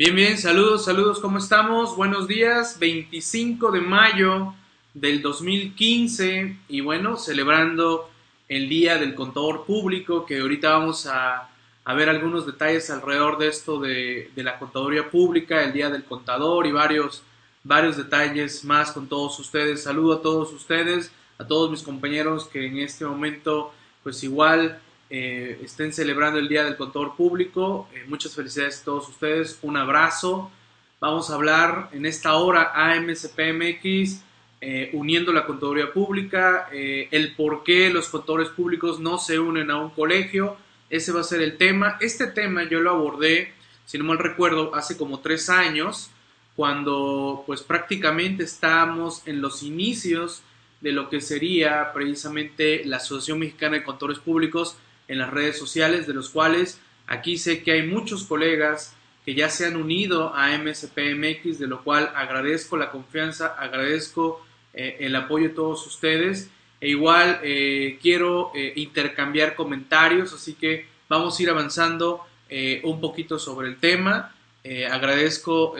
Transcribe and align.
Bien, 0.00 0.16
bien, 0.16 0.38
saludos, 0.38 0.86
saludos, 0.86 1.20
¿cómo 1.20 1.36
estamos? 1.36 1.94
Buenos 1.94 2.26
días, 2.26 2.78
25 2.78 3.70
de 3.70 3.82
mayo 3.82 4.54
del 4.94 5.20
2015 5.20 6.56
y 6.70 6.80
bueno, 6.80 7.18
celebrando 7.18 8.08
el 8.48 8.70
Día 8.70 8.96
del 8.96 9.14
Contador 9.14 9.66
Público, 9.66 10.24
que 10.24 10.40
ahorita 10.40 10.70
vamos 10.70 11.06
a, 11.06 11.50
ver 11.94 12.08
algunos 12.08 12.46
detalles 12.46 12.88
alrededor 12.88 13.36
de 13.36 13.48
esto 13.48 13.78
de, 13.78 14.30
la 14.36 14.58
contaduría 14.58 15.10
pública, 15.10 15.62
el 15.62 15.74
Día 15.74 15.90
del 15.90 16.04
Contador 16.04 16.66
y 16.66 16.72
varios, 16.72 17.22
varios 17.62 17.98
detalles 17.98 18.64
más 18.64 18.92
con 18.92 19.06
todos 19.06 19.38
ustedes. 19.38 19.82
Saludo 19.82 20.14
a 20.14 20.22
todos 20.22 20.50
ustedes, 20.54 21.12
a 21.36 21.46
todos 21.46 21.70
mis 21.70 21.82
compañeros 21.82 22.48
que 22.48 22.64
en 22.64 22.78
este 22.78 23.04
momento 23.04 23.74
pues 24.02 24.24
igual 24.24 24.80
eh, 25.12 25.60
estén 25.64 25.92
celebrando 25.92 26.38
el 26.38 26.48
Día 26.48 26.62
del 26.62 26.76
Contador 26.76 27.16
Público. 27.16 27.88
Eh, 27.92 28.04
muchas 28.06 28.32
felicidades 28.32 28.80
a 28.80 28.84
todos 28.84 29.08
ustedes. 29.08 29.58
Un 29.62 29.76
abrazo. 29.76 30.52
Vamos 31.00 31.30
a 31.30 31.34
hablar 31.34 31.88
en 31.92 32.06
esta 32.06 32.34
hora 32.34 32.70
AMCPMX, 32.74 34.22
eh, 34.60 34.90
uniendo 34.92 35.32
la 35.32 35.46
contaduría 35.46 35.92
pública, 35.92 36.68
el 36.70 37.34
por 37.34 37.64
qué 37.64 37.90
los 37.90 38.08
contadores 38.08 38.50
públicos 38.50 39.00
no 39.00 39.18
se 39.18 39.38
unen 39.38 39.70
a 39.70 39.78
un 39.78 39.90
colegio. 39.90 40.56
Ese 40.90 41.10
va 41.10 41.20
a 41.20 41.24
ser 41.24 41.40
el 41.40 41.56
tema. 41.56 41.96
Este 42.00 42.26
tema 42.28 42.64
yo 42.64 42.80
lo 42.80 42.90
abordé, 42.90 43.52
si 43.86 43.98
no 43.98 44.04
mal 44.04 44.18
recuerdo, 44.18 44.74
hace 44.74 44.96
como 44.96 45.20
tres 45.20 45.48
años, 45.48 46.10
cuando 46.54 47.42
pues 47.46 47.62
prácticamente 47.62 48.44
estábamos 48.44 49.26
en 49.26 49.40
los 49.40 49.62
inicios 49.62 50.42
de 50.82 50.92
lo 50.92 51.08
que 51.08 51.20
sería 51.20 51.92
precisamente 51.94 52.84
la 52.84 52.98
Asociación 52.98 53.38
Mexicana 53.38 53.78
de 53.78 53.84
Contadores 53.84 54.18
Públicos 54.18 54.76
en 55.10 55.18
las 55.18 55.30
redes 55.30 55.58
sociales, 55.58 56.06
de 56.06 56.14
los 56.14 56.30
cuales 56.30 56.80
aquí 57.08 57.36
sé 57.36 57.64
que 57.64 57.72
hay 57.72 57.82
muchos 57.82 58.22
colegas 58.22 58.94
que 59.24 59.34
ya 59.34 59.50
se 59.50 59.66
han 59.66 59.76
unido 59.76 60.32
a 60.34 60.56
MSPMX, 60.56 61.58
de 61.58 61.66
lo 61.66 61.82
cual 61.82 62.12
agradezco 62.14 62.76
la 62.76 62.92
confianza, 62.92 63.56
agradezco 63.58 64.46
eh, 64.72 64.98
el 65.00 65.16
apoyo 65.16 65.48
de 65.48 65.54
todos 65.54 65.84
ustedes. 65.84 66.48
E 66.80 66.88
igual 66.88 67.40
eh, 67.42 67.98
quiero 68.00 68.52
eh, 68.54 68.72
intercambiar 68.76 69.56
comentarios, 69.56 70.32
así 70.32 70.54
que 70.54 70.86
vamos 71.08 71.38
a 71.38 71.42
ir 71.42 71.50
avanzando 71.50 72.24
un 72.82 73.00
poquito 73.00 73.38
sobre 73.38 73.68
el 73.68 73.76
tema. 73.76 74.34
agradezco 74.90 75.76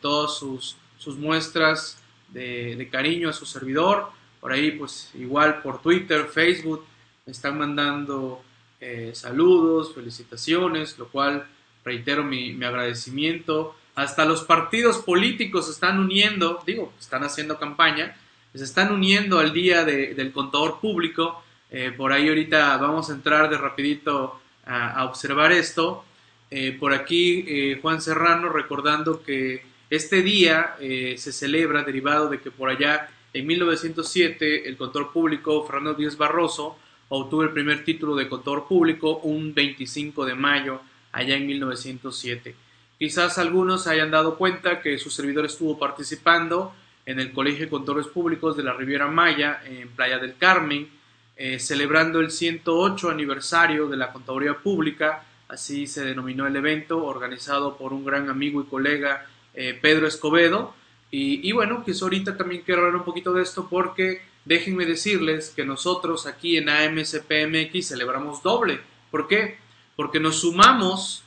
todas 0.00 0.36
sus, 0.36 0.76
sus 0.98 1.16
muestras 1.16 2.02
de, 2.26 2.74
de, 2.74 2.88
cariño 2.88 3.28
a 3.28 3.32
su 3.32 3.46
servidor. 3.46 4.10
Por 4.40 4.50
ahí, 4.50 4.72
pues 4.72 5.12
igual 5.14 5.62
por 5.62 5.80
Twitter, 5.80 6.26
Facebook, 6.26 6.84
me 7.24 7.30
están 7.30 7.56
mandando 7.56 8.42
eh, 8.80 9.10
saludos, 9.14 9.94
felicitaciones, 9.94 10.98
lo 10.98 11.08
cual 11.08 11.46
reitero 11.84 12.22
mi, 12.22 12.52
agradecimiento. 12.62 13.74
Hasta 13.94 14.24
los 14.24 14.44
partidos 14.44 14.98
políticos 14.98 15.66
se 15.66 15.72
están 15.72 15.98
uniendo, 15.98 16.62
digo, 16.64 16.92
están 17.00 17.24
haciendo 17.24 17.58
campaña, 17.58 18.16
se 18.54 18.62
están 18.62 18.92
uniendo 18.92 19.40
al 19.40 19.52
día 19.52 19.84
del 19.84 20.32
contador 20.32 20.80
público. 20.80 21.42
Eh, 21.70 21.92
por 21.96 22.12
ahí 22.12 22.28
ahorita 22.28 22.76
vamos 22.76 23.10
a 23.10 23.14
entrar 23.14 23.50
de 23.50 23.58
rapidito 23.58 24.40
a, 24.64 25.04
observar 25.04 25.52
esto. 25.52 26.04
Eh, 26.50 26.76
por 26.78 26.94
aquí 26.94 27.76
Juan 27.82 28.00
Serrano 28.00 28.48
recordando 28.48 29.22
que 29.22 29.64
este 29.90 30.22
día 30.22 30.76
se 30.78 31.32
celebra 31.32 31.82
derivado 31.82 32.28
de 32.28 32.40
que 32.40 32.50
por 32.50 32.70
allá 32.70 33.08
en 33.32 33.46
1907 33.46 34.68
el 34.68 34.76
contador 34.76 35.12
público 35.12 35.66
Fernando 35.66 35.94
Díaz 35.94 36.16
Barroso 36.16 36.78
obtuvo 37.08 37.42
el 37.42 37.52
primer 37.52 37.84
título 37.84 38.14
de 38.16 38.28
contador 38.28 38.66
público 38.66 39.18
un 39.18 39.54
25 39.54 40.26
de 40.26 40.34
mayo 40.34 40.80
allá 41.12 41.36
en 41.36 41.46
1907. 41.46 42.54
Quizás 42.98 43.38
algunos 43.38 43.86
hayan 43.86 44.10
dado 44.10 44.36
cuenta 44.36 44.80
que 44.80 44.98
su 44.98 45.10
servidor 45.10 45.46
estuvo 45.46 45.78
participando 45.78 46.74
en 47.06 47.20
el 47.20 47.32
Colegio 47.32 47.64
de 47.64 47.70
Contadores 47.70 48.08
Públicos 48.08 48.56
de 48.56 48.62
la 48.62 48.74
Riviera 48.74 49.06
Maya 49.06 49.62
en 49.64 49.88
Playa 49.88 50.18
del 50.18 50.36
Carmen, 50.36 50.88
eh, 51.36 51.58
celebrando 51.58 52.20
el 52.20 52.30
108 52.30 53.10
aniversario 53.10 53.88
de 53.88 53.96
la 53.96 54.12
Contaduría 54.12 54.54
Pública, 54.54 55.24
así 55.48 55.86
se 55.86 56.04
denominó 56.04 56.46
el 56.46 56.56
evento, 56.56 57.04
organizado 57.04 57.78
por 57.78 57.92
un 57.92 58.04
gran 58.04 58.28
amigo 58.28 58.60
y 58.60 58.64
colega 58.64 59.26
eh, 59.54 59.78
Pedro 59.80 60.06
Escobedo. 60.06 60.74
Y, 61.10 61.48
y 61.48 61.52
bueno, 61.52 61.82
pues 61.84 62.02
ahorita 62.02 62.36
también 62.36 62.62
quiero 62.62 62.82
hablar 62.82 62.96
un 62.96 63.04
poquito 63.04 63.32
de 63.32 63.42
esto 63.42 63.68
porque 63.70 64.20
déjenme 64.48 64.86
decirles 64.86 65.52
que 65.54 65.66
nosotros 65.66 66.26
aquí 66.26 66.56
en 66.56 66.70
AMCPMX 66.70 67.88
celebramos 67.88 68.42
doble. 68.42 68.80
¿Por 69.10 69.28
qué? 69.28 69.58
Porque 69.94 70.20
nos 70.20 70.40
sumamos 70.40 71.22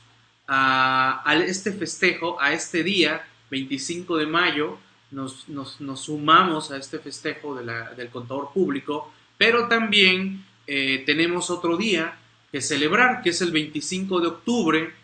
a, 0.48 1.22
este 1.46 1.70
festejo, 1.70 2.36
a 2.40 2.52
este 2.52 2.82
día, 2.82 3.24
25 3.48 4.16
de 4.16 4.26
mayo, 4.26 4.78
nos, 5.12 5.46
sumamos 5.94 6.72
a 6.72 6.78
este 6.78 6.98
festejo 6.98 7.54
del 7.54 8.08
contador 8.10 8.50
público, 8.52 9.12
pero 9.38 9.68
también 9.68 10.44
eh, 10.66 11.04
tenemos 11.06 11.48
otro 11.48 11.76
día 11.76 12.18
que 12.50 12.60
celebrar, 12.60 13.22
que 13.22 13.30
es 13.30 13.40
el 13.40 13.52
25 13.52 14.20
de 14.20 14.26
octubre. 14.26 14.94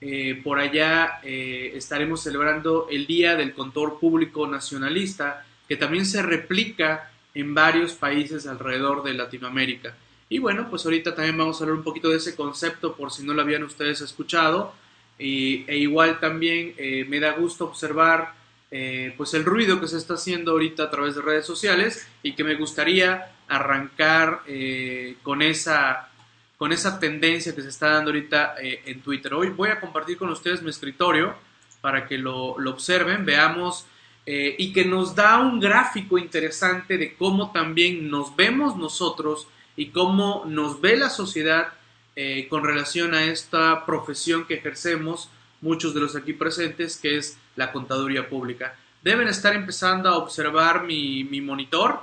Eh, 0.00 0.40
por 0.42 0.58
allá 0.58 1.20
eh, 1.22 1.72
estaremos 1.74 2.22
celebrando 2.22 2.86
el 2.90 3.06
Día 3.06 3.34
del 3.36 3.52
Contador 3.52 3.98
Público 3.98 4.46
Nacionalista, 4.46 5.44
que 5.68 5.76
también 5.76 6.06
se 6.06 6.22
replica 6.22 7.10
en 7.36 7.54
varios 7.54 7.92
países 7.92 8.46
alrededor 8.46 9.02
de 9.02 9.12
Latinoamérica. 9.12 9.94
Y 10.30 10.38
bueno, 10.38 10.68
pues 10.70 10.86
ahorita 10.86 11.14
también 11.14 11.36
vamos 11.36 11.60
a 11.60 11.64
hablar 11.64 11.76
un 11.76 11.84
poquito 11.84 12.08
de 12.08 12.16
ese 12.16 12.34
concepto 12.34 12.96
por 12.96 13.12
si 13.12 13.24
no 13.24 13.34
lo 13.34 13.42
habían 13.42 13.62
ustedes 13.62 14.00
escuchado. 14.00 14.72
e 15.18 15.76
igual 15.76 16.18
también 16.18 16.74
eh, 16.78 17.04
me 17.08 17.20
da 17.20 17.32
gusto 17.32 17.66
observar 17.66 18.34
eh, 18.70 19.14
pues 19.18 19.34
el 19.34 19.44
ruido 19.44 19.78
que 19.78 19.86
se 19.86 19.98
está 19.98 20.14
haciendo 20.14 20.52
ahorita 20.52 20.84
a 20.84 20.90
través 20.90 21.14
de 21.14 21.22
redes 21.22 21.46
sociales 21.46 22.08
y 22.22 22.32
que 22.32 22.42
me 22.42 22.54
gustaría 22.54 23.32
arrancar 23.48 24.40
eh, 24.46 25.16
con, 25.22 25.42
esa, 25.42 26.08
con 26.56 26.72
esa 26.72 26.98
tendencia 26.98 27.54
que 27.54 27.62
se 27.62 27.68
está 27.68 27.90
dando 27.90 28.10
ahorita 28.10 28.54
en 28.60 29.00
Twitter. 29.02 29.34
Hoy 29.34 29.50
voy 29.50 29.68
a 29.68 29.78
compartir 29.78 30.16
con 30.16 30.30
ustedes 30.30 30.62
mi 30.62 30.70
escritorio 30.70 31.34
para 31.82 32.06
que 32.06 32.16
lo, 32.16 32.58
lo 32.58 32.70
observen, 32.70 33.26
veamos 33.26 33.86
eh, 34.28 34.56
y 34.58 34.72
que 34.72 34.84
nos 34.84 35.14
da 35.14 35.38
un 35.38 35.60
gráfico 35.60 36.18
interesante 36.18 36.98
de 36.98 37.14
cómo 37.14 37.52
también 37.52 38.10
nos 38.10 38.34
vemos 38.34 38.76
nosotros 38.76 39.46
y 39.76 39.90
cómo 39.90 40.44
nos 40.46 40.80
ve 40.80 40.96
la 40.96 41.10
sociedad 41.10 41.68
eh, 42.16 42.48
con 42.48 42.64
relación 42.64 43.14
a 43.14 43.24
esta 43.24 43.86
profesión 43.86 44.44
que 44.46 44.54
ejercemos 44.54 45.30
muchos 45.60 45.94
de 45.94 46.00
los 46.00 46.16
aquí 46.16 46.32
presentes, 46.32 46.96
que 46.96 47.18
es 47.18 47.38
la 47.54 47.70
contaduría 47.70 48.28
pública. 48.28 48.74
Deben 49.02 49.28
estar 49.28 49.54
empezando 49.54 50.08
a 50.08 50.16
observar 50.16 50.82
mi, 50.82 51.22
monitor. 51.40 52.00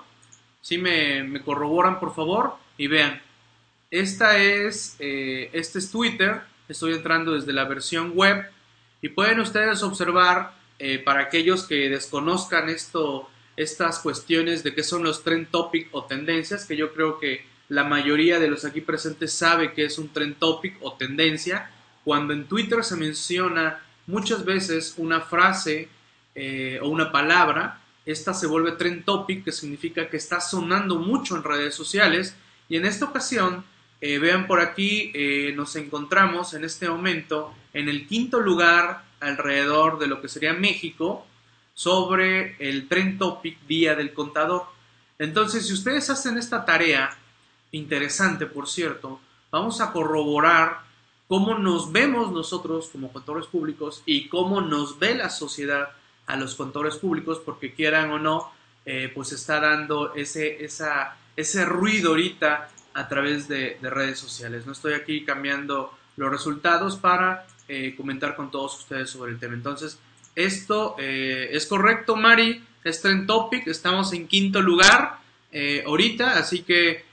Si 0.61 0.77
me, 0.77 1.41
corroboran, 1.43 1.99
por 1.99 2.15
favor, 2.15 2.55
y 2.77 2.87
vean. 2.87 3.21
Esta 3.91 4.37
es, 4.37 4.95
eh, 4.99 5.49
este 5.51 5.79
es 5.79 5.91
Twitter. 5.91 6.41
Estoy 6.69 6.93
entrando 6.93 7.33
desde 7.33 7.51
la 7.51 7.65
versión 7.65 8.13
web 8.15 8.45
y 9.01 9.09
pueden 9.09 9.41
ustedes 9.41 9.83
observar 9.83 10.53
eh, 10.85 10.99
para 10.99 11.21
aquellos 11.21 11.63
que 11.65 11.87
desconozcan 11.87 12.67
esto, 12.67 13.29
estas 13.55 13.99
cuestiones 13.99 14.65
de 14.65 14.75
qué 14.75 14.83
son 14.83 15.01
los 15.01 15.23
trend 15.23 15.47
topic 15.49 15.87
o 15.93 16.03
tendencias, 16.03 16.65
que 16.65 16.75
yo 16.75 16.91
creo 16.91 17.19
que 17.19 17.45
la 17.69 17.85
mayoría 17.85 18.37
de 18.37 18.49
los 18.49 18.65
aquí 18.65 18.81
presentes 18.81 19.31
sabe 19.31 19.71
que 19.71 19.85
es 19.85 19.97
un 19.97 20.09
trend 20.09 20.39
topic 20.39 20.75
o 20.81 20.91
tendencia, 20.95 21.71
cuando 22.03 22.33
en 22.33 22.47
Twitter 22.49 22.83
se 22.83 22.97
menciona 22.97 23.79
muchas 24.07 24.43
veces 24.43 24.95
una 24.97 25.21
frase 25.21 25.87
eh, 26.35 26.79
o 26.81 26.89
una 26.89 27.13
palabra, 27.13 27.79
esta 28.05 28.33
se 28.33 28.47
vuelve 28.47 28.73
trend 28.73 29.05
topic, 29.05 29.45
que 29.45 29.53
significa 29.53 30.09
que 30.09 30.17
está 30.17 30.41
sonando 30.41 30.97
mucho 30.97 31.37
en 31.37 31.45
redes 31.45 31.73
sociales, 31.73 32.35
y 32.67 32.75
en 32.75 32.83
esta 32.83 33.05
ocasión, 33.05 33.63
eh, 34.01 34.19
vean 34.19 34.47
por 34.47 34.59
aquí, 34.59 35.13
nos 35.55 35.77
encontramos 35.77 36.53
en 36.53 36.65
este 36.65 36.89
momento 36.89 37.55
en 37.71 37.87
el 37.87 38.05
quinto 38.05 38.41
lugar 38.41 39.12
alrededor 39.23 39.99
de 39.99 40.07
lo 40.07 40.21
que 40.21 40.27
sería 40.27 40.53
México 40.53 41.25
sobre 41.73 42.55
el 42.59 42.87
Trend 42.87 43.17
Topic 43.19 43.65
Día 43.65 43.95
del 43.95 44.13
Contador. 44.13 44.65
Entonces, 45.17 45.67
si 45.67 45.73
ustedes 45.73 46.09
hacen 46.09 46.37
esta 46.37 46.65
tarea, 46.65 47.17
interesante 47.71 48.45
por 48.45 48.67
cierto, 48.67 49.19
vamos 49.51 49.81
a 49.81 49.91
corroborar 49.91 50.81
cómo 51.27 51.57
nos 51.57 51.91
vemos 51.91 52.31
nosotros 52.31 52.89
como 52.91 53.11
contadores 53.11 53.47
públicos 53.47 54.03
y 54.05 54.27
cómo 54.27 54.61
nos 54.61 54.99
ve 54.99 55.15
la 55.15 55.29
sociedad 55.29 55.89
a 56.25 56.35
los 56.35 56.55
contadores 56.55 56.97
públicos, 56.97 57.41
porque 57.43 57.73
quieran 57.73 58.11
o 58.11 58.19
no, 58.19 58.51
eh, 58.85 59.11
pues 59.13 59.31
está 59.31 59.59
dando 59.59 60.13
ese, 60.13 60.63
esa, 60.63 61.17
ese 61.35 61.65
ruido 61.65 62.11
ahorita 62.11 62.69
a 62.93 63.07
través 63.07 63.47
de, 63.47 63.77
de 63.81 63.89
redes 63.89 64.19
sociales. 64.19 64.65
No 64.65 64.73
estoy 64.73 64.93
aquí 64.93 65.25
cambiando 65.25 65.91
los 66.15 66.29
resultados 66.29 66.97
para 66.97 67.47
eh, 67.67 67.93
comentar 67.95 68.35
con 68.35 68.51
todos 68.51 68.79
ustedes 68.79 69.09
sobre 69.09 69.31
el 69.31 69.39
tema. 69.39 69.53
Entonces, 69.53 69.99
esto 70.35 70.95
eh, 70.99 71.49
es 71.51 71.65
correcto, 71.65 72.15
Mari, 72.15 72.63
es 72.83 73.01
Trend 73.01 73.27
Topic, 73.27 73.67
estamos 73.67 74.13
en 74.13 74.27
quinto 74.27 74.61
lugar 74.61 75.19
eh, 75.51 75.83
ahorita, 75.85 76.37
así 76.37 76.63
que 76.63 77.11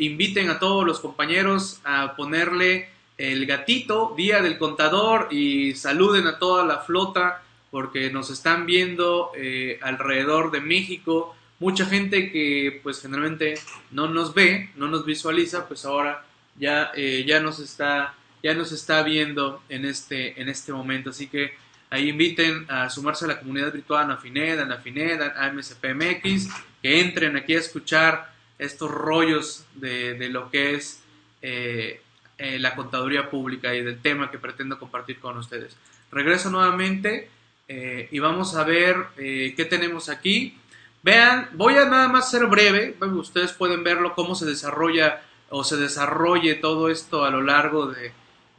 inviten 0.00 0.50
a 0.50 0.58
todos 0.58 0.84
los 0.84 0.98
compañeros 0.98 1.80
a 1.84 2.16
ponerle 2.16 2.88
el 3.16 3.46
gatito, 3.46 4.12
Día 4.16 4.42
del 4.42 4.58
Contador, 4.58 5.28
y 5.30 5.74
saluden 5.74 6.26
a 6.26 6.40
toda 6.40 6.64
la 6.64 6.78
flota 6.78 7.44
porque 7.74 8.08
nos 8.08 8.30
están 8.30 8.66
viendo 8.66 9.32
eh, 9.36 9.80
alrededor 9.82 10.52
de 10.52 10.60
México. 10.60 11.34
Mucha 11.58 11.86
gente 11.86 12.30
que 12.30 12.78
pues 12.84 13.02
generalmente 13.02 13.54
no 13.90 14.06
nos 14.06 14.32
ve, 14.32 14.70
no 14.76 14.86
nos 14.86 15.04
visualiza, 15.04 15.66
pues 15.66 15.84
ahora 15.84 16.24
ya, 16.56 16.92
eh, 16.94 17.24
ya, 17.26 17.40
nos, 17.40 17.58
está, 17.58 18.14
ya 18.44 18.52
nos 18.52 18.72
está 18.72 19.02
viendo 19.02 19.62
en 19.70 19.86
este, 19.86 20.38
en 20.40 20.50
este 20.50 20.70
momento. 20.70 21.10
Así 21.10 21.28
que 21.28 21.54
ahí 21.88 22.10
inviten 22.10 22.66
a 22.68 22.90
sumarse 22.90 23.24
a 23.24 23.28
la 23.28 23.40
comunidad 23.40 23.72
virtual 23.72 24.04
Anafined, 24.04 24.60
Anafined, 24.60 25.22
AMSPMX, 25.22 26.50
que 26.82 27.00
entren 27.00 27.38
aquí 27.38 27.54
a 27.54 27.58
escuchar 27.58 28.34
estos 28.58 28.90
rollos 28.90 29.64
de, 29.76 30.12
de 30.14 30.28
lo 30.28 30.50
que 30.50 30.74
es 30.74 31.02
eh, 31.40 32.02
eh, 32.36 32.58
la 32.58 32.74
contaduría 32.74 33.30
pública 33.30 33.74
y 33.74 33.82
del 33.82 34.02
tema 34.02 34.30
que 34.30 34.38
pretendo 34.38 34.78
compartir 34.78 35.20
con 35.20 35.38
ustedes. 35.38 35.74
Regreso 36.12 36.50
nuevamente 36.50 37.30
eh, 37.66 38.08
y 38.10 38.18
vamos 38.18 38.56
a 38.56 38.64
ver 38.64 39.06
qué 39.16 39.66
tenemos 39.70 40.10
aquí. 40.10 40.58
Vean, 41.02 41.48
voy 41.54 41.76
a 41.76 41.86
nada 41.86 42.08
más 42.08 42.30
ser 42.30 42.44
breve, 42.44 42.94
ustedes 43.00 43.54
pueden 43.54 43.84
verlo 43.84 44.14
cómo 44.14 44.34
se 44.34 44.44
desarrolla 44.44 45.22
o 45.48 45.64
se 45.64 45.78
desarrolle 45.78 46.56
todo 46.56 46.90
esto 46.90 47.24
a 47.24 47.30
lo 47.30 47.40
largo 47.40 47.86
de, 47.86 48.12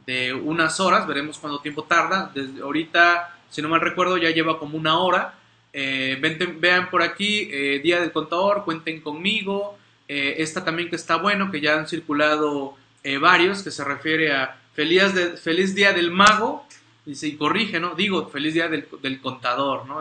de 0.06 0.32
unas 0.32 0.80
horas, 0.80 1.06
veremos 1.06 1.38
cuánto 1.38 1.60
tiempo 1.60 1.84
tarda. 1.84 2.30
Desde 2.34 2.62
ahorita, 2.62 3.38
si 3.50 3.60
no 3.60 3.68
mal 3.68 3.80
recuerdo, 3.80 4.16
ya 4.16 4.30
lleva 4.30 4.58
como 4.58 4.78
una 4.78 4.98
hora. 4.98 5.34
vean 5.72 6.90
por 6.90 7.02
aquí, 7.02 7.46
Día 7.82 8.00
del 8.00 8.12
Contador, 8.12 8.64
cuenten 8.64 9.00
conmigo. 9.00 9.78
esta 10.06 10.64
también 10.64 10.88
que 10.88 10.96
está 10.96 11.16
bueno, 11.16 11.50
que 11.50 11.60
ya 11.60 11.76
han 11.76 11.88
circulado 11.88 12.76
eh, 13.06 13.18
varios, 13.18 13.62
que 13.62 13.70
se 13.70 13.84
refiere 13.84 14.34
a 14.34 14.58
feliz, 14.74 15.14
de, 15.14 15.36
feliz 15.36 15.76
día 15.76 15.92
del 15.92 16.10
mago, 16.10 16.66
y 17.06 17.36
corrige, 17.36 17.78
¿no? 17.78 17.94
Digo, 17.94 18.28
feliz 18.30 18.54
día 18.54 18.66
del, 18.66 19.20
contador, 19.20 19.86
¿no? 19.86 20.00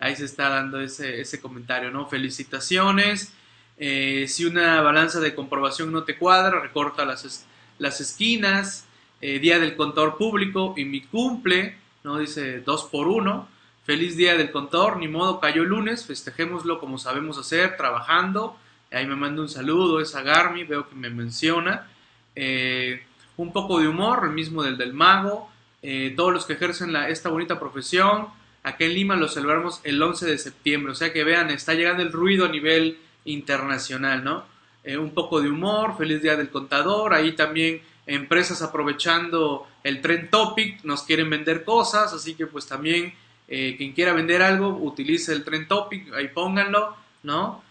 ahí 0.00 0.16
se 0.16 0.24
está 0.24 0.48
dando 0.48 0.80
ese, 0.80 1.20
ese 1.20 1.40
comentario, 1.40 1.92
¿no? 1.92 2.08
Felicitaciones. 2.08 3.32
Eh, 3.78 4.26
si 4.26 4.44
una 4.44 4.80
balanza 4.80 5.20
de 5.20 5.36
comprobación 5.36 5.92
no 5.92 6.02
te 6.02 6.18
cuadra, 6.18 6.58
recorta 6.58 7.04
las, 7.04 7.46
las 7.78 8.00
esquinas. 8.00 8.85
Eh, 9.22 9.38
día 9.38 9.58
del 9.58 9.76
contador 9.76 10.18
público 10.18 10.74
y 10.76 10.84
mi 10.84 11.00
cumple, 11.00 11.78
¿no? 12.04 12.18
Dice 12.18 12.60
dos 12.60 12.84
por 12.84 13.08
uno. 13.08 13.48
Feliz 13.84 14.16
día 14.16 14.36
del 14.36 14.50
contador, 14.50 14.98
ni 14.98 15.08
modo 15.08 15.40
cayó 15.40 15.64
lunes, 15.64 16.04
festejémoslo 16.06 16.78
como 16.78 16.98
sabemos 16.98 17.38
hacer, 17.38 17.76
trabajando. 17.76 18.58
Ahí 18.92 19.06
me 19.06 19.16
manda 19.16 19.40
un 19.40 19.48
saludo, 19.48 20.00
es 20.00 20.14
a 20.14 20.22
Garmi, 20.22 20.64
veo 20.64 20.88
que 20.88 20.94
me 20.94 21.08
menciona. 21.08 21.88
Eh, 22.34 23.04
un 23.38 23.52
poco 23.52 23.80
de 23.80 23.88
humor, 23.88 24.20
el 24.24 24.32
mismo 24.32 24.62
del 24.62 24.76
del 24.76 24.92
mago, 24.92 25.50
eh, 25.82 26.12
todos 26.14 26.32
los 26.32 26.44
que 26.44 26.54
ejercen 26.54 26.94
esta 26.96 27.30
bonita 27.30 27.58
profesión. 27.58 28.28
Aquí 28.64 28.84
en 28.84 28.94
Lima 28.94 29.16
lo 29.16 29.28
celebramos 29.28 29.80
el 29.84 30.02
11 30.02 30.26
de 30.26 30.38
septiembre, 30.38 30.92
o 30.92 30.94
sea 30.94 31.12
que 31.12 31.24
vean, 31.24 31.50
está 31.50 31.72
llegando 31.74 32.02
el 32.02 32.12
ruido 32.12 32.44
a 32.44 32.48
nivel 32.48 32.98
internacional, 33.24 34.24
¿no? 34.24 34.44
Un 34.84 35.10
poco 35.10 35.40
de 35.40 35.48
humor, 35.48 35.96
feliz 35.98 36.22
día 36.22 36.36
del 36.36 36.48
contador, 36.50 37.12
ahí 37.12 37.32
también 37.32 37.82
empresas 38.06 38.62
aprovechando 38.62 39.66
el 39.82 40.00
trend 40.00 40.30
topic, 40.30 40.82
nos 40.84 41.02
quieren 41.02 41.28
vender 41.28 41.64
cosas, 41.64 42.12
así 42.12 42.34
que 42.34 42.46
pues 42.46 42.66
también 42.66 43.14
quien 43.48 43.92
quiera 43.92 44.12
vender 44.12 44.42
algo, 44.42 44.68
utilice 44.68 45.32
el 45.32 45.44
trend 45.44 45.68
topic, 45.68 46.12
ahí 46.14 46.28
pónganlo, 46.28 46.96
¿no? 47.22 47.62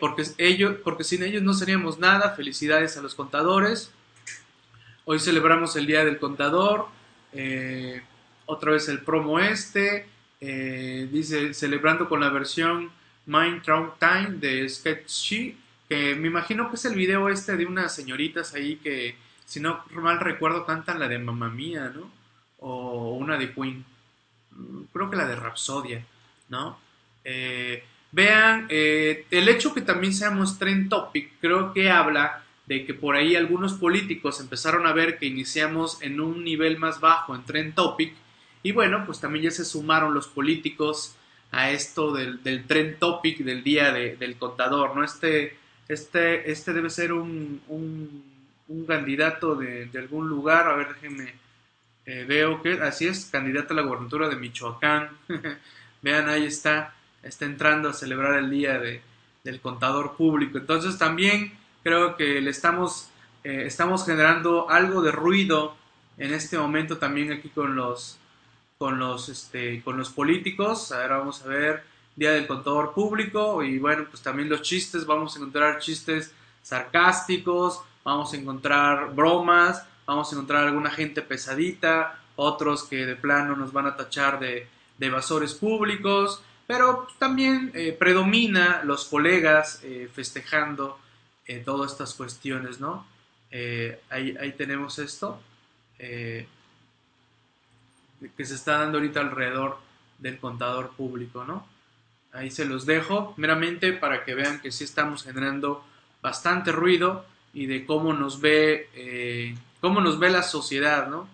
porque, 0.00 0.24
ellos, 0.38 0.76
porque 0.82 1.04
sin 1.04 1.22
ellos 1.22 1.42
no 1.42 1.52
seríamos 1.52 1.98
nada, 1.98 2.34
felicidades 2.34 2.96
a 2.96 3.02
los 3.02 3.14
contadores. 3.14 3.92
Hoy 5.10 5.18
celebramos 5.20 5.74
el 5.76 5.86
Día 5.86 6.04
del 6.04 6.18
Contador, 6.18 6.86
eh, 7.32 8.02
otra 8.44 8.72
vez 8.72 8.90
el 8.90 9.00
promo 9.00 9.38
este, 9.38 10.06
eh, 10.38 11.08
dice 11.10 11.54
celebrando 11.54 12.10
con 12.10 12.20
la 12.20 12.28
versión 12.28 12.90
Mind 13.24 13.62
Time 13.62 14.36
de 14.38 14.68
Sketchy, 14.68 15.56
que 15.88 16.14
me 16.14 16.28
imagino 16.28 16.68
que 16.68 16.76
es 16.76 16.84
el 16.84 16.94
video 16.94 17.30
este 17.30 17.56
de 17.56 17.64
unas 17.64 17.94
señoritas 17.94 18.52
ahí 18.52 18.76
que, 18.76 19.16
si 19.48 19.60
no 19.60 19.82
mal 19.92 20.20
recuerdo, 20.20 20.66
cantan 20.66 20.98
la 20.98 21.08
de 21.08 21.18
Mamma 21.18 21.48
Mía, 21.48 21.90
¿no? 21.94 22.10
O 22.58 23.14
una 23.14 23.38
de 23.38 23.54
Queen, 23.54 23.82
mm, 24.50 24.82
creo 24.92 25.08
que 25.08 25.16
la 25.16 25.26
de 25.26 25.36
Rapsodia, 25.36 26.04
¿no? 26.50 26.78
Eh, 27.24 27.82
vean, 28.12 28.66
el 28.68 29.48
hecho 29.48 29.72
que 29.72 29.80
también 29.80 30.12
seamos 30.12 30.58
Trend 30.58 30.90
Topic, 30.90 31.32
creo 31.40 31.72
que 31.72 31.90
habla 31.90 32.44
de 32.66 32.84
que 32.84 32.92
por 32.92 33.16
ahí 33.16 33.34
algunos 33.34 33.72
políticos 33.72 34.40
empezaron 34.40 34.86
a 34.86 34.92
ver 34.92 35.18
que 35.18 35.26
iniciamos 35.26 36.02
en 36.02 36.20
un 36.20 36.44
nivel 36.44 36.78
más 36.78 37.00
bajo 37.00 37.34
en 37.34 37.44
Trend 37.44 37.74
Topic 37.74 38.14
y 38.62 38.72
bueno, 38.72 39.04
pues 39.06 39.20
también 39.20 39.46
ya 39.46 39.50
se 39.50 39.64
sumaron 39.64 40.12
los 40.12 40.28
políticos 40.28 41.16
a 41.50 41.70
esto 41.70 42.12
del, 42.12 42.42
del 42.42 42.66
Trend 42.66 42.98
Topic 42.98 43.38
del 43.38 43.64
día 43.64 43.92
del 43.92 44.36
contador, 44.36 44.94
¿no? 44.94 45.02
Este, 45.02 45.56
este, 45.88 46.50
este 46.50 46.74
debe 46.74 46.90
ser 46.90 47.14
un, 47.14 47.62
un, 47.68 48.22
candidato 48.86 49.54
de, 49.54 49.88
algún 49.96 50.28
lugar, 50.28 50.68
a 50.68 50.76
ver, 50.76 50.94
déjenme, 50.94 51.34
eh, 52.06 52.24
veo 52.26 52.62
que 52.62 52.72
así 52.82 53.06
es, 53.06 53.26
candidato 53.26 53.72
a 53.72 53.76
la 53.76 53.82
gobernatura 53.82 54.28
de 54.28 54.36
Michoacán, 54.36 55.10
vean, 56.02 56.28
ahí 56.28 56.46
está, 56.46 56.94
está 57.22 57.44
entrando 57.44 57.88
a 57.88 57.94
celebrar 57.94 58.34
el 58.38 58.50
día 58.50 58.78
de, 58.78 59.02
del 59.44 59.60
contador 59.60 60.16
público, 60.16 60.58
entonces 60.58 60.98
también 60.98 61.52
creo 61.82 62.16
que 62.16 62.40
le 62.40 62.50
estamos, 62.50 63.10
eh, 63.44 63.64
estamos 63.66 64.04
generando 64.04 64.68
algo 64.68 65.02
de 65.02 65.12
ruido 65.12 65.76
en 66.18 66.34
este 66.34 66.58
momento 66.58 66.98
también 66.98 67.32
aquí 67.32 67.48
con 67.48 67.76
los, 67.76 68.18
con 68.76 68.98
los, 68.98 69.28
este, 69.28 69.82
con 69.82 69.96
los 69.96 70.10
políticos. 70.10 70.92
Ahora 70.92 71.18
vamos 71.18 71.42
a 71.42 71.48
ver 71.48 71.84
Día 72.16 72.32
del 72.32 72.46
Contador 72.46 72.92
Público 72.92 73.62
y 73.62 73.78
bueno, 73.78 74.06
pues 74.10 74.22
también 74.22 74.48
los 74.48 74.62
chistes, 74.62 75.06
vamos 75.06 75.34
a 75.34 75.38
encontrar 75.38 75.78
chistes 75.78 76.34
sarcásticos, 76.62 77.82
vamos 78.08 78.32
a 78.32 78.36
encontrar 78.38 79.14
bromas, 79.14 79.86
vamos 80.06 80.32
a 80.32 80.34
encontrar 80.34 80.66
alguna 80.66 80.90
gente 80.90 81.20
pesadita, 81.20 82.18
otros 82.36 82.84
que 82.84 83.04
de 83.04 83.16
plano 83.16 83.54
nos 83.54 83.70
van 83.70 83.86
a 83.86 83.96
tachar 83.96 84.40
de, 84.40 84.66
de 84.96 85.06
evasores 85.06 85.52
públicos, 85.52 86.42
pero 86.66 87.06
también 87.18 87.70
eh, 87.74 87.92
predomina 87.98 88.82
los 88.82 89.04
colegas 89.04 89.80
eh, 89.84 90.08
festejando 90.10 90.98
eh, 91.46 91.62
todas 91.62 91.92
estas 91.92 92.14
cuestiones, 92.14 92.80
¿no? 92.80 93.06
Eh, 93.50 94.00
ahí, 94.08 94.54
tenemos 94.56 94.98
esto 94.98 95.40
que 95.98 96.46
se 98.44 98.54
está 98.54 98.78
dando 98.78 98.98
ahorita 98.98 99.20
alrededor 99.20 99.78
del 100.18 100.38
contador 100.38 100.90
público, 100.90 101.44
¿no? 101.44 101.66
Ahí 102.32 102.50
se 102.50 102.64
los 102.64 102.86
dejo 102.86 103.34
meramente 103.36 103.92
para 103.92 104.24
que 104.24 104.34
vean 104.34 104.60
que 104.60 104.70
sí 104.70 104.84
estamos 104.84 105.24
generando 105.24 105.84
bastante 106.22 106.72
ruido 106.72 107.24
y 107.52 107.66
de 107.66 107.84
cómo 107.84 108.12
nos 108.12 108.40
ve, 108.40 109.54
cómo 109.80 110.00
nos 110.00 110.18
ve 110.18 110.30
la 110.30 110.42
sociedad, 110.42 111.08
¿no? 111.08 111.28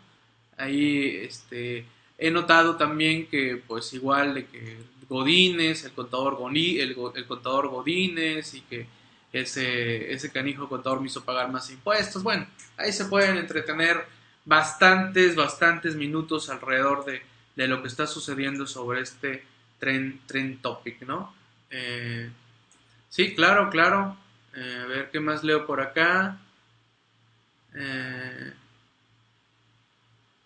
Ahí 0.56 1.16
este, 1.22 1.84
he 2.18 2.30
notado 2.30 2.76
también 2.76 3.26
que 3.26 3.60
pues 3.66 3.92
igual 3.92 4.34
de 4.34 4.46
que 4.46 4.76
Godínez, 5.08 5.84
el 5.84 5.92
contador, 5.92 6.38
el, 6.54 6.96
el 7.14 7.26
contador 7.26 7.68
Godínez 7.68 8.54
y 8.54 8.60
que 8.62 8.86
ese, 9.32 10.12
ese 10.12 10.30
canijo 10.30 10.68
contador 10.68 11.00
me 11.00 11.08
hizo 11.08 11.24
pagar 11.24 11.50
más 11.50 11.70
impuestos. 11.70 12.22
Bueno, 12.22 12.46
ahí 12.76 12.92
se 12.92 13.06
pueden 13.06 13.36
entretener 13.36 14.06
bastantes, 14.44 15.34
bastantes 15.34 15.96
minutos 15.96 16.48
alrededor 16.50 17.04
de, 17.04 17.22
lo 17.66 17.82
que 17.82 17.88
está 17.88 18.06
sucediendo 18.06 18.66
sobre 18.66 19.00
este 19.00 19.44
tren, 19.78 20.20
tren 20.26 20.58
topic, 20.58 21.02
¿no? 21.02 21.34
Eh, 21.70 22.30
sí, 23.08 23.34
claro, 23.34 23.70
claro. 23.70 24.16
Eh, 24.56 24.80
a 24.82 24.86
ver 24.86 25.10
qué 25.10 25.20
más 25.20 25.42
leo 25.42 25.66
por 25.66 25.80
acá. 25.80 26.38
Eh, 27.74 28.52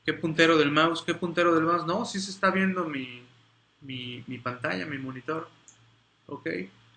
¿Qué 0.05 0.15
puntero 0.15 0.57
del 0.57 0.71
mouse? 0.71 1.03
¿Qué 1.03 1.15
puntero 1.15 1.55
del 1.55 1.65
mouse? 1.65 1.85
No, 1.85 2.05
sí 2.07 2.19
se 2.19 2.31
está 2.31 2.50
viendo 2.50 2.87
mi, 2.87 3.23
mi, 3.83 4.38
pantalla, 4.38 4.87
mi 4.87 4.99
monitor. 4.99 5.49
Ok. 6.27 6.49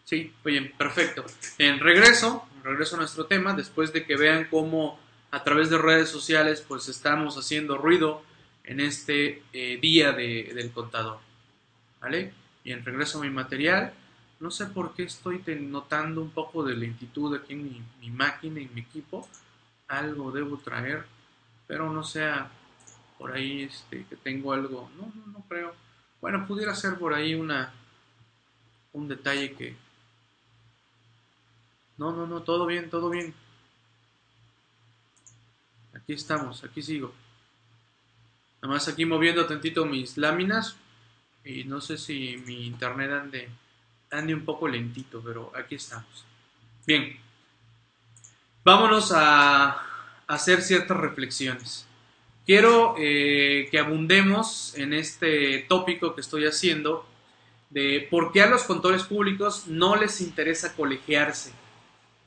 Sí, 0.05 0.33
bien, 0.45 0.71
perfecto. 0.77 1.25
En 1.57 1.79
regreso, 1.79 2.47
regreso 2.63 2.95
a 2.95 2.99
nuestro 2.99 3.25
tema, 3.25 3.53
después 3.53 3.91
de 3.91 4.05
que 4.05 4.15
vean 4.15 4.47
cómo 4.49 4.99
a 5.31 5.43
través 5.43 5.69
de 5.69 5.77
redes 5.77 6.09
sociales 6.09 6.63
pues 6.65 6.87
estamos 6.89 7.37
haciendo 7.37 7.77
ruido 7.77 8.23
en 8.63 8.79
este 8.79 9.43
eh, 9.53 9.77
día 9.81 10.13
del 10.13 10.71
contador. 10.71 11.19
¿Vale? 11.99 12.33
Bien, 12.63 12.83
regreso 12.83 13.19
a 13.19 13.23
mi 13.23 13.29
material. 13.29 13.93
No 14.41 14.49
sé 14.49 14.65
por 14.65 14.93
qué 14.93 15.03
estoy 15.03 15.43
notando 15.61 16.19
un 16.21 16.31
poco 16.31 16.63
de 16.63 16.75
lentitud 16.75 17.35
aquí 17.35 17.53
en 17.53 17.85
mi, 17.99 18.09
máquina, 18.09 18.59
en 18.59 18.73
mi 18.73 18.81
equipo. 18.81 19.29
Algo 19.87 20.31
debo 20.31 20.57
traer, 20.57 21.05
pero 21.67 21.91
no 21.91 22.03
sea 22.03 22.49
por 23.19 23.31
ahí 23.33 23.63
este, 23.63 24.03
que 24.05 24.15
tengo 24.15 24.51
algo. 24.51 24.89
No, 24.97 25.11
no, 25.15 25.31
no 25.31 25.45
creo. 25.47 25.75
Bueno, 26.19 26.47
pudiera 26.47 26.75
ser 26.75 26.97
por 26.97 27.13
ahí 27.13 27.35
una 27.35 27.71
un 28.93 29.07
detalle 29.07 29.53
que, 29.53 29.75
no, 31.97 32.11
no, 32.11 32.25
no, 32.25 32.41
todo 32.41 32.65
bien, 32.65 32.89
todo 32.89 33.11
bien. 33.11 33.35
Aquí 35.93 36.13
estamos, 36.13 36.63
aquí 36.63 36.81
sigo. 36.81 37.13
Nada 38.59 38.73
más 38.73 38.87
aquí 38.87 39.05
moviendo 39.05 39.45
tantito 39.45 39.85
mis 39.85 40.17
láminas. 40.17 40.77
Y 41.45 41.63
no 41.63 41.79
sé 41.79 41.99
si 41.99 42.37
mi 42.45 42.65
internet 42.65 43.11
ande, 43.11 43.49
ande 44.11 44.33
un 44.33 44.45
poco 44.45 44.67
lentito, 44.67 45.21
pero 45.23 45.51
aquí 45.55 45.75
estamos. 45.75 46.25
Bien. 46.85 47.17
Vámonos 48.63 49.11
a 49.15 49.81
hacer 50.27 50.61
ciertas 50.61 50.97
reflexiones. 50.97 51.87
Quiero 52.45 52.95
eh, 52.97 53.67
que 53.71 53.79
abundemos 53.79 54.73
en 54.77 54.93
este 54.93 55.59
tópico 55.69 56.13
que 56.13 56.21
estoy 56.21 56.45
haciendo 56.45 57.07
de 57.69 58.07
por 58.11 58.31
qué 58.31 58.41
a 58.41 58.49
los 58.49 58.63
contadores 58.63 59.03
públicos 59.03 59.67
no 59.67 59.95
les 59.95 60.21
interesa 60.21 60.75
colegiarse. 60.75 61.53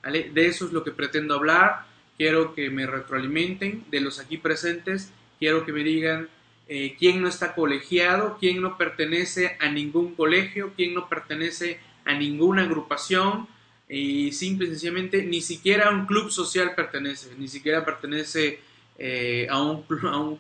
De 0.03 0.47
eso 0.47 0.67
es 0.67 0.73
lo 0.73 0.83
que 0.83 0.91
pretendo 0.91 1.35
hablar. 1.35 1.87
Quiero 2.17 2.55
que 2.55 2.71
me 2.71 2.87
retroalimenten 2.87 3.85
de 3.91 4.01
los 4.01 4.19
aquí 4.19 4.39
presentes. 4.39 5.13
Quiero 5.39 5.65
que 5.65 5.73
me 5.73 5.83
digan 5.83 6.29
eh, 6.67 6.97
quién 6.99 7.21
no 7.21 7.29
está 7.29 7.55
colegiado, 7.55 8.39
quién 8.41 8.63
no 8.63 8.79
pertenece 8.79 9.57
a 9.61 9.69
ningún 9.69 10.15
colegio, 10.15 10.73
quién 10.77 10.95
no 10.95 11.09
pertenece 11.09 11.79
a 12.05 12.15
ninguna 12.15 12.63
agrupación 12.63 13.49
y 13.89 14.33
simple 14.33 14.67
y 14.67 14.71
sencillamente 14.71 15.23
ni 15.23 15.43
siquiera 15.43 15.89
a 15.89 15.91
un 15.91 16.07
club 16.07 16.31
social 16.31 16.75
pertenece, 16.75 17.35
ni 17.39 17.49
siquiera 17.49 17.85
pertenece 17.85 18.61
eh, 18.97 19.47
a, 19.51 19.61
un, 19.61 19.83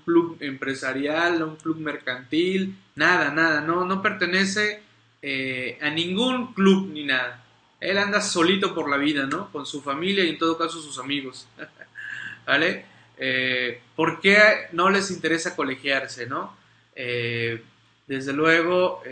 club 0.04 0.36
empresarial, 0.40 1.42
a 1.42 1.44
un 1.44 1.56
club 1.56 1.78
mercantil, 1.78 2.76
nada, 2.94 3.30
nada, 3.30 3.60
no, 3.60 3.84
no 3.84 4.00
pertenece 4.00 4.82
eh, 5.20 5.78
a 5.82 5.90
ningún 5.90 6.54
club 6.54 6.88
ni 6.90 7.04
nada. 7.04 7.44
Él 7.80 7.98
anda 7.98 8.22
solito 8.22 8.74
por 8.74 8.88
la 8.88 8.96
vida, 8.96 9.26
¿no? 9.26 9.52
Con 9.52 9.66
su 9.66 9.82
familia 9.82 10.24
y 10.24 10.30
en 10.30 10.38
todo 10.38 10.56
caso 10.56 10.80
sus 10.80 10.98
amigos. 10.98 11.46
¿Vale? 12.46 12.93
Eh, 13.18 13.80
¿Por 13.94 14.20
qué 14.20 14.66
no 14.72 14.90
les 14.90 15.10
interesa 15.10 15.56
colegiarse, 15.56 16.26
no? 16.26 16.56
Eh, 16.94 17.62
desde 18.06 18.32
luego, 18.34 19.02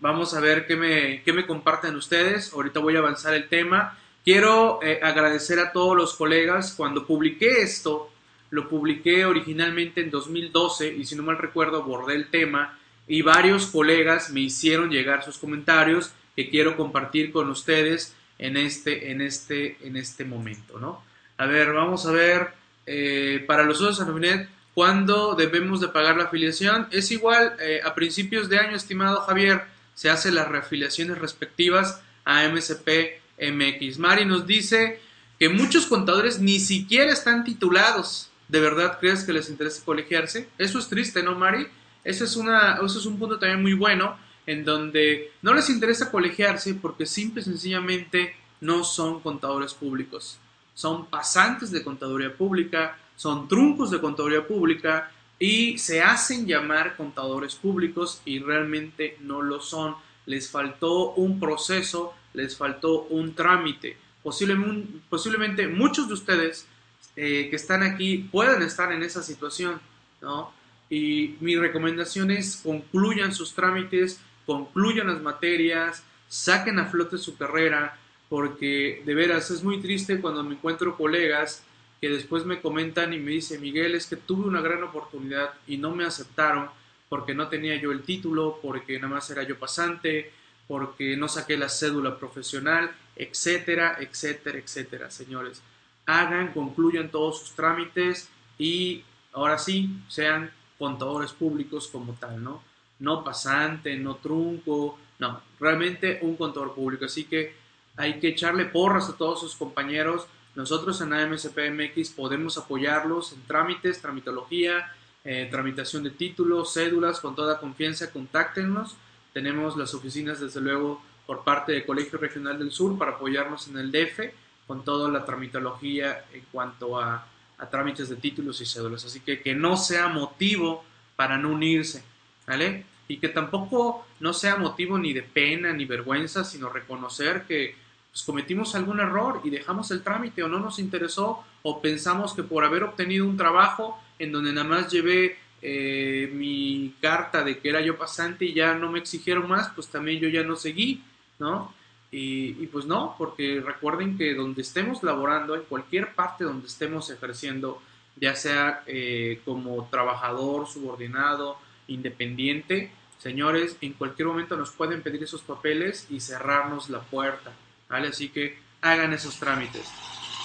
vamos 0.00 0.34
a 0.34 0.40
ver 0.40 0.66
qué 0.66 0.74
me, 0.74 1.22
qué 1.22 1.32
me 1.32 1.46
comparten 1.46 1.94
ustedes. 1.94 2.52
Ahorita 2.52 2.80
voy 2.80 2.96
a 2.96 2.98
avanzar 2.98 3.32
el 3.34 3.48
tema. 3.48 3.96
Quiero 4.24 4.80
agradecer 5.02 5.60
a 5.60 5.70
todos 5.70 5.96
los 5.96 6.16
colegas. 6.16 6.74
Cuando 6.76 7.06
publiqué 7.06 7.62
esto, 7.62 8.10
lo 8.50 8.68
publiqué 8.68 9.24
originalmente 9.24 10.00
en 10.00 10.10
2012 10.10 10.94
y 10.94 11.04
si 11.04 11.16
no 11.16 11.22
mal 11.22 11.38
recuerdo 11.38 11.78
abordé 11.78 12.14
el 12.14 12.28
tema 12.28 12.78
y 13.06 13.22
varios 13.22 13.66
colegas 13.66 14.30
me 14.30 14.40
hicieron 14.40 14.90
llegar 14.90 15.24
sus 15.24 15.38
comentarios 15.38 16.12
que 16.34 16.48
quiero 16.48 16.76
compartir 16.76 17.32
con 17.32 17.50
ustedes 17.50 18.14
en 18.38 18.56
este, 18.56 19.10
en 19.10 19.20
este, 19.20 19.76
en 19.82 19.96
este 19.96 20.24
momento, 20.24 20.78
¿no? 20.78 21.02
A 21.36 21.46
ver, 21.46 21.72
vamos 21.72 22.06
a 22.06 22.12
ver, 22.12 22.52
eh, 22.90 23.44
para 23.46 23.64
los 23.64 23.78
socios 23.78 24.00
Anofinet, 24.00 24.48
¿cuándo 24.72 25.34
debemos 25.34 25.82
de 25.82 25.88
pagar 25.88 26.16
la 26.16 26.24
afiliación? 26.24 26.88
Es 26.90 27.10
igual, 27.10 27.54
eh, 27.60 27.80
a 27.84 27.94
principios 27.94 28.48
de 28.48 28.58
año, 28.58 28.74
estimado 28.74 29.20
Javier, 29.20 29.64
se 29.94 30.08
hacen 30.08 30.34
las 30.34 30.48
reafiliaciones 30.48 31.18
respectivas 31.18 32.00
a 32.24 32.48
MSP 32.48 33.20
MX. 33.38 33.98
Mari 33.98 34.24
nos 34.24 34.46
dice 34.46 35.00
que 35.38 35.50
muchos 35.50 35.84
contadores 35.84 36.40
ni 36.40 36.60
siquiera 36.60 37.12
están 37.12 37.44
titulados. 37.44 38.30
¿De 38.48 38.60
verdad 38.60 38.98
crees 38.98 39.24
que 39.24 39.34
les 39.34 39.50
interesa 39.50 39.84
colegiarse? 39.84 40.48
Eso 40.56 40.78
es 40.78 40.88
triste, 40.88 41.22
¿no, 41.22 41.34
Mari? 41.34 41.66
Eso 42.04 42.24
es, 42.24 42.36
una, 42.36 42.76
eso 42.76 42.98
es 42.98 43.04
un 43.04 43.18
punto 43.18 43.38
también 43.38 43.60
muy 43.60 43.74
bueno 43.74 44.16
en 44.46 44.64
donde 44.64 45.32
no 45.42 45.52
les 45.52 45.68
interesa 45.68 46.10
colegiarse 46.10 46.72
porque 46.72 47.04
simple 47.04 47.42
y 47.42 47.44
sencillamente 47.44 48.34
no 48.62 48.82
son 48.82 49.20
contadores 49.20 49.74
públicos. 49.74 50.38
Son 50.78 51.06
pasantes 51.06 51.72
de 51.72 51.82
contaduría 51.82 52.32
pública, 52.32 52.96
son 53.16 53.48
truncos 53.48 53.90
de 53.90 54.00
contaduría 54.00 54.46
pública 54.46 55.10
y 55.36 55.76
se 55.76 56.02
hacen 56.02 56.46
llamar 56.46 56.96
contadores 56.96 57.56
públicos 57.56 58.22
y 58.24 58.38
realmente 58.38 59.16
no 59.22 59.42
lo 59.42 59.60
son. 59.60 59.96
Les 60.26 60.48
faltó 60.48 61.14
un 61.14 61.40
proceso, 61.40 62.14
les 62.32 62.56
faltó 62.56 63.08
un 63.10 63.34
trámite. 63.34 63.96
Posiblemente, 64.22 65.66
muchos 65.66 66.06
de 66.06 66.14
ustedes 66.14 66.68
eh, 67.16 67.48
que 67.50 67.56
están 67.56 67.82
aquí 67.82 68.28
puedan 68.30 68.62
estar 68.62 68.92
en 68.92 69.02
esa 69.02 69.24
situación, 69.24 69.80
¿no? 70.22 70.52
Y 70.88 71.34
mi 71.40 71.56
recomendación 71.56 72.30
es 72.30 72.60
concluyan 72.62 73.34
sus 73.34 73.52
trámites, 73.52 74.20
concluyan 74.46 75.08
las 75.08 75.22
materias, 75.22 76.04
saquen 76.28 76.78
a 76.78 76.86
flote 76.86 77.18
su 77.18 77.36
carrera, 77.36 77.98
porque 78.28 79.02
de 79.04 79.14
veras 79.14 79.50
es 79.50 79.62
muy 79.62 79.80
triste 79.80 80.20
cuando 80.20 80.42
me 80.42 80.54
encuentro 80.54 80.96
colegas 80.96 81.64
que 82.00 82.08
después 82.08 82.44
me 82.44 82.60
comentan 82.60 83.12
y 83.12 83.18
me 83.18 83.32
dicen, 83.32 83.60
Miguel, 83.60 83.94
es 83.94 84.06
que 84.06 84.16
tuve 84.16 84.46
una 84.46 84.60
gran 84.60 84.82
oportunidad 84.84 85.54
y 85.66 85.78
no 85.78 85.94
me 85.94 86.04
aceptaron 86.04 86.68
porque 87.08 87.34
no 87.34 87.48
tenía 87.48 87.76
yo 87.76 87.90
el 87.90 88.02
título, 88.02 88.58
porque 88.62 88.98
nada 88.98 89.14
más 89.14 89.30
era 89.30 89.42
yo 89.42 89.58
pasante, 89.58 90.30
porque 90.68 91.16
no 91.16 91.26
saqué 91.28 91.56
la 91.56 91.68
cédula 91.68 92.18
profesional, 92.18 92.90
etcétera, 93.16 93.96
etcétera, 93.98 94.58
etcétera, 94.58 95.10
señores. 95.10 95.62
Hagan, 96.06 96.52
concluyan 96.52 97.10
todos 97.10 97.40
sus 97.40 97.52
trámites 97.52 98.28
y 98.58 99.02
ahora 99.32 99.58
sí, 99.58 99.90
sean 100.08 100.50
contadores 100.78 101.32
públicos 101.32 101.88
como 101.88 102.12
tal, 102.14 102.42
¿no? 102.42 102.62
No 103.00 103.24
pasante, 103.24 103.96
no 103.96 104.16
trunco, 104.16 104.98
no, 105.18 105.40
realmente 105.58 106.18
un 106.22 106.36
contador 106.36 106.74
público. 106.74 107.06
Así 107.06 107.24
que 107.24 107.54
hay 107.98 108.18
que 108.18 108.28
echarle 108.28 108.64
porras 108.64 109.10
a 109.10 109.16
todos 109.16 109.40
sus 109.40 109.54
compañeros. 109.54 110.26
Nosotros 110.54 111.00
en 111.02 111.12
AMSPMX 111.12 112.10
podemos 112.10 112.56
apoyarlos 112.56 113.32
en 113.34 113.42
trámites, 113.42 114.00
tramitología, 114.00 114.90
eh, 115.24 115.46
tramitación 115.50 116.02
de 116.04 116.10
títulos, 116.10 116.72
cédulas, 116.72 117.20
con 117.20 117.36
toda 117.36 117.60
confianza, 117.60 118.10
contáctenos. 118.10 118.96
Tenemos 119.34 119.76
las 119.76 119.92
oficinas, 119.92 120.40
desde 120.40 120.62
luego, 120.62 121.02
por 121.26 121.44
parte 121.44 121.72
del 121.72 121.84
Colegio 121.84 122.18
Regional 122.18 122.58
del 122.58 122.72
Sur 122.72 122.96
para 122.96 123.12
apoyarnos 123.12 123.68
en 123.68 123.76
el 123.76 123.92
DF 123.92 124.32
con 124.66 124.84
toda 124.84 125.10
la 125.10 125.26
tramitología 125.26 126.24
en 126.32 126.42
cuanto 126.50 126.98
a 126.98 127.26
a 127.58 127.68
trámites 127.68 128.08
de 128.08 128.16
títulos 128.16 128.60
y 128.60 128.66
cédulas. 128.66 129.04
Así 129.04 129.20
que 129.20 129.40
que 129.42 129.54
no 129.54 129.76
sea 129.76 130.08
motivo 130.08 130.84
para 131.16 131.36
no 131.36 131.50
unirse, 131.50 132.02
¿vale? 132.46 132.84
Y 133.08 133.18
que 133.18 133.28
tampoco 133.28 134.06
no 134.20 134.32
sea 134.32 134.56
motivo 134.56 134.98
ni 134.98 135.12
de 135.12 135.22
pena 135.22 135.72
ni 135.72 135.84
vergüenza, 135.84 136.44
sino 136.44 136.70
reconocer 136.70 137.44
que 137.46 137.74
pues, 138.10 138.22
cometimos 138.22 138.74
algún 138.74 139.00
error 139.00 139.40
y 139.44 139.50
dejamos 139.50 139.90
el 139.90 140.02
trámite 140.02 140.42
o 140.42 140.48
no 140.48 140.60
nos 140.60 140.78
interesó 140.78 141.44
o 141.62 141.80
pensamos 141.80 142.34
que 142.34 142.42
por 142.42 142.64
haber 142.64 142.84
obtenido 142.84 143.26
un 143.26 143.36
trabajo 143.36 143.98
en 144.18 144.32
donde 144.32 144.52
nada 144.52 144.66
más 144.66 144.90
llevé 144.90 145.36
eh, 145.60 146.30
mi 146.32 146.94
carta 147.00 147.42
de 147.42 147.58
que 147.58 147.68
era 147.68 147.80
yo 147.80 147.98
pasante 147.98 148.44
y 148.44 148.54
ya 148.54 148.74
no 148.74 148.90
me 148.90 149.00
exigieron 149.00 149.48
más, 149.48 149.70
pues 149.74 149.88
también 149.88 150.20
yo 150.20 150.28
ya 150.28 150.42
no 150.44 150.56
seguí, 150.56 151.02
¿no? 151.38 151.74
Y, 152.10 152.66
pues 152.68 152.86
no, 152.86 153.14
porque 153.18 153.60
recuerden 153.60 154.16
que 154.16 154.34
donde 154.34 154.62
estemos 154.62 155.02
laborando, 155.02 155.54
en 155.54 155.62
cualquier 155.62 156.14
parte 156.14 156.44
donde 156.44 156.66
estemos 156.66 157.10
ejerciendo, 157.10 157.82
ya 158.16 158.34
sea 158.34 158.82
eh, 158.86 159.42
como 159.44 159.86
trabajador, 159.90 160.66
subordinado, 160.66 161.58
independiente, 161.86 162.90
señores, 163.18 163.76
en 163.82 163.92
cualquier 163.92 164.28
momento 164.28 164.56
nos 164.56 164.70
pueden 164.70 165.02
pedir 165.02 165.22
esos 165.22 165.42
papeles 165.42 166.06
y 166.08 166.20
cerrarnos 166.20 166.88
la 166.88 167.00
puerta, 167.00 167.52
¿vale? 167.88 168.08
Así 168.08 168.28
que 168.28 168.58
hagan 168.80 169.12
esos 169.12 169.38
trámites. 169.38 169.88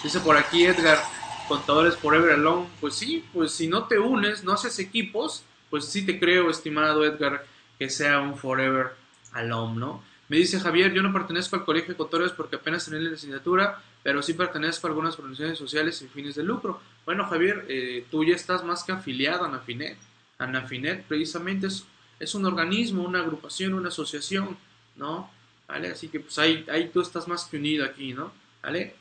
Dice 0.04 0.20
por 0.20 0.38
aquí 0.38 0.66
Edgar, 0.66 1.00
contadores 1.48 1.98
forever 1.98 2.34
alone, 2.34 2.68
pues 2.80 2.96
sí, 2.96 3.24
pues 3.34 3.52
si 3.52 3.68
no 3.68 3.86
te 3.86 4.00
unes, 4.00 4.44
no 4.44 4.54
haces 4.54 4.80
equipos, 4.80 5.44
pues 5.70 5.86
sí 5.86 6.06
te 6.06 6.20
creo, 6.20 6.50
estimado 6.50 7.06
Edgar, 7.06 7.46
que 7.80 7.90
sea 7.90 8.20
un 8.20 8.38
forever 8.38 8.92
alone, 9.34 9.80
¿no? 9.80 10.04
Me 10.30 10.38
dice 10.38 10.60
Javier, 10.60 10.94
yo 10.94 11.04
no 11.04 11.14
pertenezco 11.14 11.56
al 11.56 11.66
colegio 11.66 11.90
de 11.94 11.98
contadores 11.98 12.32
porque 12.32 12.56
apenas 12.56 12.86
tenía 12.86 13.02
la 13.02 13.12
licenciatura, 13.12 13.82
pero 14.02 14.22
sí 14.22 14.34
pertenezco 14.34 14.88
a 14.88 14.90
algunas 14.90 15.18
organizaciones 15.18 15.58
sociales 15.58 15.98
sin 15.98 16.10
fines 16.10 16.36
de 16.36 16.44
lucro. 16.44 16.82
Bueno, 17.06 17.26
Javier, 17.28 17.66
eh, 17.68 18.06
tú 18.10 18.24
ya 18.24 18.36
estás 18.36 18.64
más 18.64 18.84
que 18.84 18.94
afiliado 18.94 19.46
a 19.46 19.50
Nafinet. 19.50 19.98
Anafinet 20.38 21.04
precisamente 21.06 21.68
es, 21.68 21.86
es 22.20 22.34
un 22.36 22.46
organismo, 22.46 23.04
una 23.04 23.20
agrupación, 23.20 23.74
una 23.74 23.90
asociación, 23.90 24.58
¿no? 24.96 25.30
¿Vale? 25.68 25.92
Así 25.92 26.08
que 26.08 26.20
pues 26.20 26.38
ahí, 26.40 26.66
ahí 26.70 26.90
tú 26.90 27.02
estás 27.02 27.28
más 27.28 27.46
que 27.46 27.58
unido 27.58 27.86
aquí, 27.86 28.14
¿no? 28.14 28.32
¿Vale? 28.62 28.96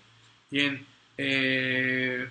Bien. 0.50 0.86
Eh, 1.18 2.28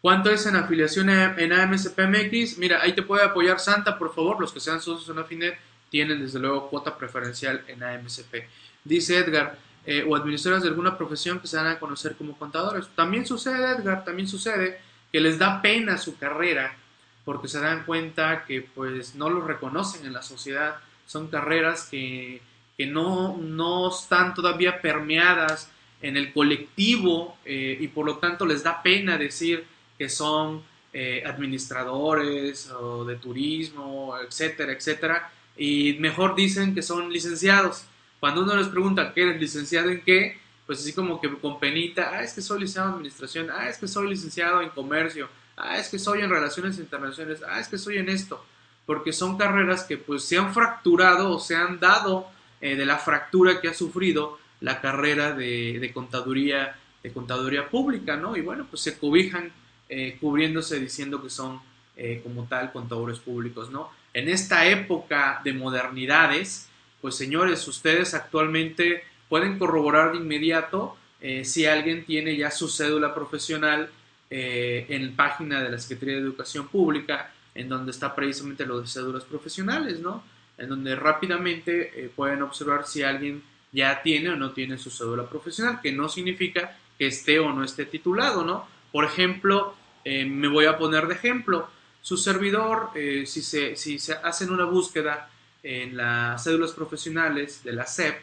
¿Cuánto 0.00 0.30
es 0.30 0.46
en 0.46 0.56
afiliación 0.56 1.10
en 1.10 1.52
AMSPMX? 1.52 2.58
Mira, 2.58 2.82
ahí 2.82 2.92
te 2.92 3.02
puede 3.02 3.24
apoyar 3.24 3.60
Santa, 3.60 3.98
por 3.98 4.12
favor, 4.12 4.40
los 4.40 4.52
que 4.52 4.58
sean 4.58 4.80
socios 4.80 5.08
en 5.08 5.22
Afinet 5.22 5.56
tienen 5.90 6.20
desde 6.20 6.40
luego 6.40 6.68
cuota 6.68 6.96
preferencial 6.96 7.62
en 7.68 7.84
AMCP. 7.84 8.48
Dice 8.82 9.18
Edgar, 9.18 9.56
eh, 9.84 10.04
o 10.08 10.16
administradores 10.16 10.62
de 10.62 10.70
alguna 10.70 10.96
profesión 10.96 11.38
que 11.38 11.46
se 11.46 11.56
dan 11.56 11.66
a 11.66 11.78
conocer 11.78 12.16
como 12.16 12.36
contadores. 12.38 12.88
También 12.96 13.26
sucede, 13.26 13.76
Edgar, 13.76 14.04
también 14.04 14.26
sucede 14.26 14.80
que 15.12 15.20
les 15.20 15.38
da 15.38 15.60
pena 15.60 15.98
su 15.98 16.16
carrera 16.16 16.76
porque 17.24 17.46
se 17.46 17.60
dan 17.60 17.84
cuenta 17.84 18.44
que 18.44 18.62
pues 18.62 19.14
no 19.14 19.28
los 19.28 19.44
reconocen 19.44 20.06
en 20.06 20.12
la 20.12 20.22
sociedad. 20.22 20.76
Son 21.06 21.28
carreras 21.28 21.88
que, 21.90 22.40
que 22.76 22.86
no, 22.86 23.36
no 23.36 23.90
están 23.90 24.34
todavía 24.34 24.80
permeadas 24.80 25.70
en 26.00 26.16
el 26.16 26.32
colectivo 26.32 27.36
eh, 27.44 27.76
y 27.80 27.88
por 27.88 28.06
lo 28.06 28.18
tanto 28.18 28.44
les 28.44 28.62
da 28.62 28.82
pena 28.82 29.16
decir 29.16 29.64
que 29.96 30.08
son 30.08 30.62
eh, 30.92 31.22
administradores 31.24 32.70
o 32.70 33.04
de 33.04 33.16
turismo, 33.16 34.14
etcétera, 34.18 34.72
etcétera, 34.72 35.32
y 35.56 35.94
mejor 36.00 36.34
dicen 36.34 36.74
que 36.74 36.82
son 36.82 37.12
licenciados. 37.12 37.84
Cuando 38.20 38.42
uno 38.42 38.56
les 38.56 38.68
pregunta, 38.68 39.12
¿qué 39.14 39.22
eres 39.22 39.40
licenciado 39.40 39.90
en 39.90 40.02
qué? 40.02 40.38
Pues 40.66 40.80
así 40.80 40.92
como 40.92 41.20
que 41.20 41.32
con 41.38 41.58
penita, 41.58 42.10
ah, 42.12 42.22
es 42.22 42.32
que 42.32 42.40
soy 42.40 42.60
licenciado 42.60 42.88
en 42.88 42.94
administración, 42.94 43.48
ah, 43.50 43.68
es 43.68 43.78
que 43.78 43.88
soy 43.88 44.08
licenciado 44.08 44.62
en 44.62 44.70
comercio, 44.70 45.28
ah, 45.56 45.78
es 45.78 45.88
que 45.88 45.98
soy 45.98 46.20
en 46.20 46.30
relaciones 46.30 46.78
internacionales, 46.78 47.42
ah, 47.48 47.58
es 47.58 47.68
que 47.68 47.78
soy 47.78 47.98
en 47.98 48.08
esto, 48.08 48.44
porque 48.86 49.12
son 49.12 49.36
carreras 49.36 49.84
que 49.84 49.96
pues 49.96 50.24
se 50.24 50.38
han 50.38 50.52
fracturado 50.54 51.30
o 51.30 51.40
se 51.40 51.56
han 51.56 51.80
dado 51.80 52.28
eh, 52.62 52.76
de 52.76 52.86
la 52.86 52.96
fractura 52.96 53.60
que 53.60 53.68
ha 53.68 53.74
sufrido 53.74 54.38
la 54.62 54.80
carrera 54.80 55.32
de, 55.32 55.90
contaduría 55.92 56.76
de 57.02 57.12
contaduría 57.12 57.68
pública, 57.68 58.16
¿no? 58.16 58.36
Y 58.36 58.40
bueno, 58.40 58.66
pues 58.70 58.82
se 58.82 58.96
cobijan 58.96 59.50
eh, 59.88 60.16
cubriéndose 60.20 60.78
diciendo 60.78 61.20
que 61.22 61.28
son 61.28 61.60
eh, 61.96 62.20
como 62.22 62.44
tal 62.44 62.72
contadores 62.72 63.18
públicos, 63.18 63.70
¿no? 63.70 63.90
En 64.14 64.28
esta 64.28 64.66
época 64.66 65.40
de 65.44 65.52
modernidades, 65.52 66.68
pues 67.00 67.16
señores, 67.16 67.66
ustedes 67.66 68.14
actualmente 68.14 69.02
pueden 69.28 69.58
corroborar 69.58 70.12
de 70.12 70.18
inmediato 70.18 70.96
eh, 71.20 71.44
si 71.44 71.66
alguien 71.66 72.04
tiene 72.04 72.36
ya 72.36 72.50
su 72.50 72.68
cédula 72.68 73.14
profesional 73.14 73.90
en 74.34 75.08
la 75.08 75.12
página 75.14 75.62
de 75.62 75.68
la 75.68 75.78
Secretaría 75.78 76.14
de 76.14 76.22
Educación 76.22 76.66
Pública, 76.68 77.30
en 77.54 77.68
donde 77.68 77.90
está 77.90 78.14
precisamente 78.14 78.64
lo 78.64 78.80
de 78.80 78.86
cédulas 78.86 79.24
profesionales, 79.24 80.00
¿no? 80.00 80.24
En 80.58 80.68
donde 80.68 80.94
rápidamente 80.94 82.12
pueden 82.14 82.42
observar 82.42 82.86
si 82.86 83.02
alguien 83.02 83.42
ya 83.72 84.02
tiene 84.02 84.30
o 84.30 84.36
no 84.36 84.52
tiene 84.52 84.78
su 84.78 84.90
cédula 84.90 85.28
profesional, 85.28 85.80
que 85.82 85.92
no 85.92 86.08
significa 86.08 86.76
que 86.98 87.06
esté 87.06 87.40
o 87.40 87.52
no 87.52 87.64
esté 87.64 87.86
titulado, 87.86 88.44
¿no? 88.44 88.66
Por 88.92 89.04
ejemplo, 89.04 89.74
eh, 90.04 90.24
me 90.24 90.48
voy 90.48 90.66
a 90.66 90.76
poner 90.76 91.06
de 91.06 91.14
ejemplo. 91.14 91.68
Su 92.00 92.16
servidor, 92.16 92.90
eh, 92.94 93.24
si, 93.26 93.42
se, 93.42 93.76
si 93.76 93.98
se 93.98 94.12
hacen 94.12 94.50
una 94.50 94.64
búsqueda 94.64 95.30
en 95.62 95.96
las 95.96 96.44
cédulas 96.44 96.72
profesionales 96.72 97.62
de 97.64 97.72
la 97.72 97.86
SEP, 97.86 98.20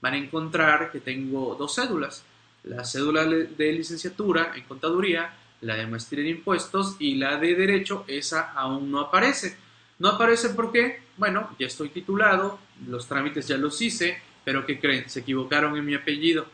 van 0.00 0.14
a 0.14 0.18
encontrar 0.18 0.90
que 0.92 1.00
tengo 1.00 1.54
dos 1.54 1.74
cédulas. 1.74 2.24
La 2.64 2.84
cédula 2.84 3.24
de 3.24 3.72
licenciatura 3.72 4.52
en 4.54 4.64
contaduría, 4.64 5.32
la 5.62 5.76
de 5.76 5.86
maestría 5.86 6.22
en 6.24 6.36
impuestos 6.36 6.96
y 6.98 7.14
la 7.14 7.36
de 7.36 7.54
derecho, 7.54 8.04
esa 8.06 8.52
aún 8.52 8.90
no 8.90 9.00
aparece. 9.00 9.56
No 10.00 10.08
aparece 10.08 10.48
porque, 10.50 11.00
bueno, 11.16 11.54
ya 11.58 11.68
estoy 11.68 11.90
titulado, 11.90 12.58
los 12.88 13.06
trámites 13.06 13.46
ya 13.46 13.56
los 13.56 13.80
hice, 13.80 14.20
pero 14.44 14.66
¿qué 14.66 14.80
creen? 14.80 15.08
Se 15.08 15.20
equivocaron 15.20 15.76
en 15.76 15.84
mi 15.84 15.94
apellido. 15.94 16.46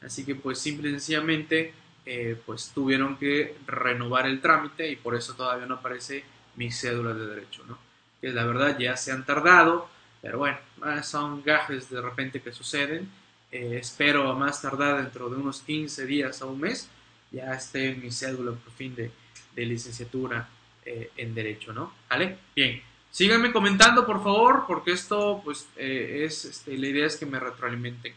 Así 0.00 0.24
que 0.24 0.36
pues 0.36 0.58
simple 0.58 0.90
y 0.90 0.92
sencillamente 0.92 1.74
eh, 2.06 2.40
pues 2.46 2.70
tuvieron 2.72 3.16
que 3.16 3.56
renovar 3.66 4.26
el 4.26 4.40
trámite 4.40 4.88
y 4.88 4.96
por 4.96 5.16
eso 5.16 5.34
todavía 5.34 5.66
no 5.66 5.74
aparece 5.74 6.22
mi 6.54 6.70
cédula 6.70 7.12
de 7.12 7.26
derecho, 7.26 7.64
¿no? 7.66 7.76
Que 8.20 8.30
la 8.30 8.44
verdad 8.44 8.78
ya 8.78 8.96
se 8.96 9.10
han 9.10 9.24
tardado, 9.24 9.88
pero 10.22 10.38
bueno, 10.38 10.58
son 11.02 11.42
gajes 11.42 11.90
de 11.90 12.00
repente 12.00 12.40
que 12.40 12.52
suceden. 12.52 13.10
Eh, 13.50 13.78
espero 13.80 14.30
a 14.30 14.34
más 14.34 14.62
tardar 14.62 15.02
dentro 15.02 15.28
de 15.28 15.36
unos 15.36 15.62
15 15.62 16.06
días 16.06 16.40
a 16.40 16.46
un 16.46 16.60
mes 16.60 16.88
ya 17.34 17.52
esté 17.52 17.94
mi 17.94 18.10
cédula 18.10 18.52
por 18.52 18.72
fin 18.72 18.94
de, 18.94 19.10
licenciatura 19.56 20.48
eh, 20.84 21.10
en 21.16 21.34
derecho, 21.34 21.72
¿no? 21.72 21.92
¿Vale? 22.08 22.38
Bien. 22.54 22.82
Síganme 23.10 23.52
comentando, 23.52 24.04
por 24.04 24.22
favor, 24.22 24.64
porque 24.66 24.90
esto, 24.92 25.40
pues, 25.44 25.68
es, 25.76 26.44
este, 26.44 26.76
la 26.76 26.88
idea 26.88 27.06
es 27.06 27.16
que 27.16 27.26
me 27.26 27.38
retroalimenten. 27.38 28.12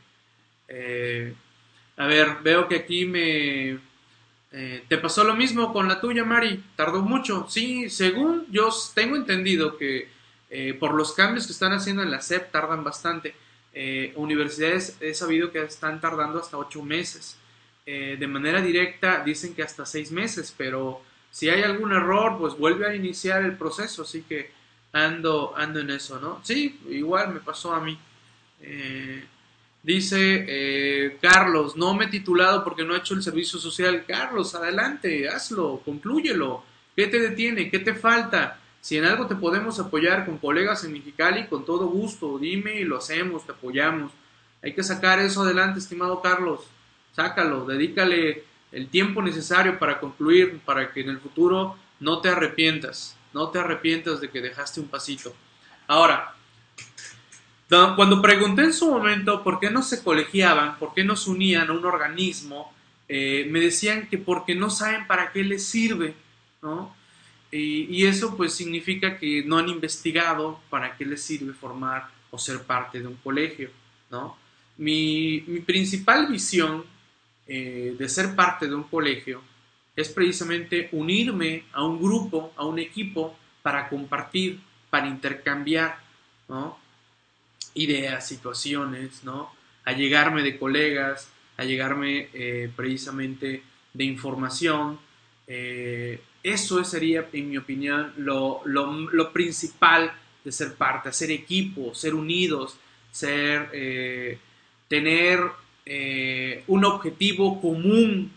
A 1.98 2.06
ver, 2.06 2.38
veo 2.44 2.68
que 2.68 2.76
aquí 2.76 3.06
me... 3.06 3.80
Eh, 4.52 4.84
¿Te 4.88 4.98
pasó 4.98 5.24
lo 5.24 5.36
mismo 5.36 5.74
con 5.74 5.88
la 5.88 6.00
tuya, 6.00 6.24
Mari? 6.24 6.64
¿Tardó 6.76 7.02
mucho? 7.02 7.48
Sí, 7.50 7.90
según 7.90 8.46
yo 8.50 8.70
tengo 8.94 9.16
entendido 9.16 9.78
que 9.78 10.08
eh, 10.50 10.74
por 10.80 10.94
los 10.94 11.14
cambios 11.14 11.48
que 11.48 11.54
están 11.54 11.74
haciendo 11.74 12.04
en 12.04 12.12
la 12.12 12.22
SEP 12.22 12.52
tardan 12.52 12.84
bastante. 12.84 13.36
Eh, 13.74 14.14
universidades 14.16 14.96
he 15.02 15.14
sabido 15.14 15.52
que 15.52 15.64
están 15.64 16.00
tardando 16.00 16.40
hasta 16.40 16.58
ocho 16.58 16.82
meses. 16.82 17.38
de 17.86 18.28
manera 18.28 18.62
directa 18.62 19.24
dicen 19.24 19.56
que 19.56 19.64
hasta 19.64 19.86
seis 19.86 20.12
meses, 20.12 20.54
pero 20.58 21.02
si 21.32 21.50
hay 21.50 21.64
algún 21.64 21.94
error, 21.94 22.38
pues 22.38 22.58
vuelve 22.58 22.88
a 22.88 22.96
iniciar 22.96 23.44
el 23.44 23.58
proceso. 23.58 24.04
Así 24.04 24.24
que 24.24 24.52
ando, 24.92 25.54
ando 25.56 25.80
en 25.80 25.92
eso, 25.92 26.20
¿no? 26.20 26.40
Sí, 26.44 26.80
igual 26.90 27.34
me 27.34 27.40
pasó 27.40 27.74
a 27.74 27.82
mí. 27.82 27.98
Dice 29.88 30.46
eh, 30.50 31.18
Carlos, 31.22 31.78
no 31.78 31.94
me 31.94 32.06
he 32.06 32.10
titulado 32.10 32.64
porque 32.64 32.84
no 32.84 32.94
he 32.94 32.98
hecho 32.98 33.14
el 33.14 33.24
servicio 33.24 33.58
social. 33.58 34.04
Carlos, 34.06 34.54
adelante, 34.54 35.30
hazlo, 35.30 35.82
conclúyelo. 35.86 36.64
¿Qué 36.94 37.08
te 37.08 37.20
detiene? 37.20 37.70
¿Qué 37.70 37.80
te 37.80 37.94
falta? 37.94 38.60
Si 38.82 38.98
en 38.98 39.06
algo 39.06 39.28
te 39.28 39.36
podemos 39.36 39.80
apoyar 39.80 40.26
con 40.26 40.40
colegas 40.40 40.84
en 40.84 40.94
Mexicali, 40.94 41.48
con 41.48 41.64
todo 41.64 41.88
gusto, 41.88 42.38
dime 42.38 42.82
y 42.82 42.84
lo 42.84 42.98
hacemos, 42.98 43.46
te 43.46 43.54
apoyamos. 43.54 44.12
Hay 44.62 44.74
que 44.74 44.84
sacar 44.84 45.20
eso 45.20 45.44
adelante, 45.44 45.80
estimado 45.80 46.22
Carlos. 46.22 46.68
Sácalo, 47.14 47.66
dedícale 47.66 48.44
el 48.72 48.90
tiempo 48.90 49.22
necesario 49.22 49.80
para 49.80 50.00
concluir, 50.00 50.60
para 50.66 50.92
que 50.92 51.02
en 51.02 51.10
el 51.10 51.20
futuro 51.20 51.78
no 52.00 52.20
te 52.20 52.30
arrepientas, 52.30 53.18
no 53.34 53.50
te 53.50 53.60
arrepientas 53.60 54.22
de 54.22 54.30
que 54.30 54.42
dejaste 54.42 54.80
un 54.80 54.88
pasito. 54.88 55.36
Ahora, 55.88 56.36
cuando 57.68 58.22
pregunté 58.22 58.64
en 58.64 58.74
su 58.74 58.90
momento 58.90 59.44
por 59.44 59.60
qué 59.60 59.70
no 59.70 59.82
se 59.82 60.04
colegiaban, 60.04 60.78
por 60.78 60.94
qué 60.94 61.04
no 61.04 61.16
se 61.16 61.30
unían 61.30 61.70
a 61.70 61.74
un 61.74 61.86
organismo, 61.86 62.74
eh, 63.10 63.48
me 63.50 63.60
decían 63.60 64.08
que 64.08 64.18
porque 64.18 64.56
no 64.56 64.70
saben 64.70 65.08
para 65.08 65.32
qué 65.32 65.44
les 65.44 65.66
sirve, 65.66 66.14
¿no? 66.62 66.96
Y, 67.50 68.06
eso 68.06 68.36
pues 68.36 68.54
significa 68.54 69.18
que 69.18 69.44
no 69.46 69.58
han 69.58 69.70
investigado 69.70 70.60
para 70.70 70.98
qué 70.98 71.06
les 71.06 71.24
sirve 71.24 71.54
formar 71.54 72.10
o 72.30 72.38
ser 72.38 72.64
parte 72.64 73.00
de 73.00 73.08
un 73.08 73.16
colegio, 73.16 73.70
¿no? 74.12 74.38
Mi, 74.78 75.40
principal 75.66 76.28
visión 76.28 76.84
eh, 77.48 77.96
de 77.98 78.10
ser 78.10 78.36
parte 78.36 78.68
de 78.68 78.76
un 78.76 78.84
colegio 78.84 79.42
es 79.96 80.10
precisamente 80.10 80.90
unirme 80.92 81.64
a 81.74 81.84
un 81.84 82.00
grupo, 82.00 82.54
a 82.56 82.66
un 82.66 82.78
equipo, 82.80 83.36
para 83.64 83.90
compartir, 83.90 84.60
para 84.90 85.08
intercambiar, 85.08 86.00
¿no? 86.48 86.78
ideas, 87.74 88.28
situaciones, 88.28 89.24
¿no? 89.24 89.52
A 89.86 89.94
llegarme 89.94 90.44
de 90.44 90.58
colegas, 90.58 91.32
a 91.58 91.64
llegarme 91.64 92.30
eh, 92.34 92.72
precisamente 92.76 93.64
de 93.94 94.04
información. 94.04 95.00
Eh, 95.48 96.22
eso 96.44 96.84
sería, 96.84 97.28
en 97.34 97.50
mi 97.50 97.58
opinión, 97.58 98.14
lo, 98.18 98.62
principal 99.34 100.14
de 100.44 100.52
ser 100.52 100.76
parte, 100.76 101.12
ser 101.12 101.32
equipo, 101.32 101.94
ser 101.94 102.14
unidos, 102.14 102.78
ser, 103.12 103.70
eh, 103.74 104.40
tener 104.88 105.40
un 106.68 106.86
objetivo 106.86 107.62
común 107.62 108.34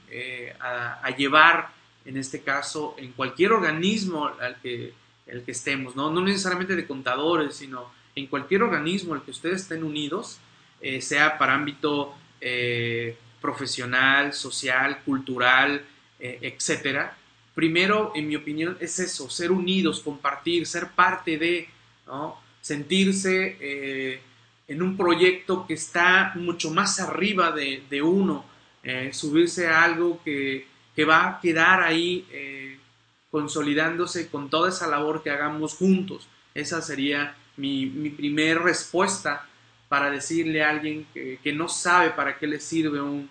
a, 0.60 1.00
a, 1.02 1.16
llevar, 1.16 1.70
en 2.04 2.16
este 2.16 2.42
caso, 2.42 2.94
en 2.98 3.12
cualquier 3.12 3.52
organismo 3.52 4.26
al 4.26 4.56
que, 4.60 4.92
el 5.26 5.42
que 5.42 5.52
estemos, 5.52 5.96
¿no? 5.96 6.10
no 6.10 6.20
necesariamente 6.20 6.76
de 6.76 6.86
contadores, 6.86 7.56
sino 7.56 7.90
en 8.14 8.26
cualquier 8.26 8.62
organismo 8.62 9.14
al 9.14 9.22
que 9.22 9.30
ustedes 9.30 9.62
estén 9.62 9.84
unidos, 9.84 10.38
eh, 10.80 11.00
sea 11.00 11.38
para 11.38 11.54
ámbito 11.54 12.14
eh, 12.40 13.16
profesional, 13.40 14.32
social, 14.32 15.00
cultural, 15.04 15.84
eh, 16.18 16.38
etcétera, 16.42 17.16
primero, 17.54 18.12
en 18.14 18.28
mi 18.28 18.36
opinión, 18.36 18.76
es 18.80 18.98
eso, 18.98 19.30
ser 19.30 19.52
unidos, 19.52 20.00
compartir, 20.00 20.66
ser 20.66 20.88
parte 20.90 21.38
de, 21.38 21.68
sentirse 22.60 24.20
en 24.70 24.82
un 24.82 24.96
proyecto 24.96 25.66
que 25.66 25.74
está 25.74 26.32
mucho 26.36 26.70
más 26.70 27.00
arriba 27.00 27.52
de, 27.52 28.02
uno, 28.02 28.44
subirse 29.12 29.66
a 29.66 29.84
algo 29.84 30.22
que, 30.24 30.66
que, 30.96 31.04
va 31.04 31.28
a 31.28 31.40
quedar 31.40 31.82
ahí 31.82 32.24
consolidándose 33.30 34.30
con 34.30 34.48
toda 34.48 34.68
esa 34.68 34.86
labor 34.86 35.22
que 35.22 35.30
hagamos 35.30 35.74
juntos. 35.74 36.28
Esa 36.54 36.80
sería 36.82 37.34
mi, 37.56 37.86
mi 37.86 38.10
primer 38.10 38.60
respuesta 38.60 39.46
para 39.90 40.08
decirle 40.08 40.62
a 40.62 40.70
alguien 40.70 41.04
que, 41.12 41.52
no 41.52 41.68
sabe 41.68 42.10
para 42.10 42.38
qué 42.38 42.46
le 42.46 42.60
sirve 42.60 43.00
un, 43.00 43.28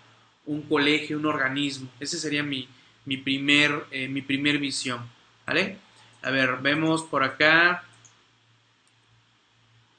colegio, 0.67 1.17
un 1.17 1.25
organismo. 1.25 1.89
Esa 2.01 2.17
sería 2.17 2.43
mi, 2.43 2.67
mi, 3.05 3.15
primer, 3.15 3.85
eh, 3.91 4.09
mi 4.09 4.21
primer 4.21 4.57
visión. 4.57 5.09
¿Vale? 5.47 5.77
A 6.21 6.31
ver, 6.31 6.57
vemos 6.57 7.03
por 7.03 7.23
acá. 7.23 7.85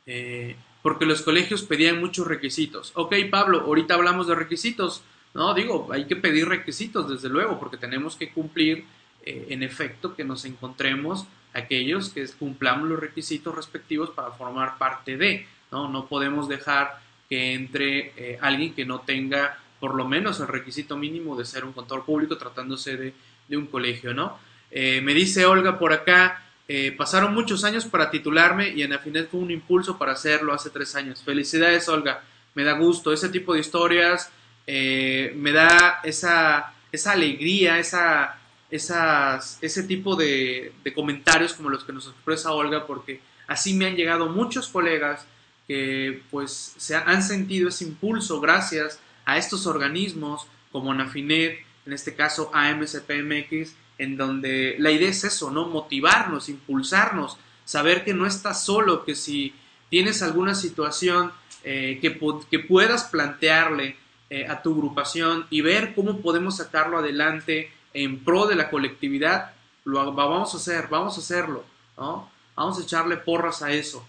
Eh, 0.04 0.54
porque 0.82 1.06
los 1.06 1.22
colegios 1.22 1.62
pedían 1.62 2.00
muchos 2.00 2.26
requisitos. 2.26 2.92
Ok, 2.94 3.14
Pablo, 3.30 3.60
ahorita 3.60 3.94
hablamos 3.94 4.26
de 4.26 4.34
requisitos. 4.34 5.02
No, 5.34 5.54
digo, 5.54 5.88
hay 5.92 6.06
que 6.06 6.16
pedir 6.16 6.48
requisitos, 6.48 7.08
desde 7.08 7.28
luego, 7.28 7.58
porque 7.58 7.76
tenemos 7.76 8.16
que 8.16 8.32
cumplir, 8.32 8.84
eh, 9.22 9.46
en 9.50 9.62
efecto, 9.62 10.14
que 10.14 10.24
nos 10.24 10.44
encontremos 10.44 11.26
aquellos 11.52 12.10
que 12.10 12.26
cumplamos 12.38 12.88
los 12.88 13.00
requisitos 13.00 13.54
respectivos 13.54 14.10
para 14.10 14.32
formar 14.32 14.78
parte 14.78 15.16
de, 15.16 15.46
¿no? 15.70 15.88
No 15.88 16.06
podemos 16.06 16.48
dejar 16.48 17.00
que 17.28 17.54
entre 17.54 18.12
eh, 18.16 18.38
alguien 18.40 18.74
que 18.74 18.84
no 18.84 19.00
tenga 19.00 19.58
por 19.78 19.94
lo 19.94 20.06
menos 20.06 20.40
el 20.40 20.48
requisito 20.48 20.96
mínimo 20.96 21.36
de 21.36 21.44
ser 21.44 21.64
un 21.64 21.72
contador 21.72 22.04
público 22.04 22.36
tratándose 22.36 22.96
de, 22.96 23.14
de 23.48 23.56
un 23.56 23.66
colegio, 23.66 24.12
¿no? 24.12 24.38
Eh, 24.70 25.00
me 25.00 25.14
dice 25.14 25.46
Olga 25.46 25.78
por 25.78 25.92
acá, 25.92 26.44
eh, 26.72 26.92
pasaron 26.92 27.34
muchos 27.34 27.64
años 27.64 27.84
para 27.84 28.12
titularme 28.12 28.68
y 28.68 28.84
en 28.84 28.92
Afinet 28.92 29.28
fue 29.28 29.40
un 29.40 29.50
impulso 29.50 29.98
para 29.98 30.12
hacerlo 30.12 30.54
hace 30.54 30.70
tres 30.70 30.94
años. 30.94 31.20
Felicidades, 31.20 31.88
Olga. 31.88 32.22
Me 32.54 32.62
da 32.62 32.74
gusto. 32.74 33.12
Ese 33.12 33.28
tipo 33.28 33.54
de 33.54 33.58
historias 33.58 34.30
eh, 34.68 35.32
me 35.34 35.50
da 35.50 35.98
esa, 36.04 36.72
esa 36.92 37.10
alegría, 37.10 37.80
esa, 37.80 38.38
ese 38.70 39.82
tipo 39.82 40.14
de, 40.14 40.72
de, 40.84 40.94
comentarios 40.94 41.54
como 41.54 41.70
los 41.70 41.82
que 41.82 41.92
nos 41.92 42.06
expresa 42.06 42.52
Olga, 42.52 42.86
porque 42.86 43.20
así 43.48 43.74
me 43.74 43.86
han 43.86 43.96
llegado 43.96 44.28
muchos 44.28 44.68
colegas 44.68 45.26
que 45.66 46.22
pues 46.30 46.76
se 46.76 46.94
han 46.94 47.24
sentido 47.24 47.70
ese 47.70 47.82
impulso 47.82 48.40
gracias 48.40 49.00
a 49.24 49.38
estos 49.38 49.66
organismos 49.66 50.46
como 50.70 50.94
Nafinet, 50.94 51.64
en 51.84 51.92
este 51.92 52.14
caso 52.14 52.48
AMCPMX, 52.54 53.74
en 54.00 54.16
donde 54.16 54.76
la 54.78 54.90
idea 54.90 55.10
es 55.10 55.24
eso, 55.24 55.50
¿no? 55.50 55.66
Motivarnos, 55.66 56.48
impulsarnos, 56.48 57.36
saber 57.66 58.02
que 58.02 58.14
no 58.14 58.26
estás 58.26 58.64
solo, 58.64 59.04
que 59.04 59.14
si 59.14 59.52
tienes 59.90 60.22
alguna 60.22 60.54
situación 60.54 61.32
eh, 61.64 61.98
que, 62.00 62.18
que, 62.50 62.58
puedas 62.60 63.04
plantearle 63.04 63.96
eh, 64.30 64.46
a 64.46 64.62
tu 64.62 64.72
agrupación 64.72 65.46
y 65.50 65.60
ver 65.60 65.94
cómo 65.94 66.22
podemos 66.22 66.56
sacarlo 66.56 66.96
adelante 66.96 67.70
en 67.92 68.24
pro 68.24 68.46
de 68.46 68.56
la 68.56 68.70
colectividad, 68.70 69.52
lo 69.84 70.12
vamos 70.14 70.54
a 70.54 70.56
hacer, 70.56 70.88
vamos 70.88 71.18
a 71.18 71.20
hacerlo, 71.20 71.62
¿no? 71.98 72.30
Vamos 72.56 72.78
a 72.78 72.82
echarle 72.82 73.18
porras 73.18 73.60
a 73.60 73.70
eso. 73.70 74.08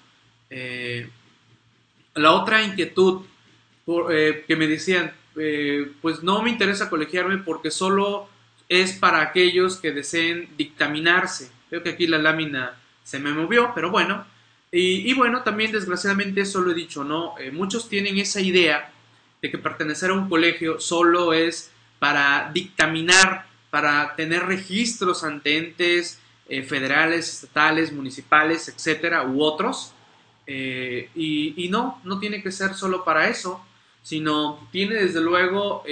Eh, 0.50 1.10
la 2.16 2.32
otra 2.32 2.64
inquietud 2.64 3.24
que 3.86 4.56
me 4.58 4.68
decían, 4.68 5.14
pues 6.02 6.24
no 6.24 6.42
me 6.42 6.50
interesa 6.50 6.90
colegiarme 6.90 7.40
porque 7.40 7.72
solo 7.72 8.30
es 8.72 8.94
para 8.94 9.20
aquellos 9.20 9.76
que 9.76 9.92
deseen 9.92 10.48
dictaminarse. 10.56 11.52
Veo 11.70 11.84
que 11.84 11.90
aquí 11.90 12.08
la 12.08 12.20
lámina 12.20 12.80
se 13.04 13.20
me 13.20 13.34
movió, 13.34 13.74
pero 13.76 13.92
bueno. 13.92 14.26
Y, 14.72 15.14
bueno, 15.14 15.44
también 15.44 15.74
desgraciadamente 15.74 16.40
eso 16.40 16.62
lo 16.62 16.72
he 16.72 16.74
dicho, 16.74 17.04
¿no? 17.04 17.38
Eh, 17.38 17.52
muchos 17.52 17.90
tienen 17.90 18.18
esa 18.18 18.40
idea 18.40 18.90
de 19.42 19.52
que 19.52 19.58
pertenecer 19.58 20.12
a 20.12 20.14
un 20.14 20.30
colegio 20.30 20.80
solo 20.80 21.34
es 21.34 21.70
para 22.00 22.50
dictaminar, 22.54 23.46
para 23.70 24.16
tener 24.16 24.44
registros 24.44 25.26
ante 25.26 25.58
entes 25.58 26.22
eh, 26.48 26.64
federales, 26.64 27.28
estatales, 27.28 27.92
municipales, 27.92 28.70
etcétera, 28.70 29.28
u 29.28 29.44
otros. 29.44 29.92
Eh, 30.48 31.10
y, 31.14 31.68
no, 31.68 32.00
no 32.06 32.20
tiene 32.20 32.42
que 32.42 32.54
ser 32.54 32.74
solo 32.76 33.04
para 33.04 33.28
eso, 33.28 33.62
sino 34.02 34.66
tiene 34.72 34.96
desde 34.96 35.20
luego 35.20 35.84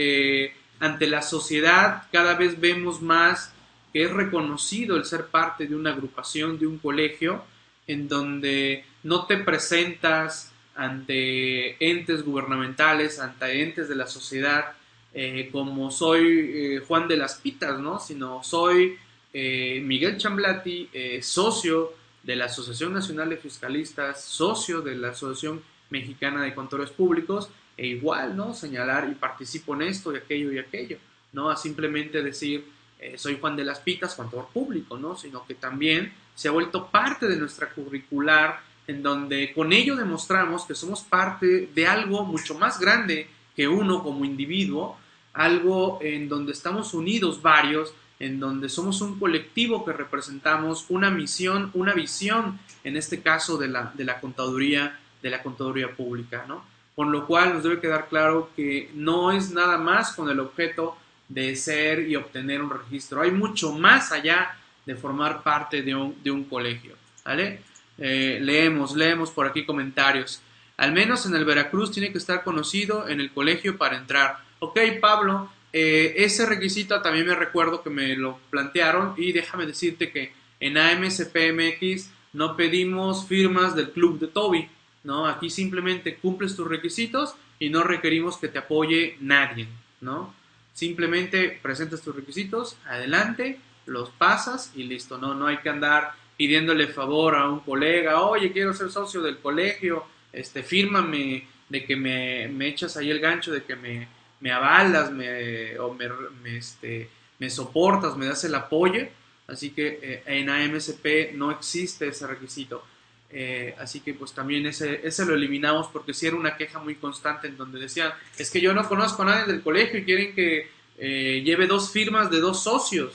ante 0.79 1.07
la 1.07 1.21
sociedad 1.21 2.03
cada 2.11 2.35
vez 2.35 2.59
vemos 2.59 3.01
más 3.01 3.53
que 3.91 4.03
es 4.03 4.11
reconocido 4.11 4.95
el 4.97 5.05
ser 5.05 5.27
parte 5.27 5.67
de 5.67 5.75
una 5.75 5.91
agrupación, 5.91 6.59
de 6.59 6.67
un 6.67 6.77
colegio, 6.77 7.43
en 7.87 8.07
donde 8.07 8.85
no 9.03 9.25
te 9.25 9.37
presentas 9.37 10.51
ante 10.75 11.75
entes 11.83 12.23
gubernamentales, 12.23 13.19
ante 13.19 13.63
entes 13.63 13.89
de 13.89 13.95
la 13.95 14.07
sociedad, 14.07 14.73
eh, 15.13 15.49
como 15.51 15.89
soy 15.89 16.51
eh, 16.53 16.83
Juan 16.87 17.07
de 17.07 17.17
las 17.17 17.35
Pitas, 17.35 17.79
¿no? 17.79 17.99
Sino 17.99 18.43
soy 18.43 18.97
eh, 19.33 19.81
Miguel 19.83 20.17
Chamblati, 20.17 20.89
socio 21.21 21.93
de 22.23 22.35
la 22.35 22.45
Asociación 22.45 22.93
Nacional 22.93 23.29
de 23.29 23.37
Fiscalistas, 23.37 24.23
socio 24.23 24.81
de 24.81 24.95
la 24.95 25.09
Asociación 25.09 25.63
Mexicana 25.89 26.43
de 26.43 26.53
Contadores 26.53 26.91
Públicos, 26.91 27.49
e 27.79 27.87
igual, 27.87 28.35
¿no? 28.35 28.53
Señalar 28.53 29.07
y 29.09 29.15
participo 29.15 29.73
en 29.73 29.83
esto 29.83 30.11
y 30.11 30.17
aquello 30.17 30.51
y 30.51 30.59
aquello, 30.59 30.97
¿no? 31.31 31.49
A 31.49 31.55
simplemente 31.55 32.21
decir, 32.21 32.65
eh, 32.99 33.17
soy 33.17 33.37
Juan 33.39 33.55
de 33.55 33.63
las 33.63 33.79
Pitas, 33.79 34.15
contador 34.15 34.49
público, 34.49 34.97
¿no? 34.97 35.15
Sino 35.15 35.45
que 35.45 35.55
también 35.55 36.11
se 36.35 36.49
ha 36.49 36.51
vuelto 36.51 36.87
parte 36.87 37.29
de 37.29 37.37
nuestra 37.37 37.69
curricular, 37.69 38.59
en 38.85 39.01
donde 39.01 39.53
con 39.53 39.71
ello 39.71 39.95
demostramos 39.95 40.65
que 40.65 40.75
somos 40.75 41.03
parte 41.03 41.69
de 41.73 41.87
algo 41.87 42.25
mucho 42.25 42.53
más 42.55 42.81
grande 42.81 43.29
que 43.55 43.69
uno 43.69 44.03
como 44.03 44.25
individuo, 44.25 44.97
algo 45.31 45.99
en 46.01 46.27
donde 46.27 46.51
estamos 46.51 46.93
unidos 46.93 47.41
varios, 47.41 47.93
en 48.19 48.41
donde 48.41 48.67
somos 48.67 48.99
un 48.99 49.17
colectivo 49.17 49.85
que 49.85 49.93
representamos 49.93 50.85
una 50.89 51.09
misión, 51.09 51.71
una 51.73 51.93
visión, 51.93 52.59
en 52.83 52.97
este 52.97 53.21
caso 53.21 53.57
de 53.57 53.69
la, 53.69 53.93
de 53.95 54.03
la 54.03 54.19
contaduría, 54.19 54.99
de 55.21 55.29
la 55.29 55.41
contaduría 55.41 55.95
pública, 55.95 56.43
¿no? 56.45 56.68
Con 56.99 57.13
lo 57.13 57.25
cual 57.25 57.53
nos 57.53 57.63
debe 57.63 57.79
quedar 57.79 58.09
claro 58.09 58.49
que 58.57 58.89
no 58.93 59.31
es 59.31 59.51
nada 59.51 59.77
más 59.77 60.11
con 60.11 60.29
el 60.29 60.37
objeto 60.41 60.97
de 61.29 61.55
ser 61.55 62.01
y 62.09 62.17
obtener 62.17 62.61
un 62.61 62.69
registro. 62.69 63.21
Hay 63.21 63.31
mucho 63.31 63.71
más 63.71 64.11
allá 64.11 64.57
de 64.85 64.97
formar 64.97 65.41
parte 65.41 65.81
de 65.81 65.95
un, 65.95 66.43
colegio. 66.43 66.97
¿vale? 67.23 67.61
Eh, 67.97 68.39
leemos, 68.41 68.97
leemos 68.97 69.31
por 69.31 69.47
aquí 69.47 69.65
comentarios. 69.65 70.41
Al 70.75 70.91
menos 70.91 71.25
en 71.25 71.35
el 71.35 71.45
Veracruz 71.45 71.89
tiene 71.89 72.11
que 72.11 72.17
estar 72.17 72.43
conocido 72.43 73.07
en 73.07 73.21
el 73.21 73.31
colegio 73.31 73.77
para 73.77 73.95
entrar. 73.95 74.39
Ok, 74.59 74.77
Pablo, 74.99 75.49
eh, 75.71 76.15
ese 76.17 76.45
requisito 76.45 77.01
también 77.01 77.27
me 77.27 77.35
recuerdo 77.35 77.81
que 77.81 77.89
me 77.89 78.13
lo 78.17 78.39
plantearon 78.49 79.13
y 79.15 79.31
déjame 79.31 79.65
decirte 79.65 80.11
que 80.11 80.33
en 80.59 80.77
AMCPMX 80.77 82.09
no 82.33 82.57
pedimos 82.57 83.25
firmas 83.25 83.73
del 83.73 83.91
club 83.91 84.19
de 84.19 84.27
Toby. 84.27 84.69
¿No? 85.03 85.27
Aquí 85.27 85.49
simplemente 85.49 86.17
cumples 86.17 86.55
tus 86.55 86.67
requisitos 86.67 87.35
y 87.59 87.69
no 87.69 87.83
requerimos 87.83 88.37
que 88.37 88.47
te 88.47 88.59
apoye 88.59 89.17
nadie, 89.19 89.67
¿no? 90.01 90.33
Simplemente 90.73 91.59
presentas 91.61 92.01
tus 92.01 92.15
requisitos, 92.15 92.77
adelante, 92.85 93.59
los 93.85 94.09
pasas 94.09 94.71
y 94.75 94.83
listo, 94.83 95.17
¿no? 95.17 95.33
No 95.33 95.47
hay 95.47 95.57
que 95.57 95.69
andar 95.69 96.13
pidiéndole 96.37 96.87
favor 96.87 97.35
a 97.35 97.49
un 97.49 97.59
colega, 97.59 98.21
oye, 98.21 98.51
quiero 98.51 98.73
ser 98.73 98.89
socio 98.89 99.21
del 99.21 99.39
colegio, 99.39 100.05
este, 100.31 100.63
fírmame 100.63 101.47
de 101.67 101.85
que 101.85 101.95
me, 101.95 102.47
me 102.47 102.67
echas 102.67 102.95
ahí 102.97 103.09
el 103.09 103.19
gancho, 103.19 103.51
de 103.51 103.63
que 103.63 103.75
me, 103.75 104.07
me 104.39 104.51
avalas, 104.51 105.11
me, 105.11 105.77
o 105.79 105.93
me, 105.93 106.57
este, 106.57 107.09
me 107.39 107.49
soportas, 107.49 108.17
me 108.17 108.25
das 108.25 108.43
el 108.43 108.55
apoyo. 108.55 109.07
Así 109.47 109.71
que 109.71 109.99
eh, 110.01 110.23
en 110.25 110.49
AMSP 110.49 111.33
no 111.33 111.51
existe 111.51 112.07
ese 112.07 112.27
requisito. 112.27 112.83
Eh, 113.31 113.75
así 113.77 113.99
que 113.99 114.15
pues 114.15 114.33
también 114.33 114.65
ese, 114.65 115.01
ese 115.03 115.23
lo 115.23 115.35
eliminamos 115.35 115.87
porque 115.93 116.15
sí 116.15 116.25
era 116.25 116.35
una 116.35 116.57
queja 116.57 116.79
muy 116.79 116.95
constante 116.95 117.47
en 117.47 117.57
donde 117.57 117.79
decían, 117.79 118.11
es 118.37 118.49
que 118.49 118.59
yo 118.59 118.73
no 118.73 118.87
conozco 118.87 119.21
a 119.21 119.25
nadie 119.25 119.53
del 119.53 119.61
colegio 119.61 119.99
y 119.99 120.03
quieren 120.03 120.33
que 120.33 120.67
eh, 120.97 121.41
lleve 121.45 121.67
dos 121.67 121.91
firmas 121.91 122.31
de 122.31 122.39
dos 122.39 122.63
socios. 122.63 123.13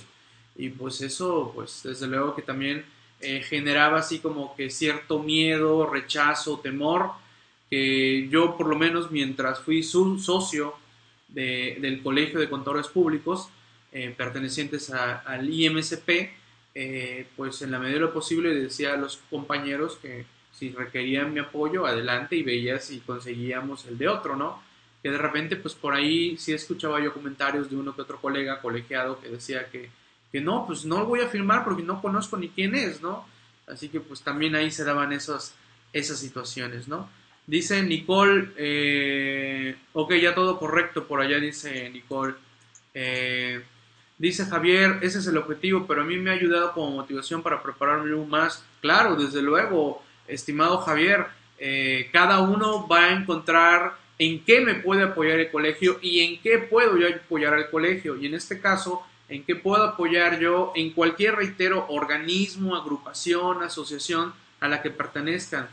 Y 0.57 0.69
pues 0.69 1.01
eso, 1.01 1.51
pues 1.55 1.81
desde 1.83 2.07
luego 2.07 2.37
que 2.37 2.43
también 2.43 2.85
eh, 3.21 3.43
generaba 3.43 3.99
así 3.99 4.21
como 4.21 4.55
que 4.55 4.71
cierto 4.71 5.21
miedo, 5.21 5.87
rechazo, 5.87 6.61
temor, 6.61 7.11
que 7.69 8.29
yo 8.29 8.57
por 8.57 8.69
lo 8.69 8.77
menos 8.77 9.11
mientras 9.11 9.59
fui 9.61 9.83
su 9.83 10.19
socio 10.21 10.75
del 11.29 12.01
Colegio 12.05 12.39
de 12.39 12.49
Contadores 12.49 12.87
Públicos, 12.87 13.49
pertenecientes 14.17 14.91
al 14.91 15.49
IMSP, 15.53 16.31
eh, 16.75 17.27
pues 17.37 17.63
en 17.63 17.71
la 17.71 17.79
medida 17.79 17.95
de 17.95 18.01
lo 18.01 18.13
posible 18.13 18.55
decía 18.55 18.95
a 18.95 18.97
los 18.97 19.19
compañeros 19.31 19.97
que 20.03 20.27
si 20.53 20.71
requerían 20.71 21.33
mi 21.33 21.41
apoyo, 21.41 21.87
adelante 21.87 22.37
y 22.37 22.43
veía 22.43 22.79
si 22.79 23.01
conseguíamos 23.01 23.87
el 23.87 23.99
de 23.99 24.09
otro, 24.09 24.37
¿no? 24.37 24.63
Que 25.03 25.11
de 25.11 25.19
repente, 25.19 25.57
pues 25.57 25.75
por 25.75 25.95
ahí 25.95 26.37
sí 26.39 26.53
escuchaba 26.53 27.01
yo 27.01 27.13
comentarios 27.13 27.71
de 27.71 27.77
uno 27.77 27.95
que 27.95 28.03
otro 28.03 28.21
colega 28.21 28.61
colegiado 28.61 29.21
que 29.21 29.29
decía 29.29 29.69
que, 29.71 29.91
que 30.33 30.41
no, 30.41 30.67
pues 30.67 30.85
no 30.85 30.99
lo 30.99 31.07
voy 31.07 31.21
a 31.21 31.29
firmar 31.29 31.65
porque 31.65 31.83
no 31.83 32.01
conozco 32.01 32.37
ni 32.37 32.49
quién 32.49 32.75
es, 32.75 33.03
¿no? 33.03 33.27
Así 33.67 33.89
que 33.89 34.01
pues 34.01 34.23
también 34.23 34.55
ahí 34.55 34.71
se 34.71 34.85
daban 34.85 35.13
esas, 35.13 35.55
esas 35.93 36.19
situaciones, 36.19 36.89
¿no? 36.89 37.09
Dice 37.47 37.83
Nicole, 37.83 38.53
eh, 38.57 39.77
ok, 39.93 40.15
ya 40.15 40.35
todo 40.35 40.59
correcto 40.59 41.07
por 41.07 41.21
allá, 41.21 41.39
dice 41.39 41.91
Nicole. 41.91 42.35
Eh, 42.95 43.63
Dice 44.17 44.47
Javier, 44.47 44.99
ese 45.03 45.19
es 45.19 45.27
el 45.27 45.37
objetivo, 45.37 45.87
pero 45.87 46.03
a 46.03 46.05
mí 46.05 46.17
me 46.17 46.31
ha 46.31 46.35
ayudado 46.35 46.73
como 46.73 46.91
motivación 46.91 47.43
para 47.43 47.63
prepararme 47.63 48.13
aún 48.13 48.29
más. 48.29 48.65
Claro, 48.81 49.17
desde 49.17 49.43
luego, 49.43 50.03
estimado 50.29 50.79
Javier, 50.79 51.27
eh, 51.59 52.09
cada 52.13 52.41
uno 52.41 52.87
va 52.87 53.07
a 53.07 53.13
encontrar 53.13 53.97
en 54.19 54.45
qué 54.45 54.61
me 54.61 54.75
puede 54.75 55.03
apoyar 55.03 55.41
el 55.41 55.51
colegio 55.51 55.99
y 56.01 56.21
en 56.21 56.41
qué 56.41 56.59
puedo 56.59 56.97
yo 56.97 57.09
apoyar 57.09 57.55
al 57.55 57.71
colegio. 57.71 58.17
Y 58.17 58.27
en 58.27 58.35
este 58.35 58.61
caso, 58.61 59.05
en 59.29 59.43
qué 59.45 59.57
puedo 59.57 59.83
apoyar 59.83 60.39
yo 60.39 60.73
en 60.77 60.91
cualquier, 60.91 61.35
reitero, 61.35 61.87
organismo, 61.89 62.77
agrupación, 62.77 63.63
asociación 63.63 64.33
a 64.61 64.69
la 64.69 64.81
que 64.81 64.91
pertenezcan. 64.91 65.69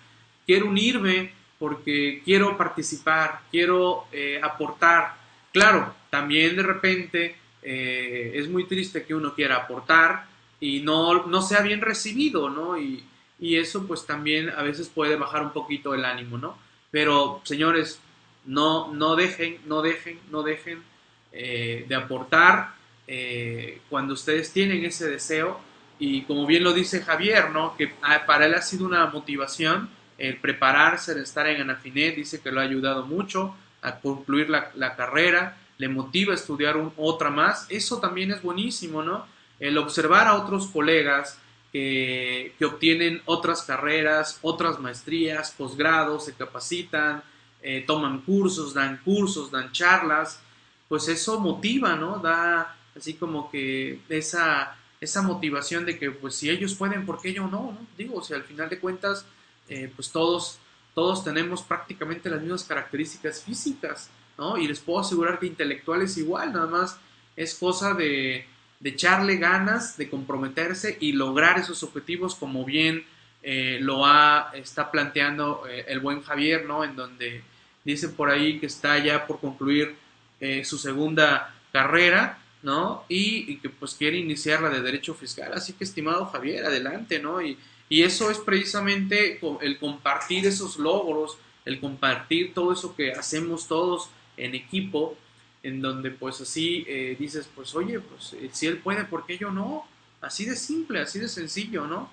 Quiero 0.47 0.65
unirme 0.65 1.33
porque 1.59 2.23
quiero 2.25 2.57
participar, 2.57 3.41
quiero 3.51 4.05
eh, 4.11 4.39
aportar. 4.41 5.15
Claro, 5.53 5.93
también 6.09 6.55
de 6.55 6.63
repente 6.63 7.35
eh, 7.63 8.31
es 8.35 8.49
muy 8.49 8.65
triste 8.65 9.03
que 9.03 9.15
uno 9.15 9.33
quiera 9.33 9.57
aportar 9.57 10.25
y 10.59 10.81
no, 10.81 11.25
no 11.27 11.41
sea 11.41 11.61
bien 11.61 11.81
recibido, 11.81 12.49
¿no? 12.49 12.77
Y, 12.77 13.03
y, 13.39 13.57
eso 13.57 13.87
pues 13.87 14.05
también 14.05 14.49
a 14.49 14.61
veces 14.61 14.89
puede 14.89 15.15
bajar 15.15 15.43
un 15.43 15.51
poquito 15.51 15.93
el 15.93 16.05
ánimo, 16.05 16.37
¿no? 16.37 16.57
Pero 16.91 17.41
señores, 17.43 17.99
no, 18.45 18.93
no 18.93 19.15
dejen, 19.15 19.59
no 19.65 19.81
dejen, 19.81 20.19
no 20.29 20.43
dejen 20.43 20.83
eh, 21.31 21.85
de 21.87 21.95
aportar. 21.95 22.75
eh, 23.07 23.81
cuando 23.89 24.13
ustedes 24.13 24.53
tienen 24.53 24.85
ese 24.85 25.09
deseo 25.09 25.59
y 25.99 26.23
como 26.23 26.45
bien 26.45 26.63
lo 26.63 26.73
dice 26.73 27.01
Javier, 27.01 27.51
¿no? 27.51 27.75
Que 27.77 27.93
ah, 28.01 28.25
para 28.25 28.45
él 28.45 28.53
ha 28.55 28.61
sido 28.61 28.85
una 28.85 29.05
motivación 29.07 29.89
el 30.17 30.37
prepararse, 30.37 31.13
el 31.13 31.19
estar 31.19 31.47
en 31.47 31.61
Anafinet, 31.61 32.15
dice 32.15 32.41
que 32.41 32.51
lo 32.51 32.59
ha 32.59 32.63
ayudado 32.63 33.05
mucho 33.05 33.55
a 33.81 33.99
concluir 33.99 34.49
la, 34.49 34.95
carrera, 34.95 35.57
le 35.81 35.89
motiva 35.89 36.31
a 36.31 36.35
estudiar 36.35 36.75
otra 36.95 37.31
más, 37.31 37.65
eso 37.69 37.99
también 37.99 38.29
es 38.31 38.43
buenísimo, 38.43 39.01
¿no? 39.01 39.25
El 39.59 39.79
observar 39.79 40.27
a 40.27 40.35
otros 40.35 40.67
colegas 40.67 41.39
que 41.71 42.53
obtienen 42.65 43.21
otras 43.25 43.63
carreras, 43.63 44.37
otras 44.41 44.79
maestrías, 44.79 45.51
posgrados, 45.57 46.25
se 46.25 46.33
capacitan, 46.33 47.23
eh, 47.63 47.83
toman 47.85 48.21
cursos, 48.21 48.73
dan 48.73 49.01
cursos, 49.03 49.49
dan 49.51 49.71
charlas, 49.71 50.39
pues 50.87 51.07
eso 51.07 51.39
motiva, 51.39 51.95
¿no? 51.95 52.19
Da 52.19 52.75
así 52.95 53.13
como 53.13 53.49
que 53.49 54.01
esa, 54.09 54.75
esa 54.99 55.21
motivación 55.21 55.85
de 55.85 55.97
que 55.97 56.11
pues 56.11 56.35
si 56.35 56.49
ellos 56.49 56.75
pueden, 56.75 57.05
¿por 57.05 57.21
qué 57.21 57.33
yo 57.33 57.43
no? 57.43 57.71
no? 57.71 57.87
Digo, 57.97 58.21
si 58.23 58.33
al 58.33 58.43
final 58.43 58.69
de 58.69 58.79
cuentas, 58.79 59.25
eh, 59.69 59.91
pues 59.95 60.11
todos, 60.11 60.59
todos 60.93 61.23
tenemos 61.23 61.61
prácticamente 61.61 62.29
las 62.29 62.41
mismas 62.41 62.63
características 62.63 63.43
físicas, 63.43 64.09
Y 64.57 64.67
les 64.67 64.79
puedo 64.79 64.99
asegurar 64.99 65.39
que 65.39 65.47
intelectuales 65.47 66.17
igual, 66.17 66.53
nada 66.53 66.67
más 66.67 66.99
es 67.35 67.55
cosa 67.55 67.93
de, 67.93 68.45
de 68.79 68.89
echarle 68.89 69.37
ganas, 69.37 69.97
de 69.97 70.09
comprometerse 70.09 70.97
y 70.99 71.13
lograr 71.13 71.59
esos 71.59 71.83
objetivos 71.83 72.35
como 72.35 72.65
bien 72.65 73.05
eh, 73.43 73.79
lo 73.81 74.05
ha, 74.05 74.51
está 74.53 74.91
planteando 74.91 75.63
el 75.87 75.99
buen 75.99 76.21
Javier, 76.21 76.65
¿no? 76.65 76.83
En 76.83 76.95
donde 76.95 77.43
dice 77.83 78.09
por 78.09 78.29
ahí 78.29 78.59
que 78.59 78.67
está 78.67 78.97
ya 78.99 79.25
por 79.25 79.39
concluir 79.39 79.95
eh, 80.39 80.63
su 80.63 80.77
segunda 80.77 81.53
carrera, 81.71 82.39
¿no? 82.61 83.03
Y, 83.07 83.57
que 83.57 83.69
pues 83.69 83.95
quiere 83.95 84.17
iniciar 84.17 84.61
la 84.61 84.69
de 84.69 84.81
Derecho 84.81 85.13
Fiscal. 85.13 85.51
Así 85.53 85.73
que, 85.73 85.83
estimado 85.83 86.25
Javier, 86.27 86.65
adelante, 86.65 87.19
¿no? 87.19 87.41
Y, 87.41 87.57
y 87.89 88.03
eso 88.03 88.29
es 88.29 88.37
precisamente 88.37 89.39
el 89.61 89.79
compartir 89.79 90.45
esos 90.45 90.77
logros, 90.77 91.37
el 91.65 91.79
compartir 91.79 92.53
todo 92.53 92.73
eso 92.73 92.95
que 92.95 93.11
hacemos 93.11 93.67
todos 93.67 94.09
en 94.37 94.55
equipo, 94.55 95.17
en 95.63 95.81
donde 95.81 96.11
pues 96.11 96.41
así 96.41 96.85
eh, 96.87 97.15
dices, 97.19 97.49
pues 97.53 97.75
oye, 97.75 97.99
pues 97.99 98.33
eh, 98.33 98.49
si 98.51 98.67
él 98.67 98.77
puede, 98.77 99.05
¿por 99.05 99.25
qué 99.25 99.37
yo 99.37 99.51
no? 99.51 99.87
Así 100.21 100.45
de 100.45 100.55
simple, 100.55 101.01
así 101.01 101.19
de 101.19 101.27
sencillo, 101.27 101.87
¿no? 101.87 102.11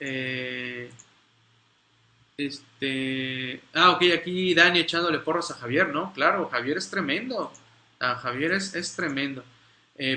Eh, 0.00 0.90
este. 2.36 3.60
Ah, 3.74 3.90
ok, 3.90 4.02
aquí 4.14 4.54
Dani 4.54 4.80
echándole 4.80 5.18
porras 5.18 5.50
a 5.50 5.54
Javier, 5.54 5.88
¿no? 5.88 6.12
Claro, 6.12 6.48
Javier 6.48 6.78
es 6.78 6.88
tremendo. 6.90 7.52
Ah, 8.00 8.14
Javier 8.16 8.52
es, 8.52 8.74
es 8.74 8.94
tremendo. 8.94 9.44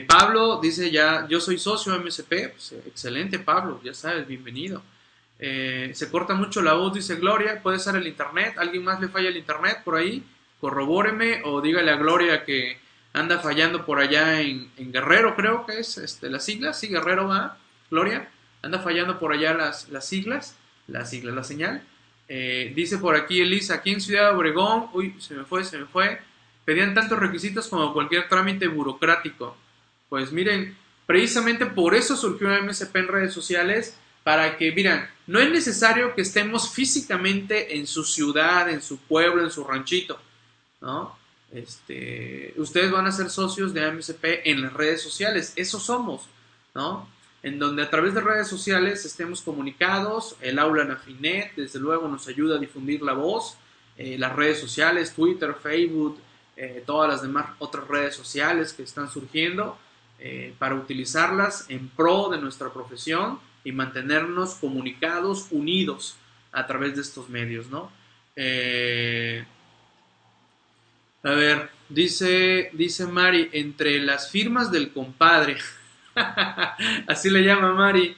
Pablo 0.07 0.59
dice 0.61 0.91
ya, 0.91 1.27
yo 1.27 1.39
soy 1.41 1.57
socio 1.57 1.97
MSP. 1.99 2.49
Pues, 2.51 2.73
excelente, 2.85 3.39
Pablo, 3.39 3.81
ya 3.83 3.95
sabes, 3.95 4.27
bienvenido. 4.27 4.83
Se 5.39 6.07
corta 6.11 6.35
mucho 6.35 6.61
la 6.61 6.73
voz, 6.73 6.93
dice 6.93 7.15
Gloria. 7.15 7.63
Puede 7.63 7.79
ser 7.79 7.95
el 7.95 8.05
internet. 8.05 8.55
¿Alguien 8.59 8.83
más 8.83 9.01
le 9.01 9.07
falla 9.07 9.29
el 9.29 9.37
internet 9.37 9.81
por 9.83 9.95
ahí? 9.95 10.23
Corrobóreme 10.61 11.41
o 11.43 11.59
dígale 11.59 11.91
a 11.91 11.97
Gloria 11.97 12.45
que 12.45 12.77
anda 13.13 13.39
fallando 13.39 13.85
por 13.85 13.99
allá 13.99 14.39
en, 14.41 14.71
en 14.77 14.91
Guerrero, 14.91 15.35
creo 15.35 15.65
que 15.65 15.79
es 15.79 15.97
este, 15.97 16.29
las 16.29 16.45
siglas. 16.45 16.79
Sí, 16.79 16.87
Guerrero 16.87 17.27
va. 17.27 17.57
Gloria, 17.89 18.29
anda 18.61 18.79
fallando 18.79 19.19
por 19.19 19.33
allá 19.33 19.53
las, 19.53 19.89
las 19.89 20.07
siglas. 20.07 20.55
Las 20.87 21.09
siglas, 21.09 21.35
la 21.35 21.43
señal. 21.43 21.83
Eh, 22.27 22.71
dice 22.75 22.97
por 22.97 23.15
aquí 23.15 23.41
Elisa, 23.41 23.75
aquí 23.75 23.91
en 23.91 23.99
Ciudad 23.99 24.35
Obregón, 24.35 24.89
uy, 24.93 25.15
se 25.19 25.33
me 25.33 25.43
fue, 25.43 25.65
se 25.65 25.77
me 25.77 25.85
fue, 25.85 26.21
pedían 26.63 26.93
tantos 26.93 27.19
requisitos 27.19 27.67
como 27.67 27.91
cualquier 27.91 28.29
trámite 28.29 28.67
burocrático. 28.67 29.57
Pues 30.07 30.31
miren, 30.31 30.77
precisamente 31.05 31.65
por 31.65 31.93
eso 31.93 32.15
surgió 32.15 32.49
MSP 32.63 32.95
en 32.95 33.07
redes 33.07 33.33
sociales, 33.33 33.97
para 34.23 34.55
que, 34.57 34.71
miren, 34.71 35.07
no 35.27 35.39
es 35.39 35.49
necesario 35.49 36.13
que 36.13 36.21
estemos 36.21 36.71
físicamente 36.71 37.77
en 37.77 37.87
su 37.87 38.03
ciudad, 38.03 38.69
en 38.69 38.81
su 38.81 38.97
pueblo, 38.99 39.43
en 39.43 39.51
su 39.51 39.63
ranchito, 39.63 40.21
¿no? 40.81 41.15
Este, 41.51 42.53
ustedes 42.57 42.91
van 42.91 43.07
a 43.07 43.11
ser 43.11 43.29
socios 43.29 43.73
de 43.73 43.91
MSP 43.91 44.41
en 44.45 44.61
las 44.61 44.73
redes 44.73 45.01
sociales, 45.01 45.53
eso 45.55 45.79
somos, 45.79 46.27
¿no? 46.73 47.07
en 47.43 47.57
donde 47.57 47.83
a 47.83 47.89
través 47.89 48.13
de 48.13 48.21
redes 48.21 48.47
sociales 48.47 49.03
estemos 49.05 49.41
comunicados, 49.41 50.35
el 50.41 50.59
aula 50.59 50.83
Nafinet, 50.83 51.55
desde 51.55 51.79
luego 51.79 52.07
nos 52.07 52.27
ayuda 52.27 52.57
a 52.57 52.59
difundir 52.59 53.01
la 53.01 53.13
voz, 53.13 53.57
eh, 53.97 54.17
las 54.17 54.35
redes 54.35 54.59
sociales, 54.59 55.13
Twitter, 55.13 55.55
Facebook, 55.61 56.19
eh, 56.55 56.83
todas 56.85 57.09
las 57.09 57.21
demás 57.21 57.47
otras 57.59 57.87
redes 57.87 58.15
sociales 58.15 58.73
que 58.73 58.83
están 58.83 59.09
surgiendo, 59.09 59.77
eh, 60.19 60.53
para 60.59 60.75
utilizarlas 60.75 61.65
en 61.69 61.89
pro 61.89 62.29
de 62.29 62.37
nuestra 62.37 62.69
profesión 62.69 63.39
y 63.63 63.71
mantenernos 63.71 64.55
comunicados, 64.55 65.47
unidos 65.49 66.17
a 66.51 66.67
través 66.67 66.95
de 66.95 67.01
estos 67.01 67.29
medios, 67.29 67.67
¿no? 67.67 67.91
A 71.23 71.31
ver, 71.31 71.69
dice, 71.89 72.69
dice 72.73 73.05
Mari, 73.05 73.49
entre 73.53 73.99
las 73.99 74.31
firmas 74.31 74.71
del 74.71 74.91
compadre, 74.91 75.57
Así 77.07 77.29
le 77.29 77.43
llama 77.43 77.73
Mari. 77.73 78.15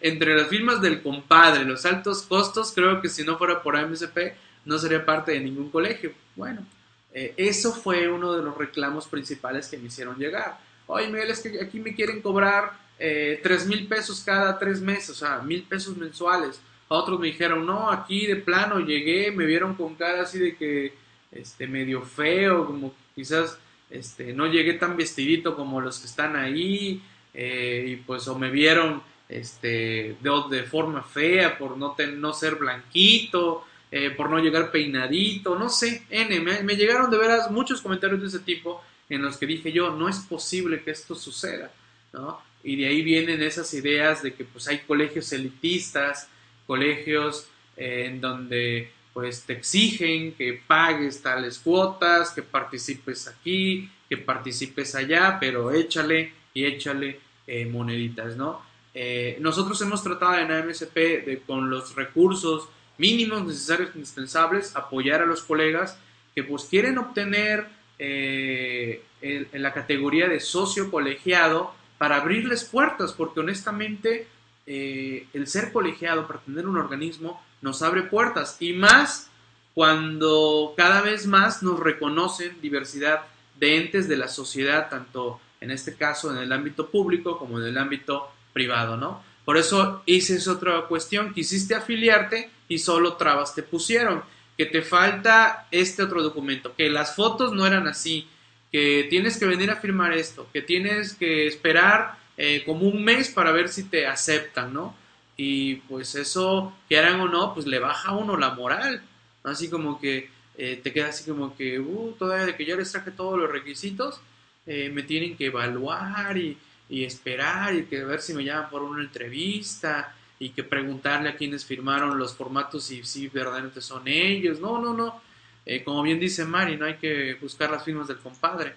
Entre 0.00 0.36
las 0.36 0.48
firmas 0.48 0.80
del 0.80 1.02
compadre, 1.02 1.64
los 1.64 1.84
altos 1.86 2.22
costos, 2.22 2.72
creo 2.72 3.00
que 3.02 3.08
si 3.08 3.24
no 3.24 3.36
fuera 3.36 3.62
por 3.62 3.76
AMSP 3.76 4.34
no 4.64 4.78
sería 4.78 5.04
parte 5.04 5.32
de 5.32 5.40
ningún 5.40 5.70
colegio. 5.70 6.12
Bueno, 6.36 6.64
eh, 7.12 7.34
eso 7.36 7.72
fue 7.72 8.08
uno 8.08 8.32
de 8.32 8.42
los 8.42 8.56
reclamos 8.56 9.06
principales 9.06 9.68
que 9.68 9.78
me 9.78 9.86
hicieron 9.86 10.18
llegar. 10.18 10.58
Oye, 10.86 11.08
Miguel, 11.08 11.30
es 11.30 11.40
que 11.40 11.60
aquí 11.60 11.80
me 11.80 11.94
quieren 11.94 12.22
cobrar 12.22 12.72
eh, 12.98 13.40
tres 13.42 13.66
mil 13.66 13.88
pesos 13.88 14.22
cada 14.24 14.58
tres 14.58 14.80
meses, 14.80 15.10
o 15.10 15.14
sea, 15.14 15.38
mil 15.38 15.64
pesos 15.64 15.96
mensuales. 15.96 16.60
otros 16.88 17.18
me 17.18 17.26
dijeron, 17.26 17.66
no, 17.66 17.90
aquí 17.90 18.26
de 18.26 18.36
plano 18.36 18.78
llegué, 18.78 19.32
me 19.32 19.46
vieron 19.46 19.74
con 19.74 19.96
cara 19.96 20.22
así 20.22 20.38
de 20.38 20.56
que, 20.56 20.94
este, 21.40 21.66
medio 21.66 22.02
feo, 22.02 22.66
como 22.66 22.94
quizás, 23.14 23.58
este, 23.90 24.32
no 24.32 24.46
llegué 24.46 24.74
tan 24.74 24.96
vestidito 24.96 25.56
como 25.56 25.80
los 25.80 25.98
que 25.98 26.06
están 26.06 26.36
ahí, 26.36 27.02
eh, 27.34 27.84
y 27.88 27.96
pues 27.96 28.26
o 28.28 28.38
me 28.38 28.50
vieron 28.50 29.02
este, 29.28 30.16
de, 30.20 30.30
de 30.50 30.62
forma 30.62 31.02
fea 31.02 31.58
por 31.58 31.76
no, 31.76 31.94
no 32.16 32.32
ser 32.32 32.56
blanquito, 32.56 33.64
eh, 33.90 34.10
por 34.10 34.28
no 34.30 34.38
llegar 34.38 34.70
peinadito, 34.70 35.56
no 35.56 35.68
sé, 35.68 36.04
N, 36.10 36.40
me, 36.40 36.76
llegaron 36.76 37.10
de 37.10 37.18
veras 37.18 37.50
muchos 37.50 37.80
comentarios 37.80 38.20
de 38.20 38.26
ese 38.26 38.40
tipo 38.40 38.82
en 39.08 39.22
los 39.22 39.36
que 39.36 39.46
dije 39.46 39.70
yo, 39.70 39.90
no 39.90 40.08
es 40.08 40.18
posible 40.18 40.82
que 40.82 40.90
esto 40.90 41.14
suceda, 41.14 41.70
¿no? 42.12 42.40
Y 42.64 42.74
de 42.76 42.88
ahí 42.88 43.02
vienen 43.02 43.40
esas 43.42 43.72
ideas 43.74 44.22
de 44.24 44.34
que 44.34 44.44
pues 44.44 44.66
hay 44.66 44.78
colegios 44.78 45.32
elitistas, 45.32 46.28
colegios 46.66 47.48
eh, 47.76 48.06
en 48.06 48.20
donde 48.20 48.90
pues 49.16 49.44
te 49.44 49.54
exigen 49.54 50.34
que 50.34 50.60
pagues 50.66 51.22
tales 51.22 51.58
cuotas, 51.58 52.32
que 52.32 52.42
participes 52.42 53.26
aquí, 53.26 53.90
que 54.10 54.18
participes 54.18 54.94
allá, 54.94 55.38
pero 55.40 55.72
échale 55.72 56.34
y 56.52 56.66
échale 56.66 57.18
eh, 57.46 57.64
moneditas, 57.64 58.36
¿no? 58.36 58.60
Eh, 58.92 59.38
nosotros 59.40 59.80
hemos 59.80 60.02
tratado 60.02 60.36
en 60.36 60.50
AMSP 60.52 60.94
de, 60.94 61.42
con 61.46 61.70
los 61.70 61.94
recursos 61.94 62.68
mínimos 62.98 63.46
necesarios 63.46 63.88
indispensables 63.94 64.76
apoyar 64.76 65.22
a 65.22 65.26
los 65.26 65.40
colegas 65.40 65.98
que 66.34 66.44
pues 66.44 66.64
quieren 66.64 66.98
obtener 66.98 67.68
eh, 67.98 69.02
en 69.22 69.62
la 69.62 69.72
categoría 69.72 70.28
de 70.28 70.40
socio 70.40 70.90
colegiado 70.90 71.72
para 71.96 72.16
abrirles 72.16 72.64
puertas, 72.64 73.14
porque 73.14 73.40
honestamente 73.40 74.28
el 74.66 75.46
ser 75.46 75.72
colegiado 75.72 76.26
para 76.26 76.40
tener 76.40 76.66
un 76.66 76.76
organismo 76.76 77.40
nos 77.66 77.82
abre 77.82 78.02
puertas. 78.02 78.56
Y 78.60 78.74
más 78.74 79.28
cuando 79.74 80.72
cada 80.76 81.02
vez 81.02 81.26
más 81.26 81.64
nos 81.64 81.80
reconocen 81.80 82.60
diversidad 82.62 83.22
de 83.58 83.76
entes 83.76 84.06
de 84.08 84.16
la 84.16 84.28
sociedad, 84.28 84.88
tanto 84.88 85.40
en 85.60 85.72
este 85.72 85.96
caso 85.96 86.30
en 86.30 86.38
el 86.38 86.52
ámbito 86.52 86.88
público 86.88 87.38
como 87.38 87.58
en 87.58 87.66
el 87.66 87.76
ámbito 87.76 88.30
privado, 88.52 88.96
¿no? 88.96 89.20
Por 89.44 89.56
eso 89.56 90.02
hice 90.06 90.36
esa 90.36 90.52
otra 90.52 90.82
cuestión, 90.82 91.34
quisiste 91.34 91.74
afiliarte 91.74 92.50
y 92.68 92.78
solo 92.78 93.14
trabas 93.14 93.52
te 93.52 93.64
pusieron, 93.64 94.22
que 94.56 94.66
te 94.66 94.82
falta 94.82 95.66
este 95.72 96.04
otro 96.04 96.22
documento, 96.22 96.72
que 96.76 96.88
las 96.88 97.16
fotos 97.16 97.52
no 97.52 97.66
eran 97.66 97.88
así, 97.88 98.28
que 98.70 99.08
tienes 99.10 99.38
que 99.38 99.46
venir 99.46 99.72
a 99.72 99.76
firmar 99.76 100.12
esto, 100.12 100.48
que 100.52 100.62
tienes 100.62 101.14
que 101.14 101.48
esperar 101.48 102.16
eh, 102.36 102.62
como 102.64 102.86
un 102.86 103.02
mes 103.02 103.28
para 103.28 103.50
ver 103.50 103.68
si 103.68 103.84
te 103.84 104.06
aceptan, 104.06 104.72
¿no? 104.72 104.94
Y 105.36 105.76
pues 105.76 106.14
eso, 106.14 106.72
quieran 106.88 107.20
o 107.20 107.28
no, 107.28 107.52
pues 107.54 107.66
le 107.66 107.78
baja 107.78 108.10
a 108.10 108.16
uno 108.16 108.36
la 108.36 108.54
moral, 108.54 109.02
así 109.44 109.68
como 109.68 110.00
que 110.00 110.30
eh, 110.58 110.80
te 110.82 110.92
queda 110.92 111.08
así 111.08 111.28
como 111.30 111.54
que, 111.56 111.78
uh, 111.78 112.12
todavía 112.18 112.46
de 112.46 112.56
que 112.56 112.64
yo 112.64 112.76
les 112.76 112.90
traje 112.90 113.10
todos 113.10 113.38
los 113.38 113.50
requisitos, 113.50 114.20
eh, 114.66 114.90
me 114.90 115.02
tienen 115.02 115.36
que 115.36 115.46
evaluar 115.46 116.36
y, 116.38 116.58
esperar 116.88 117.74
y 117.74 117.84
que 117.86 118.04
ver 118.04 118.20
si 118.22 118.32
me 118.32 118.44
llaman 118.44 118.70
por 118.70 118.82
una 118.82 119.02
entrevista 119.02 120.14
y 120.38 120.50
que 120.50 120.62
preguntarle 120.62 121.30
a 121.30 121.36
quienes 121.36 121.64
firmaron 121.64 122.16
los 122.18 122.34
formatos 122.36 122.90
y 122.92 123.02
si 123.04 123.28
verdaderamente 123.28 123.80
son 123.80 124.06
ellos. 124.06 124.60
No, 124.60 124.80
no, 124.80 124.94
no. 124.94 125.20
Eh, 125.66 125.82
como 125.82 126.02
bien 126.02 126.20
dice 126.20 126.44
Mari, 126.44 126.76
no 126.76 126.86
hay 126.86 126.94
que 126.96 127.34
buscar 127.34 127.70
las 127.70 127.84
firmas 127.84 128.06
del 128.08 128.18
compadre. 128.18 128.74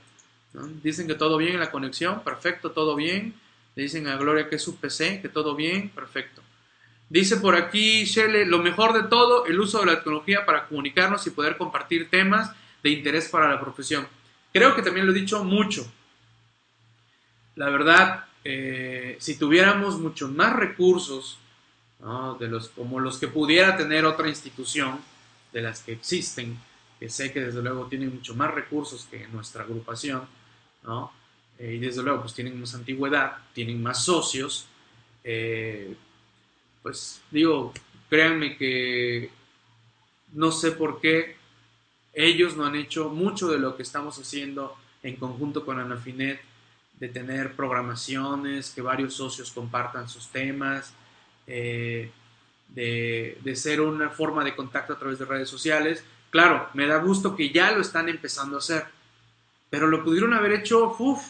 Dicen 0.82 1.08
que 1.08 1.16
todo 1.16 1.38
bien 1.38 1.54
en 1.54 1.60
la 1.60 1.72
conexión, 1.72 2.24
perfecto, 2.24 2.72
todo 2.72 2.96
bien. 2.96 3.36
Le 3.76 3.84
dicen 3.84 4.08
a 4.08 4.18
Gloria 4.18 4.50
que 4.50 4.56
es 4.56 4.64
su 4.64 4.78
PC, 4.78 5.22
que 5.22 5.30
todo 5.30 5.56
bien, 5.56 5.90
perfecto. 5.90 6.42
Dice 7.10 7.38
por 7.38 7.56
aquí 7.56 8.06
Shelley, 8.06 8.46
lo 8.46 8.60
mejor 8.60 8.94
de 8.94 9.10
todo, 9.10 9.46
el 9.48 9.60
uso 9.60 9.80
de 9.80 9.88
la 9.88 9.96
tecnología 9.96 10.46
para 10.46 10.68
comunicarnos 10.68 11.26
y 11.26 11.32
poder 11.32 11.58
compartir 11.58 12.10
temas 12.10 12.52
de 12.84 12.92
interés 12.92 13.28
para 13.30 13.50
la 13.50 13.60
profesión. 13.60 14.08
Creo 14.54 14.76
que 14.76 14.84
también 14.84 15.06
lo 15.08 15.12
he 15.12 15.16
dicho 15.16 15.44
mucho. 15.44 15.92
La 17.56 17.70
verdad, 17.70 18.26
eh, 18.44 19.18
si 19.20 19.38
tuviéramos 19.38 20.00
muchos 20.00 20.32
más 20.32 20.56
recursos, 20.56 21.40
de 22.40 22.48
los, 22.48 22.70
como 22.70 23.00
los 23.00 23.18
que 23.18 23.28
pudiera 23.28 23.76
tener 23.76 24.06
otra 24.06 24.30
institución, 24.30 25.00
de 25.52 25.62
las 25.62 25.82
que 25.82 25.92
existen, 25.92 26.58
que 27.00 27.10
sé 27.10 27.34
que 27.34 27.42
desde 27.42 27.62
luego 27.62 27.88
tienen 27.88 28.14
mucho 28.14 28.36
más 28.36 28.54
recursos 28.54 29.08
que 29.10 29.28
nuestra 29.28 29.64
agrupación, 29.64 30.24
¿no? 30.84 31.12
Eh, 31.58 31.74
y 31.76 31.80
desde 31.80 32.04
luego 32.04 32.22
pues 32.22 32.34
tienen 32.34 32.60
más 32.60 32.74
antigüedad, 32.74 33.38
tienen 33.54 33.82
más 33.84 34.06
socios, 34.06 34.68
eh, 35.24 35.94
pues 36.90 37.22
digo, 37.30 37.72
créanme 38.10 38.58
que 38.58 39.30
no 40.34 40.52
sé 40.52 40.72
por 40.72 41.00
qué 41.00 41.36
ellos 42.14 42.58
no 42.58 42.66
han 42.66 42.76
hecho 42.76 43.10
mucho 43.10 43.48
de 43.50 43.60
lo 43.60 43.78
que 43.78 43.84
estamos 43.84 44.18
haciendo 44.18 44.76
en 45.04 45.16
conjunto 45.18 45.64
con 45.64 45.80
Anafinet, 45.80 46.42
de 47.00 47.08
tener 47.10 47.56
programaciones, 47.56 48.72
que 48.72 48.82
varios 48.82 49.14
socios 49.14 49.52
compartan 49.52 50.10
sus 50.10 50.30
temas, 50.30 50.96
eh, 51.46 52.10
de, 52.70 53.38
de, 53.44 53.56
ser 53.56 53.82
una 53.82 54.10
forma 54.10 54.44
de 54.44 54.56
contacto 54.56 54.94
a 54.94 54.98
través 54.98 55.20
de 55.20 55.26
redes 55.26 55.48
sociales. 55.48 56.04
Claro, 56.32 56.70
me 56.74 56.88
da 56.88 56.98
gusto 56.98 57.36
que 57.36 57.52
ya 57.52 57.72
lo 57.72 57.82
están 57.82 58.10
empezando 58.10 58.56
a 58.56 58.60
hacer, 58.60 58.86
pero 59.70 59.86
lo 59.86 60.04
pudieron 60.04 60.34
haber 60.34 60.54
hecho 60.54 60.96
uf, 60.98 61.22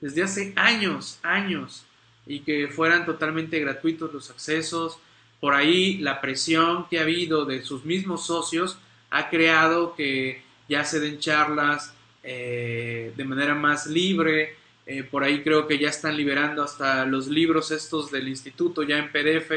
desde 0.00 0.24
hace 0.24 0.52
años, 0.56 1.20
años, 1.22 1.86
y 2.26 2.40
que 2.40 2.68
fueran 2.68 3.04
totalmente 3.04 3.58
gratuitos 3.60 4.12
los 4.12 4.30
accesos. 4.30 4.98
Por 5.40 5.54
ahí 5.54 5.98
la 5.98 6.20
presión 6.20 6.86
que 6.88 6.98
ha 6.98 7.02
habido 7.02 7.44
de 7.44 7.62
sus 7.62 7.84
mismos 7.84 8.26
socios 8.26 8.78
ha 9.10 9.28
creado 9.30 9.94
que 9.94 10.42
ya 10.68 10.84
se 10.84 11.00
den 11.00 11.18
charlas 11.18 11.94
eh, 12.22 13.12
de 13.16 13.24
manera 13.24 13.54
más 13.54 13.86
libre. 13.86 14.56
Eh, 14.86 15.02
por 15.02 15.24
ahí 15.24 15.42
creo 15.42 15.66
que 15.66 15.78
ya 15.78 15.88
están 15.88 16.16
liberando 16.16 16.62
hasta 16.62 17.04
los 17.06 17.28
libros 17.28 17.70
estos 17.70 18.10
del 18.10 18.28
instituto 18.28 18.82
ya 18.82 18.98
en 18.98 19.10
PDF, 19.10 19.50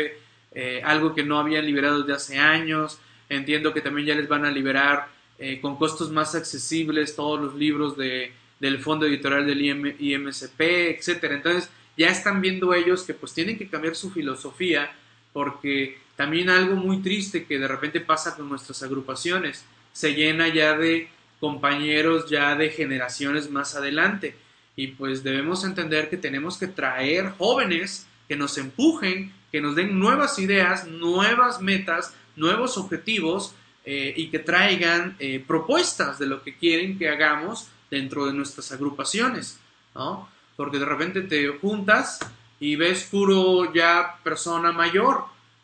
eh, 0.53 0.81
algo 0.83 1.13
que 1.13 1.23
no 1.23 1.39
habían 1.39 1.65
liberado 1.65 1.99
desde 1.99 2.13
hace 2.13 2.37
años. 2.37 2.99
Entiendo 3.29 3.73
que 3.73 3.81
también 3.81 4.07
ya 4.07 4.15
les 4.15 4.27
van 4.27 4.45
a 4.45 4.51
liberar 4.51 5.15
con 5.61 5.75
costos 5.75 6.09
más 6.09 6.33
accesibles 6.33 7.15
todos 7.15 7.39
los 7.39 7.53
libros 7.53 7.95
de, 7.95 8.31
del 8.59 8.79
fondo 8.79 9.05
editorial 9.05 9.45
del 9.45 9.61
IMCP, 9.99 10.59
etcétera. 10.59 11.35
Entonces 11.35 11.69
ya 11.97 12.09
están 12.09 12.41
viendo 12.41 12.73
ellos 12.73 13.03
que 13.03 13.13
pues 13.13 13.33
tienen 13.33 13.57
que 13.57 13.67
cambiar 13.67 13.95
su 13.95 14.11
filosofía 14.11 14.91
porque 15.33 15.99
también 16.15 16.49
algo 16.49 16.75
muy 16.75 17.01
triste 17.01 17.45
que 17.45 17.59
de 17.59 17.67
repente 17.67 17.99
pasa 17.99 18.35
con 18.35 18.49
nuestras 18.49 18.81
agrupaciones, 18.83 19.65
se 19.93 20.13
llena 20.13 20.47
ya 20.47 20.77
de 20.77 21.09
compañeros 21.39 22.29
ya 22.29 22.55
de 22.55 22.69
generaciones 22.69 23.49
más 23.49 23.75
adelante 23.75 24.35
y 24.75 24.87
pues 24.87 25.23
debemos 25.23 25.63
entender 25.63 26.09
que 26.09 26.17
tenemos 26.17 26.57
que 26.57 26.67
traer 26.67 27.31
jóvenes 27.37 28.07
que 28.27 28.35
nos 28.35 28.57
empujen, 28.57 29.33
que 29.51 29.61
nos 29.61 29.75
den 29.75 29.99
nuevas 29.99 30.37
ideas, 30.39 30.87
nuevas 30.87 31.61
metas, 31.61 32.13
nuevos 32.35 32.77
objetivos 32.77 33.55
eh, 33.85 34.13
y 34.15 34.29
que 34.29 34.39
traigan 34.39 35.15
eh, 35.19 35.43
propuestas 35.45 36.19
de 36.19 36.27
lo 36.27 36.43
que 36.43 36.55
quieren 36.55 36.97
que 36.99 37.09
hagamos 37.09 37.69
dentro 37.89 38.25
de 38.25 38.33
nuestras 38.33 38.71
agrupaciones, 38.71 39.59
¿no? 39.95 40.29
Porque 40.57 40.79
de 40.79 40.85
repente 40.85 41.21
te 41.21 41.47
juntas 41.47 42.19
y 42.59 42.75
ves 42.75 43.05
puro 43.05 43.73
ya 43.73 44.19
persona 44.23 44.73
mayor, 44.73 45.23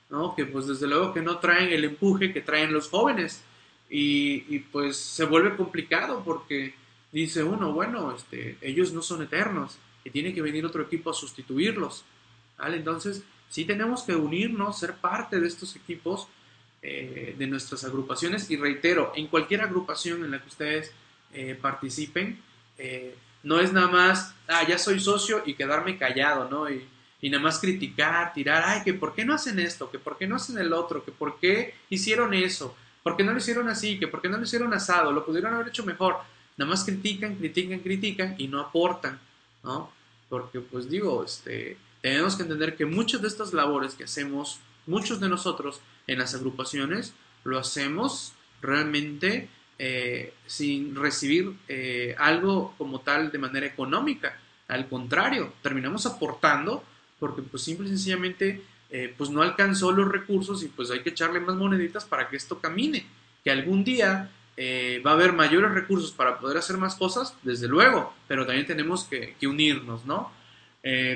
¿no? 0.10 0.36
Que 0.36 0.46
pues 0.46 0.68
desde 0.68 0.88
luego 0.88 1.14
que 1.14 1.22
no 1.22 1.40
traen 1.40 1.74
el 1.74 1.84
empuje 1.84 2.32
que 2.32 2.42
traen 2.42 2.72
los 2.72 2.88
jóvenes 2.88 3.44
y, 3.90 4.60
pues 4.72 4.98
se 4.98 5.26
vuelve 5.26 5.56
complicado 5.56 6.24
porque 6.24 6.74
dice 7.12 7.44
uno, 7.44 7.74
bueno, 7.74 8.16
este, 8.16 8.58
ellos 8.62 8.94
no 8.94 9.02
son 9.02 9.22
eternos 9.22 9.78
y 10.04 10.10
tiene 10.10 10.34
que 10.34 10.42
venir 10.42 10.66
otro 10.66 10.84
equipo 10.84 11.12
a 11.12 11.14
sustituirlos, 11.14 12.04
¿vale? 12.58 12.78
Entonces 12.78 13.24
sí 13.50 13.66
tenemos 13.66 14.04
que 14.04 14.16
unirnos, 14.16 14.80
ser 14.80 14.96
parte 14.96 15.40
de 15.40 15.48
estos 15.48 15.76
equipos, 15.76 16.28
eh, 16.82 17.36
de 17.38 17.48
nuestras 17.48 17.84
agrupaciones 17.84 18.50
y 18.52 18.58
reitero, 18.58 19.14
en 19.16 19.28
cualquier 19.28 19.62
agrupación 19.62 20.24
en 20.26 20.32
la 20.32 20.42
que 20.42 20.50
ustedes 20.50 20.92
eh, 21.34 21.58
participen. 21.60 22.40
Eh, 22.78 23.16
no 23.44 23.60
es 23.60 23.74
nada 23.74 23.88
más, 23.88 24.34
ah, 24.48 24.66
ya 24.68 24.78
soy 24.78 25.00
socio 25.00 25.44
y 25.46 25.54
quedarme 25.54 25.98
callado, 25.98 26.50
¿no? 26.50 26.70
Y, 26.70 26.88
y, 27.22 27.30
nada 27.30 27.44
más 27.44 27.60
criticar, 27.60 28.34
tirar, 28.34 28.64
ay, 28.66 28.84
que 28.84 28.94
por 28.94 29.14
qué 29.14 29.26
no 29.26 29.34
hacen 29.34 29.60
esto, 29.60 29.92
que 29.92 30.00
por 30.00 30.18
qué 30.18 30.28
no 30.28 30.38
hacen 30.38 30.58
el 30.58 30.74
otro, 30.74 31.04
que 31.04 31.12
por 31.12 31.40
qué 31.40 31.76
hicieron 31.90 32.34
eso, 32.34 32.76
por 33.04 33.16
qué 33.18 33.24
no 33.24 33.34
lo 33.34 33.38
hicieron 33.38 33.68
así, 33.68 34.00
que 34.00 34.08
por 34.08 34.22
qué 34.22 34.30
no 34.30 34.38
lo 34.38 34.44
hicieron 34.44 34.74
asado, 34.74 35.12
lo 35.12 35.26
pudieron 35.26 35.54
haber 35.54 35.68
hecho 35.68 35.86
mejor. 35.86 36.18
Nada 36.58 36.70
más 36.70 36.84
critican, 36.84 37.36
critican, 37.36 37.80
critican 37.80 38.36
y 38.38 38.48
no 38.48 38.62
aportan, 38.62 39.20
¿no? 39.64 39.92
Porque, 40.30 40.60
pues 40.60 40.90
digo, 40.90 41.24
este, 41.24 41.78
tenemos 42.02 42.36
que 42.36 42.44
entender 42.44 42.76
que 42.76 42.86
muchas 42.86 43.22
de 43.22 43.28
estas 43.28 43.54
labores 43.54 43.96
que 43.96 44.06
hacemos, 44.06 44.60
muchos 44.86 45.20
de 45.20 45.30
nosotros 45.30 45.82
en 46.08 46.20
las 46.20 46.36
agrupaciones, 46.36 47.14
lo 47.44 47.60
hacemos 47.60 48.34
realmente 48.62 49.50
eh, 49.80 50.36
sin 50.46 50.96
recibir 50.96 51.52
eh, 51.68 52.16
algo 52.20 52.76
como 52.78 53.02
tal 53.02 53.32
de 53.32 53.40
manera 53.40 53.66
económica. 53.66 54.38
Al 54.68 54.88
contrario, 54.88 55.54
terminamos 55.64 56.06
aportando 56.06 56.84
porque 57.20 57.42
pues 57.42 57.64
simple 57.64 57.88
y 57.88 57.90
sencillamente 57.90 58.62
eh, 58.92 59.14
pues 59.18 59.32
no 59.32 59.42
alcanzó 59.42 59.92
los 59.92 60.08
recursos 60.08 60.62
y 60.64 60.68
pues 60.68 60.92
hay 60.92 61.02
que 61.02 61.10
echarle 61.10 61.40
más 61.40 61.56
moneditas 61.56 62.06
para 62.06 62.30
que 62.30 62.38
esto 62.38 62.60
camine. 62.60 63.06
Que 63.44 63.52
algún 63.52 63.84
día 63.84 64.30
va 65.06 65.12
a 65.12 65.14
haber 65.16 65.34
mayores 65.34 65.72
recursos 65.72 66.12
para 66.12 66.38
poder 66.40 66.58
hacer 66.58 66.78
más 66.78 66.96
cosas, 66.96 67.36
desde 67.42 67.68
luego, 67.68 68.14
pero 68.28 68.46
también 68.46 68.68
tenemos 68.68 69.06
que, 69.06 69.36
unirnos, 69.48 70.06
¿no? 70.06 70.32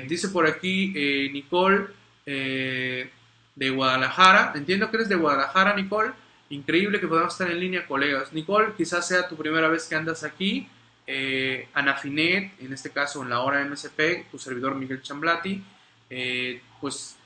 dice 0.08 0.28
por 0.30 0.46
aquí 0.46 0.92
Nicole 1.32 1.86
de 2.26 3.70
Guadalajara, 3.70 4.52
entiendo 4.56 4.90
que 4.90 4.96
eres 4.96 5.08
de 5.08 5.14
Guadalajara, 5.14 5.76
Nicole. 5.76 6.12
Increíble 6.50 6.98
que 7.00 7.06
podamos 7.06 7.34
estar 7.34 7.50
en 7.50 7.60
línea, 7.60 7.86
colegas. 7.86 8.32
Nicole, 8.32 8.72
quizás 8.76 9.06
sea 9.06 9.28
tu 9.28 9.36
primera 9.36 9.68
vez 9.68 9.86
que 9.86 9.94
andas 9.94 10.24
aquí. 10.24 10.68
Eh, 11.06 11.68
Anafinet, 11.74 12.52
en 12.60 12.72
este 12.72 12.90
caso 12.90 13.22
en 13.22 13.30
la 13.30 13.40
hora 13.40 13.64
MSP, 13.64 14.30
tu 14.30 14.38
servidor 14.38 14.74
Miguel 14.74 15.02
Chamblati. 15.02 15.62
Eh, 16.10 16.62
pues 16.80 17.16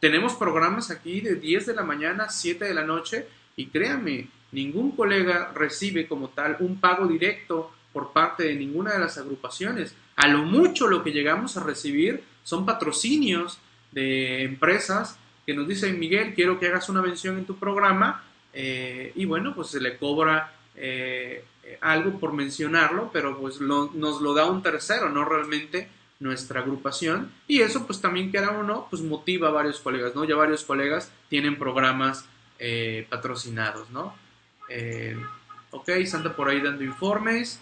tenemos 0.00 0.34
programas 0.34 0.90
aquí 0.90 1.20
de 1.20 1.36
10 1.36 1.66
de 1.66 1.74
la 1.74 1.82
mañana 1.82 2.24
a 2.24 2.30
7 2.30 2.64
de 2.64 2.74
la 2.74 2.84
noche 2.84 3.26
y 3.56 3.66
créanme, 3.66 4.28
ningún 4.50 4.96
colega 4.96 5.52
recibe 5.54 6.08
como 6.08 6.28
tal 6.28 6.56
un 6.60 6.80
pago 6.80 7.06
directo 7.06 7.72
por 7.92 8.12
parte 8.12 8.44
de 8.44 8.54
ninguna 8.54 8.94
de 8.94 8.98
las 8.98 9.18
agrupaciones. 9.18 9.94
A 10.16 10.26
lo 10.28 10.42
mucho 10.42 10.88
lo 10.88 11.04
que 11.04 11.12
llegamos 11.12 11.56
a 11.56 11.64
recibir 11.64 12.24
son 12.42 12.66
patrocinios 12.66 13.58
de 13.92 14.42
empresas 14.42 15.18
que 15.46 15.54
nos 15.54 15.68
dicen, 15.68 15.98
Miguel, 15.98 16.34
quiero 16.34 16.58
que 16.58 16.66
hagas 16.66 16.88
una 16.88 17.02
mención 17.02 17.38
en 17.38 17.44
tu 17.44 17.56
programa 17.56 18.24
eh, 18.52 19.12
y 19.14 19.24
bueno, 19.24 19.54
pues 19.54 19.68
se 19.68 19.80
le 19.80 19.96
cobra 19.96 20.52
eh, 20.76 21.44
algo 21.80 22.18
por 22.18 22.32
mencionarlo, 22.32 23.10
pero 23.12 23.38
pues 23.38 23.60
nos 23.60 24.20
lo 24.20 24.34
da 24.34 24.46
un 24.46 24.62
tercero, 24.62 25.08
no 25.08 25.24
realmente 25.24 25.88
nuestra 26.20 26.60
agrupación. 26.60 27.32
Y 27.48 27.60
eso 27.60 27.86
pues 27.86 28.00
también 28.00 28.30
queda 28.30 28.50
o 28.50 28.62
no, 28.62 28.86
pues 28.90 29.02
motiva 29.02 29.48
a 29.48 29.52
varios 29.52 29.80
colegas, 29.80 30.14
¿no? 30.14 30.24
Ya 30.24 30.36
varios 30.36 30.64
colegas 30.64 31.10
tienen 31.28 31.58
programas 31.58 32.26
eh, 32.58 33.06
patrocinados, 33.08 33.90
¿no? 33.90 34.20
ok, 35.70 35.90
Santa 36.06 36.34
por 36.34 36.48
ahí 36.48 36.62
dando 36.62 36.82
informes. 36.82 37.60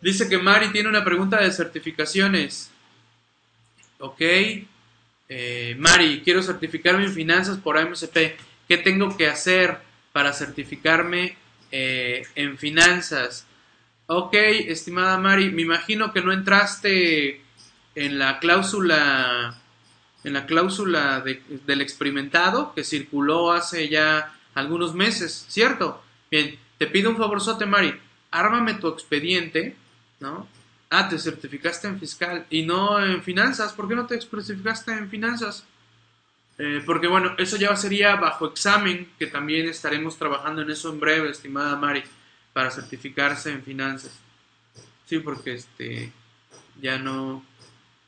Dice 0.00 0.28
que 0.28 0.38
Mari 0.38 0.68
tiene 0.68 0.88
una 0.88 1.04
pregunta 1.04 1.42
de 1.42 1.50
certificaciones. 1.50 2.70
Ok. 3.98 4.20
Mari, 5.78 6.22
quiero 6.22 6.44
certificarme 6.44 7.06
en 7.06 7.12
finanzas 7.12 7.58
por 7.58 7.76
AMCP. 7.76 8.36
¿Qué 8.68 8.78
tengo 8.78 9.16
que 9.16 9.28
hacer 9.28 9.78
para 10.12 10.32
certificarme 10.32 11.36
eh, 11.70 12.26
en 12.34 12.58
finanzas? 12.58 13.46
Ok, 14.06 14.34
estimada 14.34 15.18
Mari, 15.18 15.50
me 15.50 15.62
imagino 15.62 16.12
que 16.12 16.20
no 16.20 16.32
entraste 16.32 17.40
en 17.94 18.18
la 18.18 18.38
cláusula 18.38 19.60
en 20.24 20.32
la 20.32 20.46
cláusula 20.46 21.20
del 21.20 21.80
experimentado 21.82 22.72
que 22.74 22.82
circuló 22.82 23.52
hace 23.52 23.90
ya 23.90 24.34
algunos 24.54 24.94
meses, 24.94 25.44
¿cierto? 25.48 26.02
Bien, 26.30 26.58
te 26.78 26.86
pido 26.86 27.10
un 27.10 27.18
favorzote, 27.18 27.66
Mari, 27.66 27.94
ármame 28.30 28.74
tu 28.74 28.88
expediente, 28.88 29.76
¿no? 30.20 30.48
Ah, 30.90 31.08
te 31.08 31.18
certificaste 31.18 31.88
en 31.88 32.00
fiscal 32.00 32.46
y 32.50 32.62
no 32.62 33.04
en 33.04 33.22
finanzas. 33.22 33.72
¿Por 33.72 33.88
qué 33.88 33.94
no 33.94 34.06
te 34.06 34.20
certificaste 34.20 34.92
en 34.92 35.10
finanzas? 35.10 35.64
Eh, 36.58 36.82
porque 36.86 37.08
bueno, 37.08 37.34
eso 37.38 37.56
ya 37.56 37.74
sería 37.76 38.16
bajo 38.16 38.46
examen, 38.46 39.10
que 39.18 39.26
también 39.26 39.68
estaremos 39.68 40.16
trabajando 40.16 40.62
en 40.62 40.70
eso 40.70 40.90
en 40.90 41.00
breve, 41.00 41.30
estimada 41.30 41.76
Mari, 41.76 42.04
para 42.52 42.70
certificarse 42.70 43.50
en 43.50 43.62
finanzas. 43.62 44.12
Sí, 45.06 45.18
porque 45.18 45.54
este 45.54 46.12
ya 46.80 46.98
no. 46.98 47.44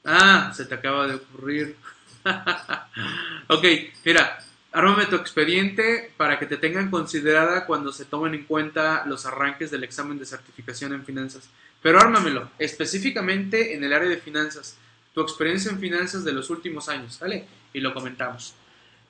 Ah, 0.05 0.53
se 0.55 0.65
te 0.65 0.75
acaba 0.75 1.07
de 1.07 1.15
ocurrir. 1.17 1.77
ok, 3.49 3.65
mira, 4.05 4.39
ármame 4.73 5.07
tu 5.07 5.17
expediente 5.17 6.13
para 6.17 6.39
que 6.39 6.47
te 6.47 6.57
tengan 6.57 6.91
considerada 6.91 7.67
cuando 7.67 7.93
se 7.93 8.05
tomen 8.05 8.35
en 8.35 8.45
cuenta 8.45 9.05
los 9.07 9.27
arranques 9.27 9.71
del 9.71 9.85
examen 9.85 10.19
de 10.19 10.27
certificación 10.27 10.93
en 10.93 11.05
finanzas. 11.05 11.49
Pero 11.83 12.01
ármamelo, 12.01 12.51
específicamente 12.59 13.75
en 13.75 13.85
el 13.85 13.93
área 13.93 14.09
de 14.09 14.17
finanzas, 14.19 14.77
tu 15.15 15.21
experiencia 15.21 15.71
en 15.71 15.81
finanzas 15.81 16.25
de 16.25 16.33
los 16.33 16.51
últimos 16.51 16.89
años, 16.89 17.19
¿vale? 17.21 17.47
Y 17.73 17.81
lo 17.81 17.93
comentamos. 17.93 18.55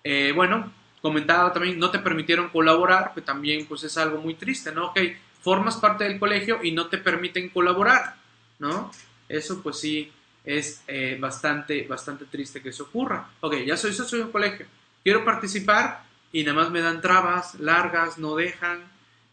Eh, 0.08 0.30
bueno, 0.32 0.72
comentaba 1.02 1.52
también, 1.52 1.80
no 1.80 1.90
te 1.90 1.98
permitieron 1.98 2.48
colaborar, 2.50 3.12
que 3.12 3.22
también 3.22 3.66
pues 3.66 3.82
es 3.82 3.98
algo 3.98 4.18
muy 4.18 4.34
triste, 4.34 4.70
¿no? 4.70 4.90
Ok, 4.90 5.00
formas 5.40 5.78
parte 5.78 6.04
del 6.04 6.20
colegio 6.20 6.60
y 6.62 6.70
no 6.70 6.86
te 6.86 6.98
permiten 6.98 7.48
colaborar, 7.48 8.14
¿no? 8.60 8.92
Eso 9.28 9.60
pues 9.64 9.80
sí 9.80 10.12
es 10.44 10.84
eh, 10.86 11.18
bastante, 11.20 11.88
bastante 11.88 12.26
triste 12.26 12.62
que 12.62 12.68
eso 12.68 12.84
ocurra. 12.84 13.30
Ok, 13.40 13.56
ya 13.66 13.76
soy 13.76 13.92
socio 13.92 14.22
un 14.22 14.30
colegio, 14.30 14.66
quiero 15.02 15.24
participar 15.24 16.04
y 16.30 16.44
nada 16.44 16.54
más 16.54 16.70
me 16.70 16.82
dan 16.82 17.00
trabas 17.00 17.56
largas, 17.56 18.16
no 18.16 18.36
dejan. 18.36 18.84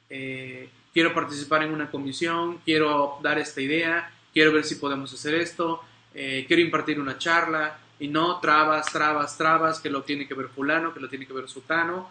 Eh, 0.10 0.70
quiero 0.92 1.14
participar 1.14 1.62
en 1.62 1.72
una 1.72 1.92
comisión, 1.92 2.62
quiero 2.66 3.20
dar 3.22 3.38
esta 3.38 3.62
idea, 3.62 4.12
quiero 4.34 4.52
ver 4.54 4.64
si 4.64 4.76
podemos 4.76 5.14
hacer 5.14 5.36
esto, 5.36 5.84
quiero 6.12 6.62
impartir 6.64 7.00
una 7.00 7.20
charla 7.20 7.80
y 8.04 8.10
no 8.10 8.42
trabas, 8.42 8.92
trabas, 8.92 9.38
trabas, 9.38 9.80
que 9.80 9.90
lo 9.90 10.04
tiene 10.04 10.28
que 10.28 10.34
ver 10.34 10.50
fulano, 10.50 10.94
que 10.94 11.00
lo 11.00 11.08
tiene 11.08 11.26
que 11.26 11.32
ver 11.32 11.48
sutano. 11.48 12.10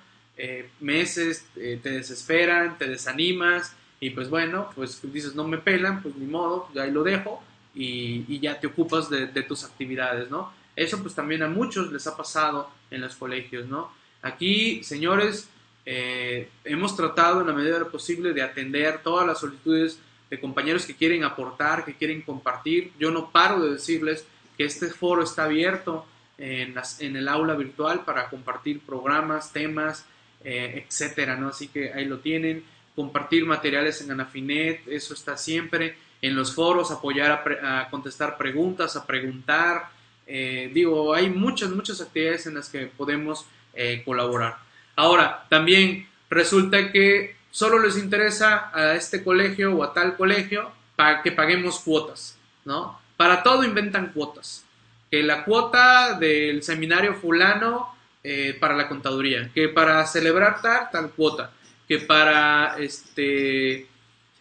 meses 0.80 1.44
te 1.54 1.90
desesperan, 1.90 2.78
te 2.78 2.86
desanimas 2.86 3.76
y 4.00 4.08
pues 4.08 4.30
bueno, 4.30 4.70
pues 4.74 4.98
dices 5.12 5.34
no 5.34 5.46
me 5.46 5.58
pelan, 5.58 6.02
pues 6.02 6.16
ni 6.16 6.24
modo, 6.24 6.70
ya 6.74 6.84
ahí 6.84 6.90
lo 6.90 7.02
dejo 7.02 7.42
y, 7.74 8.40
ya 8.40 8.58
te 8.58 8.68
ocupas 8.68 9.10
de, 9.10 9.42
tus 9.42 9.64
actividades, 9.64 10.30
¿no? 10.30 10.50
Eso 10.74 10.98
pues 11.02 11.14
también 11.14 11.42
a 11.42 11.48
muchos 11.48 11.92
les 11.92 12.06
ha 12.06 12.16
pasado 12.16 12.70
en 12.90 13.02
los 13.02 13.14
colegios, 13.14 13.66
¿no? 13.66 13.92
Aquí, 14.22 14.82
señores, 14.82 15.50
eh, 15.84 16.48
hemos 16.64 16.96
tratado 16.96 17.42
en 17.42 17.48
la 17.48 17.52
medida 17.52 17.74
de 17.74 17.80
lo 17.80 17.90
posible 17.90 18.32
de 18.32 18.40
atender 18.40 19.02
todas 19.02 19.26
las 19.26 19.40
solicitudes 19.40 19.98
de 20.30 20.40
compañeros 20.40 20.86
que 20.86 20.96
quieren 20.96 21.22
aportar, 21.22 21.84
que 21.84 21.94
quieren 21.94 22.22
compartir. 22.22 22.92
Yo 22.98 23.10
no 23.10 23.30
paro 23.30 23.62
de 23.62 23.72
decirles 23.72 24.26
que 24.62 24.66
este 24.66 24.90
foro 24.90 25.24
está 25.24 25.44
abierto 25.44 26.06
en, 26.38 26.74
en 27.00 27.16
el 27.16 27.26
aula 27.26 27.54
virtual 27.54 28.04
para 28.04 28.28
compartir 28.28 28.80
programas, 28.80 29.52
temas, 29.52 30.06
eh, 30.44 30.84
etcétera, 30.86 31.36
¿no? 31.36 31.48
Así 31.48 31.66
que 31.66 31.92
ahí 31.92 32.04
lo 32.04 32.18
tienen. 32.18 32.64
Compartir 32.94 33.44
materiales 33.44 34.00
en 34.02 34.12
Anafinet, 34.12 34.86
eso 34.86 35.14
está 35.14 35.36
siempre 35.36 35.96
en 36.20 36.36
los 36.36 36.54
foros, 36.54 36.92
apoyar 36.92 37.44
a, 37.64 37.88
contestar 37.90 38.36
preguntas, 38.36 38.94
a 38.94 39.04
preguntar. 39.04 39.88
Eh, 40.28 40.70
digo, 40.72 41.12
hay 41.12 41.28
muchas, 41.28 41.70
muchas 41.70 42.00
actividades 42.00 42.46
en 42.46 42.54
las 42.54 42.68
que 42.68 42.86
podemos 42.86 43.46
eh, 43.74 44.02
colaborar. 44.04 44.58
Ahora, 44.94 45.44
también 45.48 46.06
resulta 46.30 46.92
que 46.92 47.34
solo 47.50 47.80
les 47.80 47.98
interesa 47.98 48.70
a 48.72 48.94
este 48.94 49.24
colegio 49.24 49.74
o 49.74 49.82
a 49.82 49.92
tal 49.92 50.16
colegio 50.16 50.70
para 50.94 51.20
que 51.20 51.32
paguemos 51.32 51.80
cuotas, 51.80 52.38
¿no? 52.64 53.01
Para 53.22 53.44
todo 53.44 53.62
inventan 53.62 54.08
cuotas. 54.08 54.64
Que 55.08 55.22
la 55.22 55.44
cuota 55.44 56.18
del 56.18 56.60
seminario 56.64 57.14
fulano 57.14 57.94
eh, 58.24 58.56
para 58.58 58.74
la 58.74 58.88
contaduría, 58.88 59.48
que 59.54 59.68
para 59.68 60.04
celebrar 60.08 60.60
tal, 60.60 60.90
tal 60.90 61.10
cuota, 61.12 61.52
que 61.86 62.00
para 62.00 62.74
este 62.80 63.86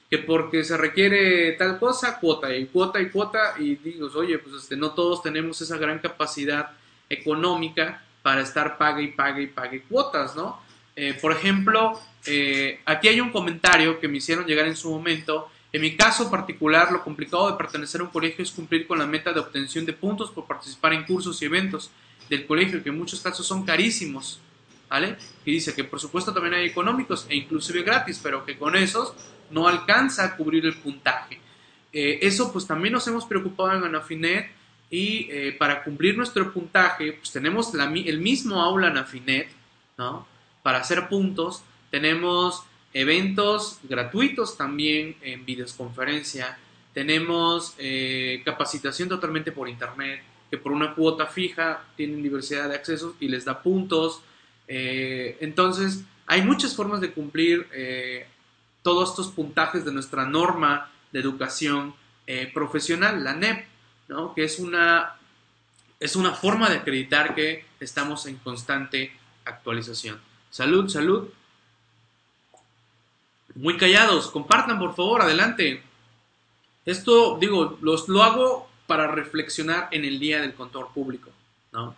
que 0.09 0.17
porque 0.17 0.63
se 0.63 0.77
requiere 0.77 1.51
tal 1.51 1.77
cosa, 1.77 2.19
cuota 2.19 2.55
y 2.55 2.65
cuota 2.65 2.99
y 2.99 3.11
cuota, 3.11 3.53
y 3.59 3.75
digo, 3.75 4.09
oye, 4.15 4.39
pues 4.39 4.63
este, 4.63 4.75
no 4.75 4.95
todos 4.95 5.21
tenemos 5.21 5.61
esa 5.61 5.77
gran 5.77 5.99
capacidad 5.99 6.71
económica 7.07 8.03
para 8.23 8.41
estar 8.41 8.79
pague 8.79 9.03
y 9.03 9.07
pague 9.09 9.43
y 9.43 9.47
pague 9.47 9.83
cuotas, 9.83 10.35
¿no? 10.35 10.59
Eh, 10.95 11.15
por 11.21 11.33
ejemplo, 11.33 12.01
eh, 12.25 12.79
aquí 12.85 13.09
hay 13.09 13.21
un 13.21 13.31
comentario 13.31 13.99
que 13.99 14.07
me 14.07 14.17
hicieron 14.17 14.47
llegar 14.47 14.65
en 14.65 14.75
su 14.75 14.89
momento. 14.89 15.50
En 15.73 15.81
mi 15.81 15.95
caso 15.95 16.29
particular, 16.29 16.91
lo 16.91 17.03
complicado 17.03 17.49
de 17.49 17.57
pertenecer 17.57 18.01
a 18.01 18.03
un 18.03 18.09
colegio 18.09 18.43
es 18.43 18.51
cumplir 18.51 18.85
con 18.85 18.99
la 18.99 19.07
meta 19.07 19.31
de 19.31 19.39
obtención 19.39 19.85
de 19.85 19.93
puntos 19.93 20.29
por 20.31 20.45
participar 20.45 20.93
en 20.93 21.05
cursos 21.05 21.41
y 21.41 21.45
eventos 21.45 21.91
del 22.29 22.45
colegio, 22.45 22.83
que 22.83 22.89
en 22.89 22.97
muchos 22.97 23.21
casos 23.21 23.47
son 23.47 23.65
carísimos, 23.65 24.39
¿vale? 24.89 25.17
Y 25.45 25.51
dice 25.51 25.73
que 25.73 25.85
por 25.85 25.99
supuesto 25.99 26.33
también 26.33 26.55
hay 26.55 26.65
económicos 26.65 27.25
e 27.29 27.35
inclusive 27.35 27.83
gratis, 27.83 28.19
pero 28.21 28.43
que 28.43 28.57
con 28.57 28.75
esos 28.75 29.13
no 29.49 29.67
alcanza 29.67 30.25
a 30.25 30.35
cubrir 30.35 30.65
el 30.65 30.75
puntaje. 30.75 31.39
Eh, 31.93 32.19
eso 32.21 32.51
pues 32.51 32.67
también 32.67 32.93
nos 32.93 33.07
hemos 33.07 33.25
preocupado 33.25 33.73
en 33.73 33.83
Anafinet 33.83 34.51
y 34.89 35.27
eh, 35.29 35.55
para 35.57 35.83
cumplir 35.83 36.17
nuestro 36.17 36.51
puntaje 36.51 37.13
pues 37.13 37.31
tenemos 37.31 37.73
el 37.73 38.19
mismo 38.19 38.61
aula 38.61 38.87
Anafinet, 38.87 39.49
¿no? 39.97 40.27
Para 40.63 40.79
hacer 40.79 41.07
puntos 41.07 41.63
tenemos 41.89 42.63
eventos 42.93 43.79
gratuitos 43.83 44.57
también 44.57 45.15
en 45.21 45.45
videoconferencia, 45.45 46.57
tenemos 46.93 47.75
eh, 47.77 48.41
capacitación 48.43 49.07
totalmente 49.09 49.51
por 49.51 49.69
internet, 49.69 50.21
que 50.49 50.57
por 50.57 50.71
una 50.71 50.93
cuota 50.93 51.27
fija 51.27 51.85
tienen 51.95 52.21
diversidad 52.21 52.67
de 52.69 52.75
accesos 52.75 53.15
y 53.19 53.29
les 53.29 53.45
da 53.45 53.61
puntos. 53.61 54.21
entonces, 54.67 56.03
hay 56.27 56.41
muchas 56.41 56.75
formas 56.75 57.01
de 57.01 57.11
cumplir 57.11 57.67
todos 58.81 59.09
estos 59.09 59.27
puntajes 59.27 59.85
de 59.85 59.91
nuestra 59.91 60.25
norma 60.25 60.91
de 61.11 61.19
educación 61.19 61.93
eh, 62.27 62.49
profesional, 62.53 63.23
la 63.23 63.33
NEP, 63.33 63.65
¿no? 64.07 64.33
que 64.33 64.43
es 64.43 64.59
una, 64.59 65.15
es 65.99 66.15
una 66.15 66.31
forma 66.33 66.69
de 66.69 66.77
acreditar 66.77 67.35
que 67.35 67.65
estamos 67.79 68.25
en 68.25 68.37
constante 68.37 69.11
actualización. 69.45 70.19
Salud, 70.49 70.87
salud. 70.89 71.29
Muy 73.55 73.77
callados, 73.77 74.29
compartan 74.29 74.79
por 74.79 74.95
favor, 74.95 75.21
adelante. 75.21 75.83
Esto, 76.85 77.37
digo, 77.39 77.77
los, 77.81 78.07
lo 78.09 78.23
hago 78.23 78.69
para 78.87 79.07
reflexionar 79.07 79.87
en 79.91 80.05
el 80.05 80.19
día 80.19 80.41
del 80.41 80.53
contador 80.53 80.89
público, 80.93 81.29
¿no? 81.71 81.95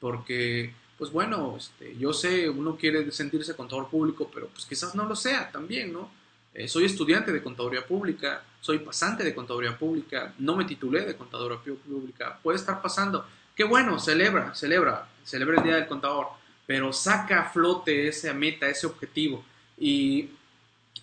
Porque, 0.00 0.74
pues 0.98 1.10
bueno, 1.10 1.54
este, 1.56 1.96
yo 1.96 2.12
sé, 2.12 2.48
uno 2.48 2.76
quiere 2.76 3.10
sentirse 3.12 3.54
contador 3.54 3.88
público, 3.88 4.30
pero 4.32 4.48
pues 4.48 4.66
quizás 4.66 4.94
no 4.94 5.04
lo 5.04 5.14
sea 5.14 5.50
también, 5.50 5.92
¿no? 5.92 6.10
Eh, 6.54 6.68
soy 6.68 6.84
estudiante 6.84 7.32
de 7.32 7.42
contaduría 7.42 7.84
pública, 7.84 8.44
soy 8.60 8.78
pasante 8.78 9.24
de 9.24 9.34
contaduría 9.34 9.76
pública, 9.76 10.32
no 10.38 10.56
me 10.56 10.64
titulé 10.64 11.04
de 11.04 11.16
contaduría 11.16 11.58
pública, 11.58 12.38
puede 12.42 12.58
estar 12.58 12.80
pasando. 12.80 13.26
Qué 13.56 13.64
bueno, 13.64 13.98
celebra, 13.98 14.54
celebra, 14.54 15.08
celebra 15.24 15.58
el 15.58 15.64
Día 15.64 15.74
del 15.76 15.86
Contador, 15.86 16.28
pero 16.66 16.92
saca 16.92 17.40
a 17.40 17.50
flote 17.50 18.08
esa 18.08 18.32
meta, 18.32 18.68
ese 18.68 18.86
objetivo. 18.86 19.44
Y, 19.78 20.30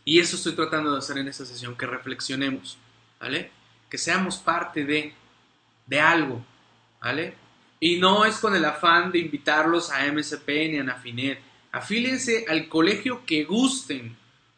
y 0.04 0.20
eso 0.20 0.36
estoy 0.36 0.54
tratando 0.54 0.92
de 0.92 1.00
hacer 1.00 1.18
en 1.18 1.28
esta 1.28 1.46
sesión, 1.46 1.76
que 1.76 1.86
reflexionemos, 1.86 2.78
¿vale? 3.20 3.52
Que 3.90 3.98
seamos 3.98 4.38
parte 4.38 4.86
de, 4.86 5.14
de 5.86 6.00
algo, 6.00 6.44
¿vale? 7.02 7.36
Y 7.80 7.98
no 7.98 8.26
es 8.26 8.38
con 8.38 8.56
el 8.56 8.66
afán 8.66 9.12
de 9.12 9.20
invitarlos 9.20 9.92
a 9.92 10.12
MSP 10.12 10.48
ni 10.70 10.78
a 10.78 10.84
Nafinet. 10.84 11.40
Afílense 11.72 12.46
al 12.48 12.68
colegio 12.68 13.26
que 13.26 13.44
gusten, 13.44 14.16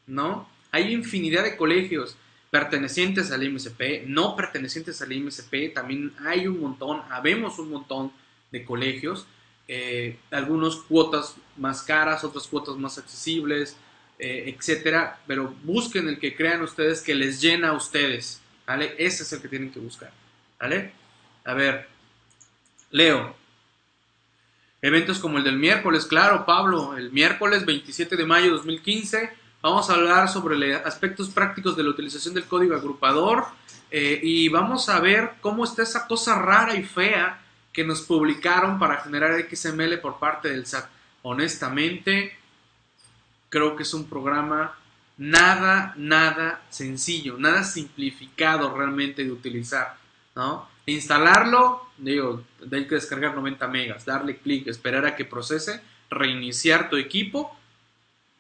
¿no? 0.08 0.50
Hay 0.72 0.92
infinidad 0.94 1.44
de 1.44 1.56
colegios 1.56 2.18
pertenecientes 2.50 3.32
al 3.32 3.50
MSP, 3.52 4.06
no 4.06 4.36
pertenecientes 4.36 5.02
al 5.02 5.10
MSP, 5.10 5.74
también 5.74 6.14
hay 6.24 6.48
un 6.48 6.62
montón, 6.62 7.02
habemos 7.10 7.58
un 7.58 7.72
montón 7.72 8.12
de 8.52 8.64
colegios, 8.64 9.26
eh, 9.68 10.20
algunos 10.30 10.84
cuotas 10.84 11.36
más 11.58 11.82
caras, 11.82 12.24
otras 12.24 12.48
cuotas 12.48 12.76
más 12.76 13.00
accesibles, 13.00 13.76
eh, 14.20 14.56
etcétera, 14.56 15.20
pero 15.28 15.54
busquen 15.64 16.08
el 16.08 16.20
que 16.20 16.36
crean 16.36 16.62
ustedes 16.62 17.02
que 17.02 17.16
les 17.16 17.42
llena 17.42 17.70
a 17.70 17.74
ustedes, 17.74 18.42
¿vale? 18.66 18.96
Ese 18.98 19.24
es 19.24 19.34
el 19.34 19.42
que 19.42 19.48
tienen 19.48 19.72
que 19.72 19.80
buscar, 19.80 20.12
¿vale? 20.60 20.94
A 21.46 21.54
ver, 21.54 21.88
Leo. 22.92 23.36
Eventos 24.82 25.20
como 25.20 25.38
el 25.38 25.46
del 25.46 25.58
miércoles, 25.58 26.06
claro, 26.06 26.46
Pablo, 26.46 26.98
el 26.98 27.12
miércoles 27.12 27.66
27 27.66 28.18
de 28.18 28.26
mayo 28.26 28.46
de 28.46 28.52
2015 28.52 29.44
Vamos 29.64 29.90
a 29.90 29.94
hablar 29.94 30.28
sobre 30.28 30.76
aspectos 30.76 31.30
prácticos 31.30 31.78
de 31.78 31.84
la 31.84 31.92
utilización 31.92 32.34
del 32.34 32.44
código 32.44 32.76
agrupador 32.76 33.46
eh, 33.90 34.20
y 34.22 34.50
vamos 34.50 34.90
a 34.90 35.00
ver 35.00 35.36
cómo 35.40 35.64
está 35.64 35.84
esa 35.84 36.06
cosa 36.06 36.38
rara 36.38 36.76
y 36.76 36.84
fea 36.84 37.42
que 37.72 37.86
nos 37.86 38.02
publicaron 38.02 38.78
para 38.78 38.98
generar 38.98 39.40
XML 39.50 40.00
por 40.02 40.20
parte 40.20 40.50
del 40.50 40.66
SAT. 40.66 40.90
Honestamente, 41.22 42.38
creo 43.54 43.76
que 43.76 43.84
es 43.84 43.94
un 43.94 44.10
programa 44.10 44.76
nada, 45.16 45.94
nada 45.96 46.64
sencillo, 46.72 47.38
nada 47.38 47.64
simplificado 47.64 48.76
realmente 48.76 49.24
de 49.24 49.32
utilizar, 49.32 49.96
¿no? 50.36 50.68
Instalarlo, 50.88 51.84
digo, 52.00 52.42
hay 52.72 52.88
que 52.88 52.96
descargar 52.96 53.36
90 53.36 53.68
megas, 53.68 54.06
darle 54.06 54.38
clic, 54.38 54.68
esperar 54.68 55.06
a 55.06 55.16
que 55.16 55.24
procese, 55.24 55.82
reiniciar 56.10 56.90
tu 56.90 56.98
equipo 56.98 57.56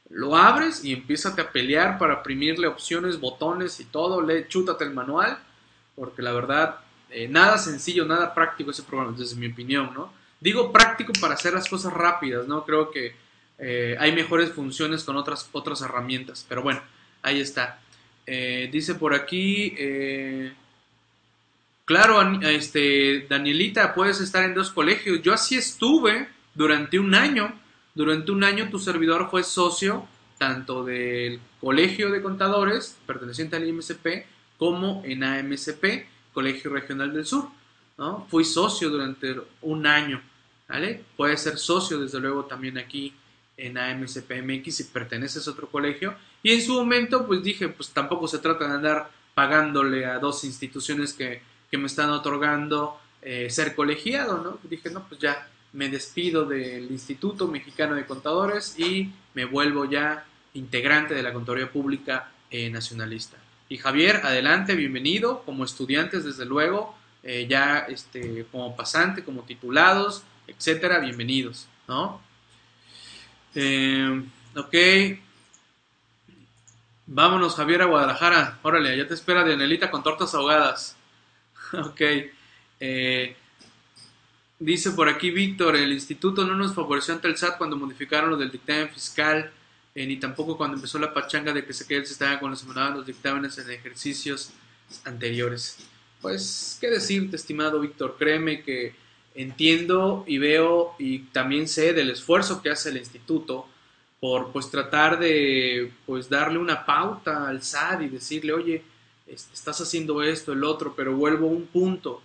lo 0.09 0.35
abres 0.35 0.83
y 0.83 0.93
empiezas 0.93 1.37
a 1.37 1.51
pelear 1.51 1.97
para 1.97 2.15
imprimirle 2.15 2.67
opciones, 2.67 3.19
botones 3.19 3.79
y 3.79 3.85
todo, 3.85 4.21
le 4.21 4.47
chútate 4.47 4.83
el 4.83 4.93
manual, 4.93 5.39
porque 5.95 6.21
la 6.21 6.31
verdad, 6.31 6.79
eh, 7.09 7.27
nada 7.27 7.57
sencillo, 7.57 8.05
nada 8.05 8.33
práctico 8.33 8.71
ese 8.71 8.83
programa, 8.83 9.15
desde 9.17 9.35
mi 9.35 9.47
opinión, 9.47 9.91
¿no? 9.93 10.11
Digo 10.39 10.71
práctico 10.71 11.13
para 11.19 11.33
hacer 11.35 11.53
las 11.53 11.67
cosas 11.67 11.93
rápidas, 11.93 12.47
¿no? 12.47 12.63
Creo 12.65 12.91
que 12.91 13.15
eh, 13.57 13.95
hay 13.99 14.11
mejores 14.11 14.51
funciones 14.51 15.03
con 15.03 15.15
otras, 15.15 15.49
otras 15.51 15.81
herramientas, 15.81 16.45
pero 16.47 16.61
bueno, 16.61 16.81
ahí 17.21 17.39
está. 17.39 17.79
Eh, 18.25 18.69
dice 18.71 18.95
por 18.95 19.13
aquí, 19.13 19.75
claro, 21.85 22.39
este, 22.41 23.27
Danielita, 23.29 23.93
puedes 23.93 24.21
estar 24.21 24.43
en 24.43 24.53
dos 24.53 24.71
colegios. 24.71 25.21
Yo 25.21 25.33
así 25.33 25.55
estuve 25.55 26.27
durante 26.55 26.99
un 26.99 27.15
año 27.15 27.53
durante 27.95 28.31
un 28.31 28.43
año 28.43 28.69
tu 28.69 28.79
servidor 28.79 29.29
fue 29.29 29.43
socio 29.43 30.07
tanto 30.39 30.83
del 30.83 31.39
Colegio 31.61 32.11
de 32.11 32.21
Contadores, 32.21 32.97
perteneciente 33.05 33.55
al 33.55 33.67
IMSP, 33.67 34.25
como 34.57 35.01
en 35.05 35.23
AMSP, 35.23 36.05
Colegio 36.33 36.71
Regional 36.71 37.13
del 37.13 37.25
Sur. 37.25 37.47
¿no? 37.97 38.25
Fui 38.29 38.43
socio 38.43 38.89
durante 38.89 39.35
un 39.61 39.85
año. 39.85 40.21
¿vale? 40.67 41.03
Puedes 41.15 41.41
ser 41.41 41.57
socio, 41.57 41.99
desde 41.99 42.19
luego, 42.19 42.45
también 42.45 42.77
aquí 42.77 43.13
en 43.57 43.77
AMSP 43.77 44.41
MX 44.41 44.75
si 44.75 44.83
perteneces 44.85 45.47
a 45.47 45.51
otro 45.51 45.69
colegio. 45.69 46.15
Y 46.41 46.51
en 46.53 46.61
su 46.61 46.73
momento, 46.73 47.25
pues 47.25 47.43
dije, 47.43 47.69
pues 47.69 47.89
tampoco 47.89 48.27
se 48.27 48.39
trata 48.39 48.67
de 48.67 48.73
andar 48.73 49.09
pagándole 49.33 50.05
a 50.05 50.19
dos 50.19 50.43
instituciones 50.43 51.13
que, 51.13 51.41
que 51.69 51.77
me 51.77 51.87
están 51.87 52.09
otorgando 52.09 52.99
eh, 53.21 53.49
ser 53.49 53.75
colegiado, 53.75 54.41
¿no? 54.43 54.59
Dije, 54.69 54.89
no, 54.89 55.07
pues 55.07 55.19
ya, 55.21 55.47
me 55.73 55.89
despido 55.89 56.45
del 56.45 56.91
Instituto 56.91 57.47
Mexicano 57.47 57.95
de 57.95 58.05
Contadores 58.05 58.77
y 58.77 59.11
me 59.33 59.45
vuelvo 59.45 59.85
ya 59.85 60.25
integrante 60.53 61.13
de 61.13 61.23
la 61.23 61.33
Contaduría 61.33 61.71
Pública 61.71 62.31
eh, 62.51 62.69
Nacionalista. 62.69 63.37
Y 63.69 63.77
Javier, 63.77 64.17
adelante, 64.23 64.75
bienvenido, 64.75 65.41
como 65.45 65.65
estudiantes 65.65 66.23
desde 66.23 66.45
luego, 66.45 66.95
eh, 67.23 67.47
ya 67.49 67.79
este, 67.79 68.45
como 68.51 68.75
pasante, 68.75 69.23
como 69.23 69.43
titulados, 69.43 70.23
etcétera, 70.45 70.99
bienvenidos, 70.99 71.67
¿no? 71.87 72.21
Eh, 73.55 74.23
ok. 74.55 74.75
Vámonos, 77.05 77.55
Javier, 77.55 77.81
a 77.81 77.85
Guadalajara. 77.85 78.59
Órale, 78.63 78.97
ya 78.97 79.07
te 79.07 79.13
espera 79.13 79.43
Dianelita 79.43 79.91
con 79.91 80.03
tortas 80.03 80.33
ahogadas. 80.33 80.95
ok. 81.73 82.01
Eh, 82.79 83.35
Dice 84.63 84.91
por 84.91 85.09
aquí 85.09 85.29
Víctor, 85.29 85.75
el 85.75 85.91
instituto 85.91 86.45
no 86.45 86.55
nos 86.55 86.73
favoreció 86.73 87.13
ante 87.13 87.27
el 87.27 87.35
SAT 87.35 87.57
cuando 87.57 87.75
modificaron 87.75 88.29
lo 88.29 88.37
del 88.37 88.49
dictamen 88.49 88.89
fiscal, 88.89 89.51
eh, 89.93 90.05
ni 90.07 90.15
tampoco 90.15 90.55
cuando 90.55 90.77
empezó 90.77 90.99
la 90.99 91.13
pachanga 91.13 91.51
de 91.51 91.65
que 91.65 91.73
se 91.73 91.85
quede 91.85 91.99
el 91.99 92.05
sistema 92.05 92.39
cuando 92.39 92.55
se 92.55 92.65
mandaban 92.65 92.93
los 92.93 93.05
dictámenes 93.05 93.57
en 93.57 93.69
ejercicios 93.71 94.51
anteriores. 95.03 95.79
Pues, 96.21 96.77
¿qué 96.79 96.89
decirte, 96.89 97.35
estimado 97.35 97.81
Víctor? 97.81 98.15
Créeme 98.17 98.63
que 98.63 98.95
entiendo 99.35 100.23
y 100.27 100.37
veo 100.37 100.95
y 100.99 101.19
también 101.19 101.67
sé 101.67 101.93
del 101.93 102.09
esfuerzo 102.09 102.61
que 102.61 102.69
hace 102.69 102.89
el 102.89 102.97
instituto 102.97 103.67
por 104.19 104.51
pues 104.51 104.69
tratar 104.69 105.19
de 105.19 105.91
pues 106.05 106.29
darle 106.29 106.59
una 106.59 106.85
pauta 106.85 107.47
al 107.47 107.61
SAT 107.61 108.03
y 108.03 108.09
decirle, 108.09 108.53
oye, 108.53 108.83
estás 109.27 109.81
haciendo 109.81 110.21
esto, 110.23 110.53
el 110.53 110.63
otro, 110.63 110.93
pero 110.95 111.15
vuelvo 111.15 111.47
a 111.47 111.51
un 111.51 111.65
punto 111.65 112.21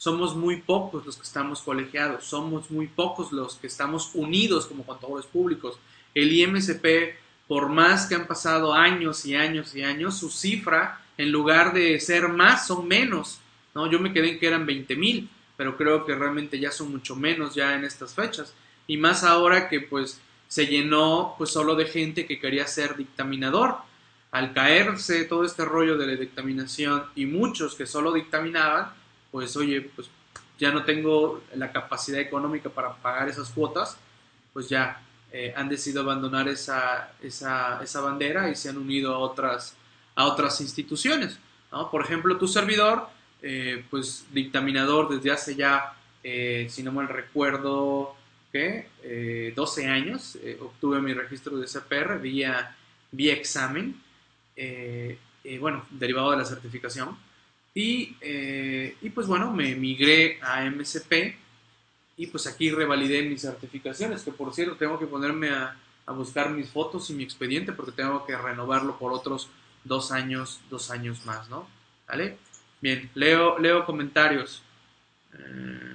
somos 0.00 0.34
muy 0.34 0.62
pocos 0.62 1.04
los 1.04 1.16
que 1.18 1.24
estamos 1.24 1.60
colegiados, 1.60 2.24
somos 2.24 2.70
muy 2.70 2.86
pocos 2.86 3.32
los 3.32 3.56
que 3.56 3.66
estamos 3.66 4.12
unidos 4.14 4.64
como 4.64 4.86
contadores 4.86 5.26
públicos. 5.26 5.78
El 6.14 6.32
IMSP, 6.32 7.16
por 7.46 7.68
más 7.68 8.06
que 8.06 8.14
han 8.14 8.26
pasado 8.26 8.72
años 8.72 9.26
y 9.26 9.34
años 9.34 9.74
y 9.74 9.82
años, 9.82 10.16
su 10.16 10.30
cifra, 10.30 11.02
en 11.18 11.30
lugar 11.30 11.74
de 11.74 12.00
ser 12.00 12.28
más, 12.28 12.66
son 12.66 12.88
menos. 12.88 13.40
¿no? 13.74 13.90
Yo 13.90 14.00
me 14.00 14.14
quedé 14.14 14.30
en 14.30 14.38
que 14.38 14.46
eran 14.46 14.64
20 14.64 14.96
mil, 14.96 15.28
pero 15.60 15.76
creo 15.76 16.06
que 16.06 16.14
realmente 16.14 16.58
ya 16.58 16.72
son 16.72 16.90
mucho 16.90 17.14
menos 17.14 17.54
ya 17.54 17.74
en 17.74 17.84
estas 17.84 18.14
fechas. 18.14 18.54
Y 18.86 18.96
más 18.96 19.24
ahora 19.24 19.68
que 19.68 19.82
pues 19.82 20.18
se 20.48 20.66
llenó 20.66 21.34
pues 21.36 21.50
solo 21.50 21.74
de 21.74 21.84
gente 21.84 22.24
que 22.24 22.40
quería 22.40 22.66
ser 22.66 22.96
dictaminador. 22.96 23.76
Al 24.30 24.54
caerse 24.54 25.26
todo 25.26 25.44
este 25.44 25.66
rollo 25.66 25.98
de 25.98 26.06
la 26.06 26.14
dictaminación 26.14 27.04
y 27.14 27.26
muchos 27.26 27.74
que 27.74 27.84
solo 27.84 28.10
dictaminaban, 28.10 28.94
pues 29.30 29.54
oye, 29.54 29.82
pues 29.82 30.08
ya 30.58 30.70
no 30.70 30.82
tengo 30.84 31.42
la 31.54 31.70
capacidad 31.70 32.20
económica 32.20 32.70
para 32.70 32.94
pagar 32.94 33.28
esas 33.28 33.50
cuotas, 33.50 33.98
pues 34.54 34.66
ya 34.66 35.02
eh, 35.30 35.52
han 35.54 35.68
decidido 35.68 36.00
abandonar 36.00 36.48
esa, 36.48 37.12
esa, 37.20 37.82
esa, 37.82 38.00
bandera 38.00 38.48
y 38.48 38.54
se 38.54 38.70
han 38.70 38.78
unido 38.78 39.14
a 39.14 39.18
otras, 39.18 39.76
a 40.14 40.24
otras 40.24 40.58
instituciones. 40.62 41.38
¿no? 41.70 41.90
Por 41.90 42.02
ejemplo, 42.02 42.38
tu 42.38 42.48
servidor, 42.48 43.19
eh, 43.42 43.84
pues 43.90 44.26
dictaminador 44.32 45.08
desde 45.08 45.30
hace 45.30 45.56
ya, 45.56 45.94
eh, 46.22 46.66
si 46.70 46.82
no 46.82 46.92
mal 46.92 47.08
recuerdo, 47.08 48.16
¿qué? 48.52 49.52
12 49.54 49.86
años, 49.86 50.38
obtuve 50.60 51.00
mi 51.00 51.14
registro 51.14 51.56
de 51.56 51.66
CPR 51.66 52.18
vía, 52.18 52.76
vía 53.12 53.34
examen, 53.34 54.00
bueno, 55.60 55.86
derivado 55.90 56.32
de 56.32 56.36
la 56.38 56.44
certificación. 56.44 57.16
Eh, 57.74 58.96
y, 59.00 59.10
pues 59.10 59.26
bueno, 59.26 59.52
me 59.52 59.74
migré 59.74 60.38
a 60.42 60.64
MSP 60.64 61.36
y 62.16 62.26
pues 62.26 62.46
aquí 62.46 62.70
revalidé 62.70 63.22
mis 63.22 63.42
certificaciones, 63.42 64.22
que 64.22 64.32
por 64.32 64.52
cierto 64.54 64.76
tengo 64.76 64.98
que 64.98 65.06
ponerme 65.06 65.50
a, 65.50 65.76
buscar 66.08 66.50
mis 66.50 66.68
fotos 66.68 67.08
y 67.10 67.14
mi 67.14 67.22
expediente 67.22 67.72
porque 67.72 67.92
tengo 67.92 68.26
que 68.26 68.36
renovarlo 68.36 68.98
por 68.98 69.12
otros 69.12 69.48
dos 69.84 70.10
años, 70.10 70.60
dos 70.68 70.90
años 70.90 71.24
más, 71.24 71.48
¿no? 71.48 71.68
¿Vale? 72.08 72.36
Bien, 72.80 73.10
leo, 73.14 73.58
leo 73.58 73.84
comentarios. 73.84 74.62
Eh, 75.34 75.94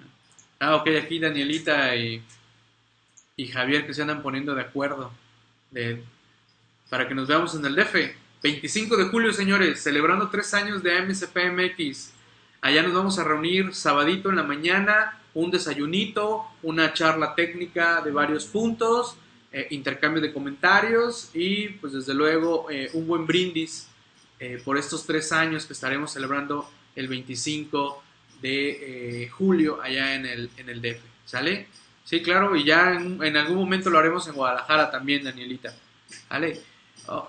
ah, 0.59 0.75
ok, 0.75 0.89
aquí 1.03 1.19
Danielita 1.19 1.95
y, 1.95 2.21
y 3.35 3.47
Javier 3.47 3.87
que 3.87 3.93
se 3.93 4.03
andan 4.03 4.21
poniendo 4.21 4.53
de 4.53 4.61
acuerdo 4.61 5.11
para 6.89 7.07
que 7.07 7.15
nos 7.15 7.27
veamos 7.27 7.55
en 7.55 7.65
el 7.65 7.75
DF. 7.75 7.95
25 8.43 8.97
de 8.97 9.05
julio, 9.05 9.33
señores, 9.33 9.81
celebrando 9.81 10.29
tres 10.29 10.53
años 10.53 10.83
de 10.83 10.95
AMCPMX. 10.97 12.13
Allá 12.61 12.83
nos 12.83 12.93
vamos 12.93 13.17
a 13.17 13.23
reunir 13.23 13.73
sabadito 13.73 14.29
en 14.29 14.35
la 14.35 14.43
mañana, 14.43 15.19
un 15.33 15.49
desayunito, 15.49 16.45
una 16.61 16.93
charla 16.93 17.33
técnica 17.33 18.01
de 18.01 18.11
varios 18.11 18.45
puntos, 18.45 19.17
eh, 19.51 19.67
intercambio 19.71 20.21
de 20.21 20.31
comentarios 20.31 21.31
y 21.33 21.69
pues 21.69 21.93
desde 21.93 22.13
luego 22.13 22.67
eh, 22.69 22.91
un 22.93 23.07
buen 23.07 23.25
brindis 23.25 23.87
eh, 24.39 24.61
por 24.63 24.77
estos 24.77 25.05
tres 25.05 25.31
años 25.31 25.65
que 25.65 25.73
estaremos 25.73 26.11
celebrando 26.11 26.69
el 26.95 27.07
25 27.07 28.03
de 28.41 29.29
julio 29.31 29.81
allá 29.81 30.15
en 30.15 30.25
el, 30.25 30.49
en 30.57 30.69
el 30.69 30.81
DF. 30.81 31.01
¿Sale? 31.25 31.67
Sí, 32.03 32.21
claro, 32.21 32.55
y 32.55 32.63
ya 32.63 32.93
en, 32.93 33.21
en 33.23 33.35
algún 33.35 33.57
momento 33.57 33.89
lo 33.89 33.97
haremos 33.97 34.27
en 34.27 34.35
Guadalajara 34.35 34.91
también, 34.91 35.23
Danielita. 35.23 35.75
¿Vale? 36.29 36.61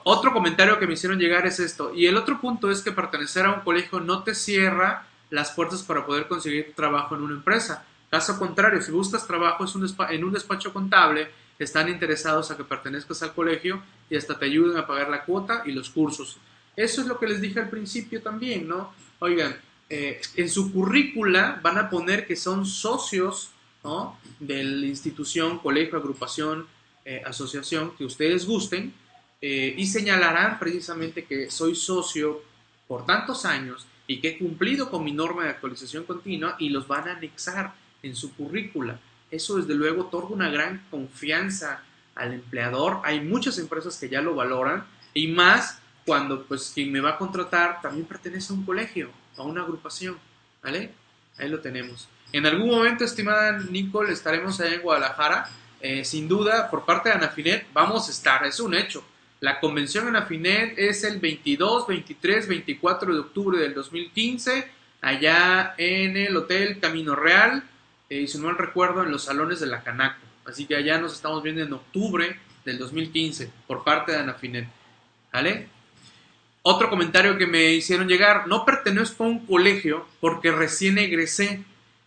otro 0.04 0.32
comentario 0.32 0.78
que 0.78 0.86
me 0.86 0.94
hicieron 0.94 1.18
llegar 1.18 1.46
es 1.46 1.60
esto. 1.60 1.92
Y 1.94 2.06
el 2.06 2.16
otro 2.16 2.40
punto 2.40 2.70
es 2.70 2.80
que 2.80 2.92
pertenecer 2.92 3.44
a 3.44 3.52
un 3.52 3.60
colegio 3.60 4.00
no 4.00 4.22
te 4.22 4.34
cierra 4.34 5.06
las 5.28 5.50
puertas 5.50 5.82
para 5.82 6.06
poder 6.06 6.28
conseguir 6.28 6.72
trabajo 6.74 7.14
en 7.14 7.22
una 7.22 7.34
empresa. 7.34 7.84
Caso 8.10 8.38
contrario, 8.38 8.80
si 8.80 8.92
buscas 8.92 9.26
trabajo 9.26 9.64
en 10.08 10.24
un 10.24 10.32
despacho 10.32 10.72
contable, 10.72 11.30
están 11.58 11.88
interesados 11.88 12.50
a 12.50 12.56
que 12.56 12.64
pertenezcas 12.64 13.22
al 13.22 13.34
colegio 13.34 13.82
y 14.08 14.16
hasta 14.16 14.38
te 14.38 14.46
ayuden 14.46 14.78
a 14.78 14.86
pagar 14.86 15.10
la 15.10 15.24
cuota 15.24 15.62
y 15.66 15.72
los 15.72 15.90
cursos. 15.90 16.38
Eso 16.76 17.00
es 17.00 17.06
lo 17.06 17.18
que 17.18 17.26
les 17.26 17.40
dije 17.40 17.58
al 17.58 17.70
principio 17.70 18.22
también, 18.22 18.68
¿no? 18.68 18.92
Oigan, 19.18 19.56
eh, 19.88 20.20
en 20.34 20.48
su 20.48 20.72
currícula 20.72 21.60
van 21.62 21.78
a 21.78 21.88
poner 21.88 22.26
que 22.26 22.34
son 22.36 22.66
socios 22.66 23.50
¿no? 23.84 24.18
de 24.40 24.64
la 24.64 24.86
institución, 24.86 25.58
colegio, 25.58 25.96
agrupación, 25.96 26.66
eh, 27.04 27.22
asociación 27.24 27.96
que 27.96 28.04
ustedes 28.04 28.46
gusten 28.46 28.92
eh, 29.40 29.74
y 29.76 29.86
señalarán 29.86 30.58
precisamente 30.58 31.24
que 31.24 31.50
soy 31.52 31.76
socio 31.76 32.42
por 32.88 33.06
tantos 33.06 33.44
años 33.44 33.86
y 34.08 34.20
que 34.20 34.30
he 34.30 34.38
cumplido 34.38 34.90
con 34.90 35.04
mi 35.04 35.12
norma 35.12 35.44
de 35.44 35.50
actualización 35.50 36.02
continua 36.02 36.56
y 36.58 36.68
los 36.70 36.88
van 36.88 37.08
a 37.08 37.12
anexar 37.12 37.74
en 38.02 38.16
su 38.16 38.34
currícula. 38.34 38.98
Eso 39.30 39.56
desde 39.56 39.74
luego 39.74 40.02
otorga 40.02 40.34
una 40.34 40.50
gran 40.50 40.84
confianza 40.90 41.82
al 42.16 42.32
empleador. 42.32 43.00
Hay 43.04 43.20
muchas 43.20 43.58
empresas 43.58 43.96
que 43.98 44.08
ya 44.08 44.20
lo 44.20 44.34
valoran 44.34 44.84
y 45.14 45.28
más 45.28 45.80
cuando 46.06 46.44
pues 46.44 46.70
quien 46.74 46.92
me 46.92 47.00
va 47.00 47.10
a 47.10 47.18
contratar 47.18 47.82
también 47.82 48.06
pertenece 48.06 48.52
a 48.52 48.56
un 48.56 48.64
colegio, 48.64 49.10
a 49.36 49.42
una 49.42 49.62
agrupación, 49.62 50.16
¿vale? 50.62 50.92
Ahí 51.36 51.48
lo 51.48 51.60
tenemos. 51.60 52.08
En 52.32 52.46
algún 52.46 52.70
momento, 52.70 53.04
estimada 53.04 53.58
Nicole, 53.70 54.12
estaremos 54.12 54.60
allá 54.60 54.74
en 54.74 54.82
Guadalajara. 54.82 55.50
Eh, 55.80 56.04
sin 56.04 56.28
duda, 56.28 56.70
por 56.70 56.84
parte 56.84 57.08
de 57.08 57.16
Anafinet, 57.16 57.66
vamos 57.72 58.08
a 58.08 58.10
estar, 58.10 58.44
es 58.46 58.60
un 58.60 58.74
hecho. 58.74 59.04
La 59.40 59.60
convención 59.60 60.08
en 60.08 60.16
Afinet 60.16 60.78
es 60.78 61.04
el 61.04 61.20
22, 61.20 61.86
23, 61.86 62.48
24 62.48 63.12
de 63.12 63.20
octubre 63.20 63.58
del 63.58 63.74
2015, 63.74 64.66
allá 65.02 65.74
en 65.76 66.16
el 66.16 66.34
Hotel 66.36 66.80
Camino 66.80 67.14
Real, 67.14 67.62
eh, 68.08 68.22
y 68.22 68.28
si 68.28 68.38
no 68.38 68.46
mal 68.46 68.56
recuerdo, 68.56 69.02
en 69.02 69.10
los 69.10 69.24
salones 69.24 69.60
de 69.60 69.66
la 69.66 69.82
Canaco. 69.82 70.24
Así 70.46 70.64
que 70.64 70.76
allá 70.76 70.98
nos 70.98 71.12
estamos 71.12 71.42
viendo 71.42 71.62
en 71.62 71.72
octubre 71.72 72.40
del 72.64 72.78
2015 72.78 73.50
por 73.66 73.84
parte 73.84 74.12
de 74.12 74.18
Anafinet. 74.18 74.68
¿Vale? 75.32 75.68
Otro 76.68 76.90
comentario 76.90 77.38
que 77.38 77.46
me 77.46 77.74
hicieron 77.74 78.08
llegar, 78.08 78.48
no 78.48 78.64
pertenezco 78.64 79.22
a 79.22 79.28
un 79.28 79.46
colegio 79.46 80.04
porque 80.18 80.50
recién 80.50 80.98
egresé, 80.98 81.62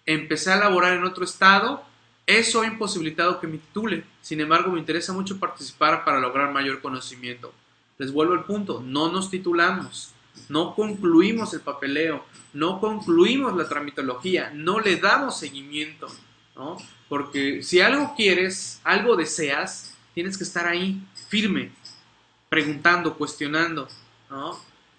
empecé 0.06 0.52
a 0.52 0.58
laborar 0.58 0.98
en 0.98 1.06
otro 1.06 1.24
estado, 1.24 1.82
eso 2.26 2.62
ha 2.62 2.68
imposibilitado 2.68 3.40
que 3.40 3.48
me 3.48 3.58
titule. 3.58 4.04
Sin 4.22 4.42
embargo, 4.42 4.70
me 4.70 4.80
interesa 4.80 5.14
mucho 5.14 5.40
participar 5.40 6.04
para 6.04 6.20
lograr 6.20 6.52
mayor 6.52 6.82
conocimiento. 6.82 7.54
Les 8.00 8.12
vuelvo 8.12 8.34
al 8.34 8.44
punto, 8.44 8.84
no 8.86 9.10
nos 9.10 9.30
titulamos, 9.30 10.12
no 10.50 10.76
concluimos 10.76 11.54
el 11.54 11.62
papeleo, 11.62 12.26
no 12.52 12.82
concluimos 12.82 13.56
la 13.56 13.70
tramitología, 13.70 14.52
no 14.54 14.82
le 14.82 14.98
damos 14.98 15.40
seguimiento, 15.40 16.08
¿no? 16.58 16.76
Porque 17.08 17.64
si 17.64 17.80
algo 17.80 18.14
quieres, 18.14 18.82
algo 18.84 19.16
deseas, 19.16 19.96
tienes 20.14 20.38
que 20.38 20.44
estar 20.44 20.68
ahí, 20.68 21.02
firme, 21.30 21.72
preguntando, 22.50 23.14
cuestionando, 23.14 23.88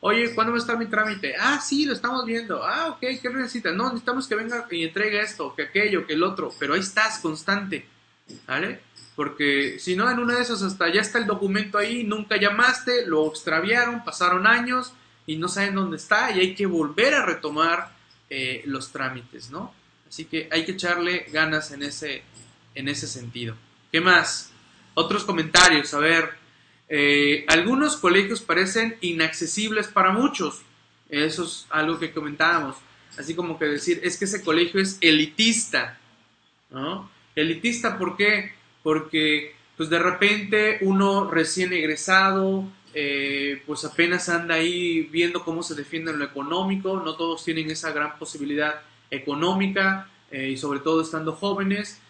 Oye, 0.01 0.35
¿cuándo 0.35 0.53
va 0.53 0.59
a 0.59 0.61
estar 0.61 0.79
mi 0.79 0.87
trámite? 0.87 1.35
Ah, 1.39 1.61
sí, 1.61 1.85
lo 1.85 1.93
estamos 1.93 2.25
viendo. 2.25 2.65
Ah, 2.65 2.89
ok, 2.91 3.01
¿qué 3.01 3.31
necesitas? 3.31 3.75
No, 3.75 3.85
necesitamos 3.85 4.27
que 4.27 4.35
venga 4.35 4.67
y 4.71 4.85
entregue 4.85 5.21
esto, 5.21 5.55
que 5.55 5.65
aquello, 5.65 6.07
que 6.07 6.15
el 6.15 6.23
otro, 6.23 6.53
pero 6.59 6.75
ahí 6.75 6.81
estás 6.81 7.19
constante, 7.19 7.87
¿vale? 8.47 8.81
Porque 9.15 9.79
si 9.79 9.97
no, 9.97 10.11
en 10.11 10.19
una 10.19 10.37
de 10.37 10.43
esas 10.43 10.63
hasta 10.63 10.91
ya 10.91 11.03
está 11.03 11.19
el 11.19 11.27
documento 11.27 11.77
ahí, 11.77 12.05
nunca 12.05 12.39
llamaste, 12.39 13.07
lo 13.07 13.29
extraviaron, 13.29 14.03
pasaron 14.03 14.47
años 14.47 14.95
y 15.27 15.37
no 15.37 15.49
saben 15.49 15.75
dónde 15.75 15.99
está 15.99 16.31
y 16.31 16.41
hay 16.41 16.55
que 16.55 16.65
volver 16.65 17.15
a 17.15 17.27
retomar 17.27 17.93
eh, 18.31 18.63
los 18.65 18.91
trámites, 18.91 19.51
¿no? 19.51 19.75
Así 20.09 20.25
que 20.25 20.49
hay 20.51 20.65
que 20.65 20.73
echarle 20.73 21.27
ganas 21.31 21.71
en 21.73 21.83
ese, 21.83 22.23
en 22.75 22.89
ese 22.89 23.07
sentido. 23.07 23.55
¿Qué 23.93 24.01
más? 24.01 24.51
Otros 24.95 25.25
comentarios, 25.25 25.93
a 25.93 25.99
ver. 25.99 26.40
Eh, 26.93 27.45
algunos 27.47 27.97
colegios 27.97 28.43
parecen 28.43 28.97
inaccesibles 29.01 29.87
para 29.87 30.11
muchos. 30.11 30.63
Eso 31.09 31.45
es 31.45 31.67
algo 31.71 32.01
que 32.01 32.13
comentábamos. 32.13 32.77
Así 33.17 33.35
como 33.35 33.59
que 33.59 33.67
decir, 33.67 34.01
es 34.03 34.19
que 34.19 34.25
ese 34.25 34.43
colegio 34.43 34.81
es 34.81 34.99
elitista. 35.01 35.99
¿no? 36.71 37.09
Elitista, 37.37 37.97
¿por 37.97 38.17
qué? 38.17 38.53
Porque 38.83 39.55
pues 39.77 39.89
de 39.89 39.99
repente 39.99 40.79
uno 40.83 41.31
recién 41.31 41.73
egresado, 41.73 42.65
eh, 42.93 43.63
pues 43.67 43.85
apenas 43.85 44.29
anda 44.29 44.57
ahí 44.57 45.09
viendo 45.13 45.45
cómo 45.45 45.63
se 45.63 45.75
defiende 45.75 46.11
en 46.11 46.19
lo 46.19 46.25
económico, 46.25 47.01
no 47.03 47.15
todos 47.15 47.45
tienen 47.45 47.71
esa 47.71 47.93
gran 47.93 48.19
posibilidad 48.19 48.83
económica 49.11 50.11
eh, 50.31 50.51
y 50.51 50.57
sobre 50.57 50.81
todo 50.81 51.03
estando 51.03 51.33
jóvenes, 51.33 52.01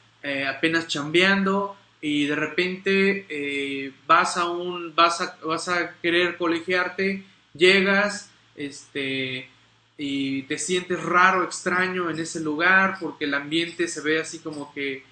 apenas 0.49 0.87
chambeando 0.87 1.76
y 2.01 2.26
de 2.26 2.36
repente 2.36 3.92
vas 4.07 4.36
a 4.36 4.46
un 4.46 4.94
vas 4.94 5.20
a, 5.20 5.38
vas 5.44 5.68
a 5.68 5.94
querer 6.01 6.36
colegiarte, 6.36 7.24
llegas 7.55 8.30
este 8.57 9.48
y 9.98 10.42
te 10.42 10.59
sientes 10.59 11.03
raro, 11.03 11.44
extraño 11.44 12.09
en 12.09 12.18
ese 12.18 12.40
lugar 12.40 12.96
porque 13.01 13.26
el 13.26 13.34
ambiente 13.34 13.86
se 13.86 14.01
ve 14.01 14.20
así 14.20 14.38
como 14.38 14.72
que 14.72 15.05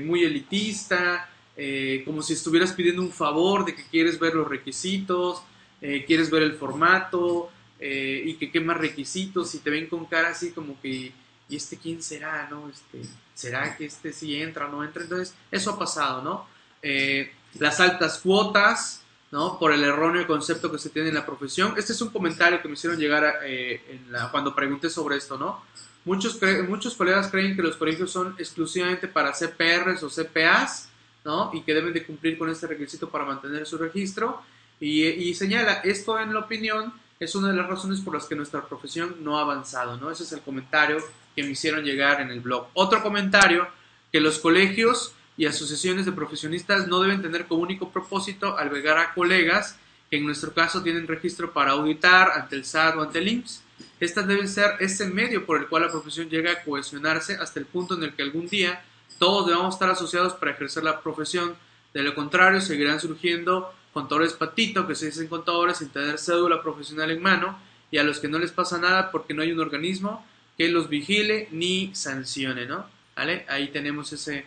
muy 0.00 0.24
elitista, 0.24 1.30
eh, 1.62 2.02
como 2.06 2.22
si 2.22 2.32
estuvieras 2.32 2.72
pidiendo 2.72 3.02
un 3.02 3.12
favor 3.12 3.66
de 3.66 3.74
que 3.74 3.84
quieres 3.84 4.18
ver 4.18 4.34
los 4.34 4.48
requisitos, 4.48 5.42
eh, 5.82 6.04
quieres 6.06 6.30
ver 6.30 6.42
el 6.42 6.54
formato 6.54 7.50
eh, 7.78 8.22
y 8.24 8.34
que 8.36 8.50
qué 8.50 8.60
más 8.60 8.78
requisitos 8.78 9.54
y 9.54 9.58
te 9.58 9.68
ven 9.68 9.86
con 9.86 10.06
cara 10.06 10.30
así 10.30 10.52
como 10.52 10.80
que, 10.80 11.12
¿y 11.50 11.56
este 11.56 11.76
quién 11.76 12.02
será? 12.02 12.48
¿no? 12.50 12.68
Este, 12.68 13.02
¿Será 13.34 13.76
que 13.76 13.86
este 13.86 14.12
sí 14.12 14.40
entra 14.40 14.66
o 14.66 14.70
no 14.70 14.84
entra? 14.84 15.02
Entonces, 15.02 15.34
eso 15.50 15.72
ha 15.72 15.78
pasado, 15.78 16.22
¿no? 16.22 16.46
las 17.58 17.78
altas 17.80 18.18
cuotas, 18.18 19.02
¿no? 19.30 19.58
Por 19.58 19.72
el 19.72 19.84
erróneo 19.84 20.26
concepto 20.26 20.72
que 20.72 20.78
se 20.78 20.88
tiene 20.88 21.08
en 21.10 21.14
la 21.14 21.26
profesión. 21.26 21.74
Este 21.76 21.92
es 21.92 22.00
un 22.00 22.08
comentario 22.08 22.62
que 22.62 22.68
me 22.68 22.74
hicieron 22.74 22.98
llegar 22.98 23.40
cuando 24.30 24.54
pregunté 24.54 24.88
sobre 24.88 25.16
esto, 25.16 25.36
¿no? 25.36 25.62
Muchos, 26.06 26.38
muchos 26.68 26.94
colegas 26.94 27.28
creen 27.28 27.54
que 27.54 27.62
los 27.62 27.76
colegios 27.76 28.10
son 28.10 28.34
exclusivamente 28.38 29.08
para 29.08 29.32
CPRs 29.32 30.02
o 30.02 30.08
CPAs 30.08 30.90
¿no? 31.24 31.50
Y 31.52 31.62
que 31.62 31.74
deben 31.74 31.92
de 31.92 32.04
cumplir 32.04 32.38
con 32.38 32.48
este 32.48 32.66
requisito 32.66 33.08
para 33.08 33.24
mantener 33.24 33.66
su 33.66 33.78
registro. 33.78 34.42
Y, 34.80 35.34
señala, 35.34 35.74
esto 35.84 36.18
en 36.18 36.32
la 36.32 36.40
opinión 36.40 36.92
es 37.18 37.34
una 37.34 37.48
de 37.48 37.56
las 37.56 37.68
razones 37.68 38.00
por 38.00 38.14
las 38.14 38.24
que 38.24 38.34
nuestra 38.34 38.66
profesión 38.66 39.16
no 39.20 39.38
ha 39.38 39.42
avanzado, 39.42 39.98
¿no? 39.98 40.10
Ese 40.10 40.22
es 40.22 40.32
el 40.32 40.40
comentario 40.40 40.98
que 41.34 41.42
me 41.42 41.50
hicieron 41.50 41.84
llegar 41.84 42.20
en 42.20 42.30
el 42.30 42.40
blog. 42.40 42.68
Otro 42.74 43.02
comentario, 43.02 43.68
que 44.12 44.20
los 44.20 44.38
colegios 44.38 45.14
y 45.36 45.46
asociaciones 45.46 46.06
de 46.06 46.12
profesionistas 46.12 46.86
no 46.86 47.00
deben 47.00 47.22
tener 47.22 47.46
como 47.46 47.62
único 47.62 47.90
propósito 47.90 48.58
albergar 48.58 48.98
a 48.98 49.14
colegas 49.14 49.76
que 50.10 50.16
en 50.16 50.26
nuestro 50.26 50.52
caso 50.52 50.82
tienen 50.82 51.06
registro 51.06 51.52
para 51.52 51.72
auditar 51.72 52.32
ante 52.32 52.56
el 52.56 52.64
SAT 52.64 52.96
o 52.96 53.02
ante 53.02 53.20
el 53.20 53.28
IMSS. 53.28 53.62
Estas 54.00 54.26
deben 54.26 54.48
ser 54.48 54.72
ese 54.80 55.06
medio 55.06 55.46
por 55.46 55.58
el 55.58 55.68
cual 55.68 55.84
la 55.84 55.90
profesión 55.90 56.28
llega 56.28 56.52
a 56.52 56.62
cohesionarse 56.62 57.36
hasta 57.36 57.60
el 57.60 57.66
punto 57.66 57.94
en 57.94 58.02
el 58.02 58.14
que 58.14 58.22
algún 58.22 58.48
día 58.48 58.82
todos 59.18 59.46
debemos 59.46 59.74
estar 59.74 59.90
asociados 59.90 60.34
para 60.34 60.52
ejercer 60.52 60.82
la 60.82 61.00
profesión. 61.00 61.54
De 61.94 62.02
lo 62.02 62.14
contrario, 62.14 62.60
seguirán 62.60 63.00
surgiendo 63.00 63.72
contadores 63.92 64.32
patito, 64.32 64.86
que 64.86 64.94
se 64.94 65.06
dicen 65.06 65.28
contadores 65.28 65.78
sin 65.78 65.90
tener 65.90 66.18
cédula 66.18 66.62
profesional 66.62 67.10
en 67.10 67.22
mano, 67.22 67.58
y 67.90 67.98
a 67.98 68.04
los 68.04 68.20
que 68.20 68.28
no 68.28 68.38
les 68.38 68.52
pasa 68.52 68.78
nada 68.78 69.10
porque 69.10 69.34
no 69.34 69.42
hay 69.42 69.52
un 69.52 69.60
organismo 69.60 70.24
que 70.60 70.68
los 70.68 70.90
vigile 70.90 71.48
ni 71.52 71.90
sancione, 71.94 72.66
¿no? 72.66 72.84
¿Vale? 73.16 73.46
Ahí 73.48 73.68
tenemos 73.68 74.12
ese, 74.12 74.44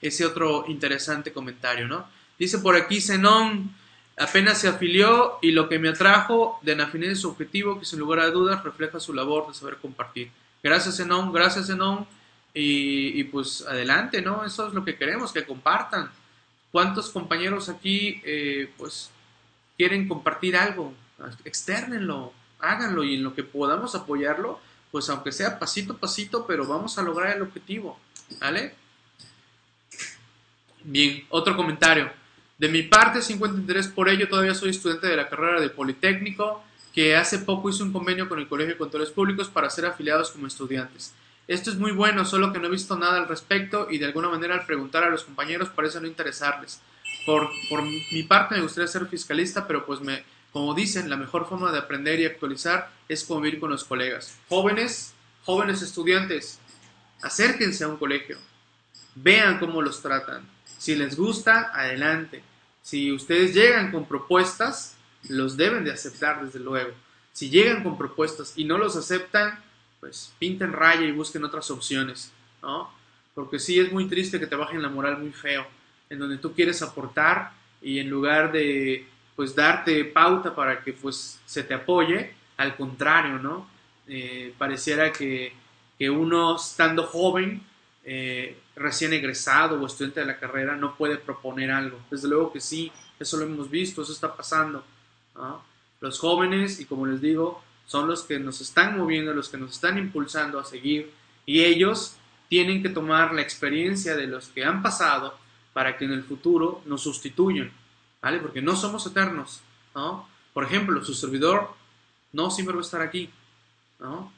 ese 0.00 0.24
otro 0.24 0.64
interesante 0.68 1.34
comentario, 1.34 1.86
¿no? 1.86 2.06
Dice 2.38 2.60
por 2.60 2.76
aquí 2.76 2.98
Zenón, 2.98 3.70
apenas 4.16 4.56
se 4.56 4.68
afilió 4.68 5.38
y 5.42 5.50
lo 5.50 5.68
que 5.68 5.78
me 5.78 5.90
atrajo 5.90 6.58
de 6.62 6.76
Nafinet 6.76 7.10
es 7.10 7.20
su 7.20 7.28
objetivo, 7.28 7.78
que 7.78 7.84
sin 7.84 7.98
lugar 7.98 8.20
a 8.20 8.30
dudas 8.30 8.64
refleja 8.64 8.98
su 9.00 9.12
labor 9.12 9.48
de 9.48 9.54
saber 9.54 9.76
compartir. 9.76 10.30
Gracias 10.62 10.96
Zenón, 10.96 11.30
gracias 11.30 11.66
Zenón 11.66 12.06
y, 12.54 13.22
pues 13.24 13.60
adelante, 13.68 14.22
¿no? 14.22 14.46
Eso 14.46 14.66
es 14.66 14.72
lo 14.72 14.82
que 14.82 14.96
queremos, 14.96 15.30
que 15.30 15.44
compartan. 15.44 16.10
¿Cuántos 16.72 17.10
compañeros 17.10 17.68
aquí 17.68 18.22
eh, 18.24 18.72
pues 18.78 19.10
quieren 19.76 20.08
compartir 20.08 20.56
algo? 20.56 20.94
Externenlo, 21.44 22.32
háganlo 22.60 23.04
y 23.04 23.16
en 23.16 23.24
lo 23.24 23.34
que 23.34 23.42
podamos 23.42 23.94
apoyarlo, 23.94 24.58
pues 24.90 25.08
aunque 25.08 25.32
sea 25.32 25.58
pasito 25.58 25.94
a 25.94 25.98
pasito, 25.98 26.46
pero 26.46 26.66
vamos 26.66 26.98
a 26.98 27.02
lograr 27.02 27.36
el 27.36 27.42
objetivo, 27.42 27.98
¿vale? 28.40 28.74
Bien, 30.82 31.24
otro 31.28 31.56
comentario. 31.56 32.10
De 32.58 32.68
mi 32.68 32.82
parte, 32.82 33.22
53 33.22 33.88
por 33.88 34.08
ello, 34.08 34.28
todavía 34.28 34.54
soy 34.54 34.70
estudiante 34.70 35.06
de 35.06 35.16
la 35.16 35.28
carrera 35.28 35.60
de 35.60 35.70
Politécnico, 35.70 36.62
que 36.92 37.16
hace 37.16 37.38
poco 37.38 37.70
hizo 37.70 37.84
un 37.84 37.92
convenio 37.92 38.28
con 38.28 38.38
el 38.38 38.48
Colegio 38.48 38.74
de 38.74 38.78
Contadores 38.78 39.12
Públicos 39.12 39.48
para 39.48 39.70
ser 39.70 39.86
afiliados 39.86 40.30
como 40.30 40.46
estudiantes. 40.46 41.14
Esto 41.46 41.70
es 41.70 41.76
muy 41.76 41.92
bueno, 41.92 42.24
solo 42.24 42.52
que 42.52 42.58
no 42.58 42.66
he 42.66 42.70
visto 42.70 42.96
nada 42.96 43.16
al 43.16 43.28
respecto 43.28 43.88
y 43.90 43.98
de 43.98 44.06
alguna 44.06 44.28
manera 44.28 44.54
al 44.54 44.66
preguntar 44.66 45.04
a 45.04 45.10
los 45.10 45.24
compañeros 45.24 45.68
parece 45.70 46.00
no 46.00 46.06
interesarles. 46.06 46.80
Por, 47.26 47.48
por 47.68 47.82
mi 47.82 48.22
parte 48.22 48.56
me 48.56 48.62
gustaría 48.62 48.88
ser 48.88 49.06
fiscalista, 49.06 49.66
pero 49.66 49.84
pues 49.84 50.00
me, 50.00 50.22
como 50.52 50.74
dicen, 50.74 51.08
la 51.08 51.16
mejor 51.16 51.48
forma 51.48 51.70
de 51.72 51.78
aprender 51.78 52.20
y 52.20 52.26
actualizar 52.26 52.90
es 53.08 53.24
convivir 53.24 53.60
con 53.60 53.70
los 53.70 53.84
colegas. 53.84 54.38
Jóvenes, 54.48 55.14
jóvenes 55.44 55.82
estudiantes, 55.82 56.58
acérquense 57.22 57.84
a 57.84 57.88
un 57.88 57.96
colegio, 57.96 58.38
vean 59.14 59.58
cómo 59.58 59.82
los 59.82 60.02
tratan. 60.02 60.46
Si 60.78 60.94
les 60.94 61.16
gusta, 61.16 61.70
adelante. 61.74 62.42
Si 62.82 63.12
ustedes 63.12 63.54
llegan 63.54 63.92
con 63.92 64.06
propuestas, 64.06 64.96
los 65.28 65.56
deben 65.56 65.84
de 65.84 65.92
aceptar 65.92 66.44
desde 66.44 66.58
luego. 66.58 66.92
Si 67.32 67.50
llegan 67.50 67.82
con 67.82 67.96
propuestas 67.96 68.54
y 68.56 68.64
no 68.64 68.78
los 68.78 68.96
aceptan, 68.96 69.62
pues 70.00 70.32
pinten 70.38 70.72
raya 70.72 71.02
y 71.02 71.12
busquen 71.12 71.44
otras 71.44 71.70
opciones, 71.70 72.32
¿no? 72.62 72.90
Porque 73.34 73.58
sí 73.58 73.78
es 73.78 73.92
muy 73.92 74.08
triste 74.08 74.40
que 74.40 74.46
te 74.46 74.56
bajen 74.56 74.82
la 74.82 74.88
moral 74.88 75.18
muy 75.18 75.30
feo, 75.30 75.66
en 76.08 76.18
donde 76.18 76.38
tú 76.38 76.54
quieres 76.54 76.82
aportar 76.82 77.52
y 77.82 77.98
en 77.98 78.10
lugar 78.10 78.50
de 78.50 79.06
pues 79.40 79.54
darte 79.54 80.04
pauta 80.04 80.54
para 80.54 80.82
que 80.82 80.92
pues 80.92 81.40
se 81.46 81.62
te 81.62 81.72
apoye, 81.72 82.34
al 82.58 82.76
contrario, 82.76 83.38
¿no? 83.38 83.66
Eh, 84.06 84.52
pareciera 84.58 85.10
que, 85.10 85.54
que, 85.98 86.10
uno 86.10 86.56
estando 86.56 87.04
joven, 87.04 87.62
eh, 88.04 88.58
recién 88.76 89.14
egresado 89.14 89.80
o 89.80 89.86
estudiante 89.86 90.20
de 90.20 90.26
la 90.26 90.38
carrera, 90.38 90.76
no 90.76 90.94
puede 90.94 91.16
proponer 91.16 91.70
algo. 91.70 91.98
Desde 92.10 92.28
luego 92.28 92.52
que 92.52 92.60
sí, 92.60 92.92
eso 93.18 93.38
lo 93.38 93.46
hemos 93.46 93.70
visto, 93.70 94.02
eso 94.02 94.12
está 94.12 94.36
pasando. 94.36 94.84
Los 96.02 96.18
jóvenes, 96.18 96.78
y 96.78 96.84
como 96.84 97.06
les 97.06 97.22
digo, 97.22 97.64
son 97.86 98.08
los 98.08 98.24
que 98.24 98.38
nos 98.38 98.60
están 98.60 98.98
moviendo, 98.98 99.32
los 99.32 99.48
que 99.48 99.56
nos 99.56 99.70
están 99.70 99.96
impulsando 99.96 100.60
a 100.60 100.66
seguir 100.66 101.14
y 101.46 101.64
ellos 101.64 102.18
tienen 102.50 102.82
que 102.82 102.90
tomar 102.90 103.32
la 103.32 103.40
experiencia 103.40 104.14
de 104.16 104.26
los 104.26 104.48
que 104.48 104.66
han 104.66 104.82
pasado 104.82 105.38
para 105.72 105.96
que 105.96 106.04
en 106.04 106.12
el 106.12 106.24
futuro 106.24 106.82
nos 106.84 107.04
sustituyan, 107.04 107.72
¿vale? 108.22 108.38
Porque 108.38 108.62
no 108.62 108.76
somos 108.76 109.06
eternos, 109.06 109.60
¿no? 109.94 110.28
Por 110.52 110.64
ejemplo, 110.64 111.04
su 111.04 111.14
servidor 111.14 111.74
no 112.32 112.50
siempre 112.50 112.74
va 112.74 112.80
a 112.80 112.84
estar 112.84 113.00
aquí, 113.00 113.30
¿no? 113.98 114.32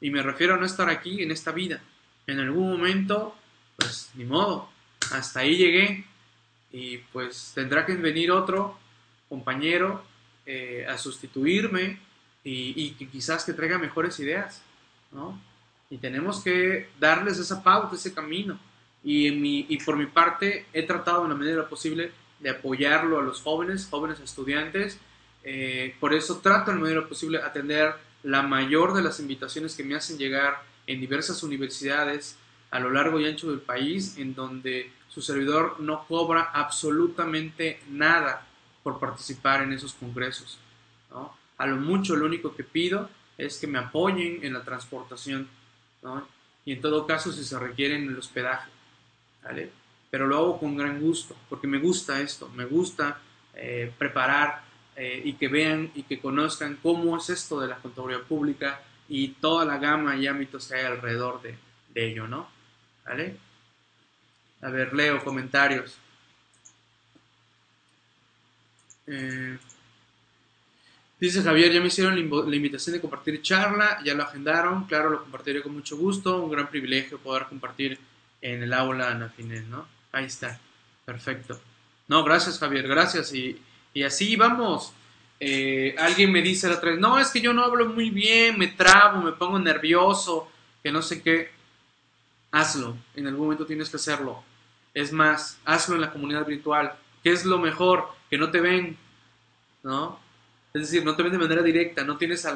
Y 0.00 0.10
me 0.10 0.22
refiero 0.22 0.54
a 0.54 0.56
no 0.56 0.66
estar 0.66 0.88
aquí 0.88 1.22
en 1.22 1.30
esta 1.30 1.52
vida. 1.52 1.82
En 2.26 2.40
algún 2.40 2.70
momento, 2.70 3.34
pues 3.76 4.10
ni 4.14 4.24
modo, 4.24 4.70
hasta 5.12 5.40
ahí 5.40 5.56
llegué, 5.56 6.04
y 6.72 6.98
pues 6.98 7.52
tendrá 7.54 7.84
que 7.84 7.96
venir 7.96 8.30
otro 8.30 8.78
compañero 9.28 10.04
eh, 10.46 10.86
a 10.88 10.96
sustituirme 10.98 11.98
y, 12.44 12.96
y, 12.98 13.06
quizás 13.06 13.44
que 13.44 13.52
traiga 13.52 13.78
mejores 13.78 14.18
ideas, 14.20 14.62
¿no? 15.12 15.40
Y 15.90 15.98
tenemos 15.98 16.42
que 16.42 16.88
darles 16.98 17.38
esa 17.38 17.62
pauta, 17.62 17.96
ese 17.96 18.14
camino. 18.14 18.58
Y, 19.02 19.26
en 19.26 19.40
mi, 19.40 19.66
y 19.68 19.78
por 19.78 19.96
mi 19.96 20.06
parte 20.06 20.66
he 20.72 20.84
tratado 20.84 21.24
en 21.24 21.30
la 21.30 21.36
medida 21.36 21.68
posible 21.68 22.12
de 22.40 22.50
apoyarlo 22.50 23.20
a 23.20 23.22
los 23.22 23.42
jóvenes, 23.42 23.86
jóvenes 23.90 24.20
estudiantes. 24.20 24.98
Eh, 25.44 25.94
por 26.00 26.12
eso 26.12 26.38
trato 26.38 26.70
en 26.70 26.94
la 26.94 27.06
posible 27.06 27.38
atender 27.38 27.94
la 28.22 28.42
mayor 28.42 28.92
de 28.94 29.02
las 29.02 29.20
invitaciones 29.20 29.74
que 29.74 29.84
me 29.84 29.94
hacen 29.94 30.18
llegar 30.18 30.62
en 30.86 31.00
diversas 31.00 31.42
universidades 31.42 32.36
a 32.70 32.78
lo 32.78 32.90
largo 32.90 33.18
y 33.18 33.26
ancho 33.26 33.50
del 33.50 33.60
país, 33.60 34.16
en 34.18 34.34
donde 34.34 34.92
su 35.08 35.22
servidor 35.22 35.80
no 35.80 36.06
cobra 36.06 36.50
absolutamente 36.52 37.80
nada 37.88 38.46
por 38.82 38.98
participar 38.98 39.62
en 39.62 39.72
esos 39.72 39.94
congresos. 39.94 40.58
A 41.58 41.66
lo 41.66 41.76
mucho 41.76 42.16
lo 42.16 42.26
único 42.26 42.54
que 42.54 42.64
pido 42.64 43.10
es 43.36 43.58
que 43.58 43.66
me 43.66 43.78
apoyen 43.78 44.40
en 44.42 44.52
la 44.52 44.62
transportación 44.62 45.48
y 46.64 46.72
en 46.72 46.80
todo 46.80 47.06
caso 47.06 47.32
si 47.32 47.44
se 47.44 47.58
requiere 47.58 47.96
en 47.96 48.08
el 48.08 48.18
hospedaje. 48.18 48.70
Pero 50.10 50.26
lo 50.26 50.36
hago 50.36 50.58
con 50.58 50.76
gran 50.76 51.00
gusto, 51.00 51.36
porque 51.48 51.66
me 51.66 51.78
gusta 51.78 52.20
esto, 52.20 52.48
me 52.50 52.64
gusta 52.64 53.20
eh, 53.54 53.92
preparar 53.96 54.62
eh, 54.96 55.22
y 55.24 55.34
que 55.34 55.48
vean 55.48 55.90
y 55.94 56.02
que 56.02 56.20
conozcan 56.20 56.78
cómo 56.82 57.16
es 57.16 57.30
esto 57.30 57.60
de 57.60 57.68
la 57.68 57.76
contaduría 57.76 58.20
pública 58.20 58.82
y 59.08 59.28
toda 59.28 59.64
la 59.64 59.78
gama 59.78 60.16
y 60.16 60.26
ámbitos 60.26 60.68
que 60.68 60.74
hay 60.76 60.86
alrededor 60.86 61.40
de, 61.42 61.56
de 61.94 62.10
ello, 62.10 62.26
¿no? 62.26 62.48
¿Vale? 63.04 63.36
A 64.62 64.70
ver, 64.70 64.92
leo 64.92 65.22
comentarios. 65.24 65.96
Eh, 69.06 69.58
dice 71.18 71.42
Javier, 71.42 71.72
ya 71.72 71.80
me 71.80 71.88
hicieron 71.88 72.14
la 72.14 72.56
invitación 72.56 72.94
de 72.94 73.00
compartir 73.00 73.42
charla, 73.42 74.00
ya 74.04 74.14
lo 74.14 74.22
agendaron, 74.22 74.84
claro, 74.84 75.10
lo 75.10 75.22
compartiré 75.22 75.62
con 75.62 75.74
mucho 75.74 75.96
gusto, 75.96 76.42
un 76.42 76.50
gran 76.50 76.68
privilegio 76.68 77.18
poder 77.18 77.46
compartir 77.46 77.98
en 78.40 78.62
el 78.62 78.72
aula 78.72 79.10
Anafines, 79.10 79.64
¿no? 79.66 79.99
Ahí 80.12 80.26
está, 80.26 80.60
perfecto. 81.04 81.60
No, 82.08 82.24
gracias 82.24 82.58
Javier, 82.58 82.86
gracias. 82.88 83.32
Y, 83.32 83.60
y 83.94 84.02
así 84.02 84.36
vamos. 84.36 84.92
Eh, 85.42 85.94
alguien 85.98 86.30
me 86.30 86.42
dice 86.42 86.68
la 86.68 86.74
otra 86.74 86.90
vez, 86.90 87.00
no, 87.00 87.18
es 87.18 87.30
que 87.30 87.40
yo 87.40 87.54
no 87.54 87.64
hablo 87.64 87.86
muy 87.86 88.10
bien, 88.10 88.58
me 88.58 88.68
trabo, 88.68 89.22
me 89.22 89.32
pongo 89.32 89.58
nervioso, 89.58 90.50
que 90.82 90.92
no 90.92 91.00
sé 91.00 91.22
qué. 91.22 91.50
Hazlo, 92.52 92.96
en 93.14 93.26
algún 93.26 93.44
momento 93.44 93.64
tienes 93.64 93.88
que 93.88 93.96
hacerlo. 93.96 94.42
Es 94.92 95.12
más, 95.12 95.58
hazlo 95.64 95.94
en 95.94 96.02
la 96.02 96.12
comunidad 96.12 96.44
virtual. 96.44 96.94
¿Qué 97.22 97.32
es 97.32 97.44
lo 97.44 97.58
mejor? 97.58 98.08
Que 98.28 98.36
no 98.36 98.50
te 98.50 98.60
ven, 98.60 98.98
¿no? 99.82 100.18
Es 100.74 100.82
decir, 100.82 101.04
no 101.04 101.16
te 101.16 101.22
ven 101.22 101.32
de 101.32 101.38
manera 101.38 101.62
directa, 101.62 102.04
no 102.04 102.16
tienes, 102.16 102.46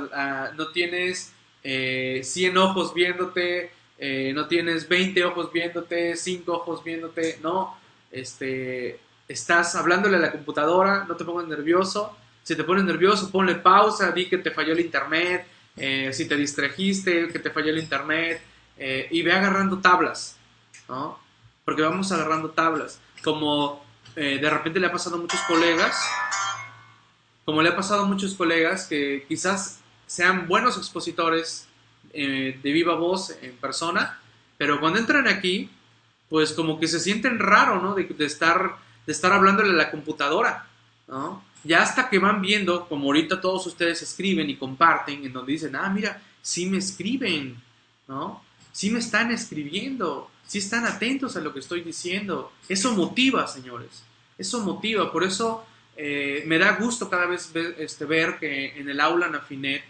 no 0.57 0.69
tienes 0.69 1.33
eh, 1.63 2.21
100 2.23 2.57
ojos 2.59 2.93
viéndote, 2.93 3.73
eh, 3.99 4.33
no 4.35 4.47
tienes 4.47 4.89
20 4.89 5.25
ojos 5.25 5.53
viéndote, 5.53 6.17
5 6.17 6.53
ojos 6.53 6.83
viéndote, 6.83 7.39
no. 7.43 7.79
Este, 8.11 9.01
estás 9.29 9.75
hablándole 9.77 10.17
a 10.17 10.21
la 10.21 10.33
computadora, 10.33 11.05
no 11.05 11.17
te 11.17 11.25
pongas 11.25 11.47
nervioso. 11.47 12.17
Si 12.43 12.57
te 12.57 12.65
pones 12.65 12.85
nervioso, 12.85 13.31
ponle 13.31 13.57
pausa, 13.57 14.13
di 14.13 14.29
que 14.29 14.39
te 14.39 14.51
falló 14.51 14.73
el 14.73 14.81
internet, 14.81 15.47
eh, 15.77 16.11
si 16.13 16.29
te 16.29 16.37
distrajiste, 16.37 17.29
que 17.29 17.39
te 17.39 17.51
falló 17.51 17.71
el 17.71 17.79
internet, 17.79 18.43
eh, 18.77 19.09
y 19.11 19.23
ve 19.23 19.33
agarrando 19.33 19.79
tablas, 19.81 20.37
¿no? 20.89 21.19
Porque 21.65 21.83
vamos 21.83 22.13
agarrando 22.13 22.51
tablas. 22.51 23.01
Como 23.23 23.83
de 24.15 24.49
repente 24.49 24.79
le 24.79 24.87
ha 24.87 24.93
pasado 24.93 25.17
a 25.17 25.19
muchos 25.19 25.41
colegas, 25.41 25.97
como 27.45 27.63
le 27.63 27.71
ha 27.71 27.77
pasado 27.77 28.03
a 28.03 28.07
muchos 28.07 28.35
colegas 28.35 28.87
que 28.87 29.25
quizás 29.27 29.81
sean 30.07 30.47
buenos 30.47 30.77
expositores 30.77 31.67
de 32.13 32.73
viva 32.73 32.95
voz 32.95 33.37
en 33.43 33.57
persona, 33.57 34.21
pero 34.57 34.81
cuando 34.81 34.99
entran 34.99 35.27
aquí, 35.29 35.71
pues 36.29 36.53
como 36.53 36.79
que 36.79 36.87
se 36.87 37.01
sienten 37.01 37.39
raro, 37.39 37.81
¿no? 37.81 37.95
De, 37.95 38.05
de 38.05 38.25
estar 38.25 38.77
de 39.07 39.13
estar 39.13 39.33
hablándole 39.33 39.71
a 39.71 39.75
la 39.75 39.91
computadora, 39.91 40.67
¿no? 41.09 41.43
Ya 41.63 41.83
hasta 41.83 42.09
que 42.09 42.19
van 42.19 42.43
viendo, 42.43 42.87
como 42.89 43.07
ahorita 43.07 43.41
todos 43.41 43.67
ustedes 43.67 44.03
escriben 44.03 44.51
y 44.51 44.57
comparten, 44.57 45.25
en 45.25 45.33
donde 45.33 45.53
dicen, 45.53 45.77
ah, 45.77 45.89
mira, 45.89 46.21
sí 46.43 46.67
me 46.67 46.79
escriben, 46.79 47.57
¿no? 48.07 48.43
Sí 48.73 48.91
me 48.91 48.99
están 48.99 49.31
escribiendo, 49.31 50.31
sí 50.47 50.59
están 50.59 50.85
atentos 50.85 51.37
a 51.37 51.41
lo 51.41 51.53
que 51.53 51.61
estoy 51.61 51.83
diciendo. 51.83 52.53
Eso 52.69 52.93
motiva, 52.93 53.47
señores, 53.47 54.03
eso 54.37 54.61
motiva. 54.61 55.11
Por 55.11 55.25
eso 55.25 55.65
eh, 55.97 56.43
me 56.47 56.59
da 56.59 56.73
gusto 56.77 57.09
cada 57.09 57.27
vez 57.27 57.53
ver, 57.53 57.77
este, 57.79 58.05
ver 58.05 58.39
que 58.39 58.79
en 58.79 58.89
el 58.89 59.01
aula 59.01 59.29
Nafinet 59.29 59.85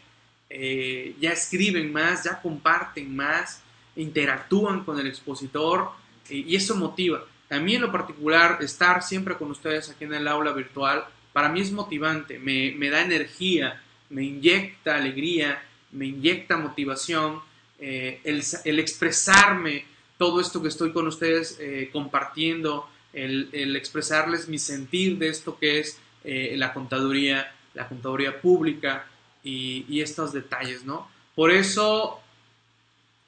eh, 0.56 1.16
ya 1.20 1.32
escriben 1.32 1.92
más, 1.92 2.22
ya 2.22 2.40
comparten 2.40 3.14
más, 3.16 3.60
interactúan 3.96 4.84
con 4.84 5.00
el 5.00 5.08
expositor 5.08 5.90
eh, 6.28 6.44
y 6.46 6.54
eso 6.54 6.76
motiva. 6.76 7.24
A 7.50 7.58
mí 7.58 7.74
en 7.74 7.80
lo 7.80 7.90
particular, 7.90 8.58
estar 8.60 9.02
siempre 9.02 9.34
con 9.34 9.50
ustedes 9.50 9.90
aquí 9.90 10.04
en 10.04 10.14
el 10.14 10.28
aula 10.28 10.52
virtual, 10.52 11.06
para 11.32 11.48
mí 11.48 11.60
es 11.60 11.72
motivante, 11.72 12.38
me, 12.38 12.88
da 12.88 13.02
energía, 13.02 13.82
me 14.10 14.22
inyecta 14.22 14.94
alegría, 14.94 15.60
me 15.90 16.06
inyecta 16.06 16.56
motivación, 16.56 17.40
eh, 17.80 18.20
el, 18.22 18.78
expresarme 18.78 19.84
todo 20.16 20.40
esto 20.40 20.62
que 20.62 20.68
estoy 20.68 20.92
con 20.92 21.08
ustedes 21.08 21.58
compartiendo, 21.92 22.88
el, 23.12 23.48
el, 23.50 23.74
expresarles 23.74 24.48
mi 24.48 24.58
sentir 24.58 25.18
de 25.18 25.30
esto 25.30 25.58
que 25.58 25.80
es 25.80 25.98
la 26.22 26.72
contaduría, 26.72 27.52
la 27.74 27.88
contaduría 27.88 28.40
pública 28.40 29.06
y, 29.44 30.00
estos 30.00 30.32
detalles, 30.32 30.84
¿no? 30.84 31.08
Por 31.34 31.50
eso 31.50 32.20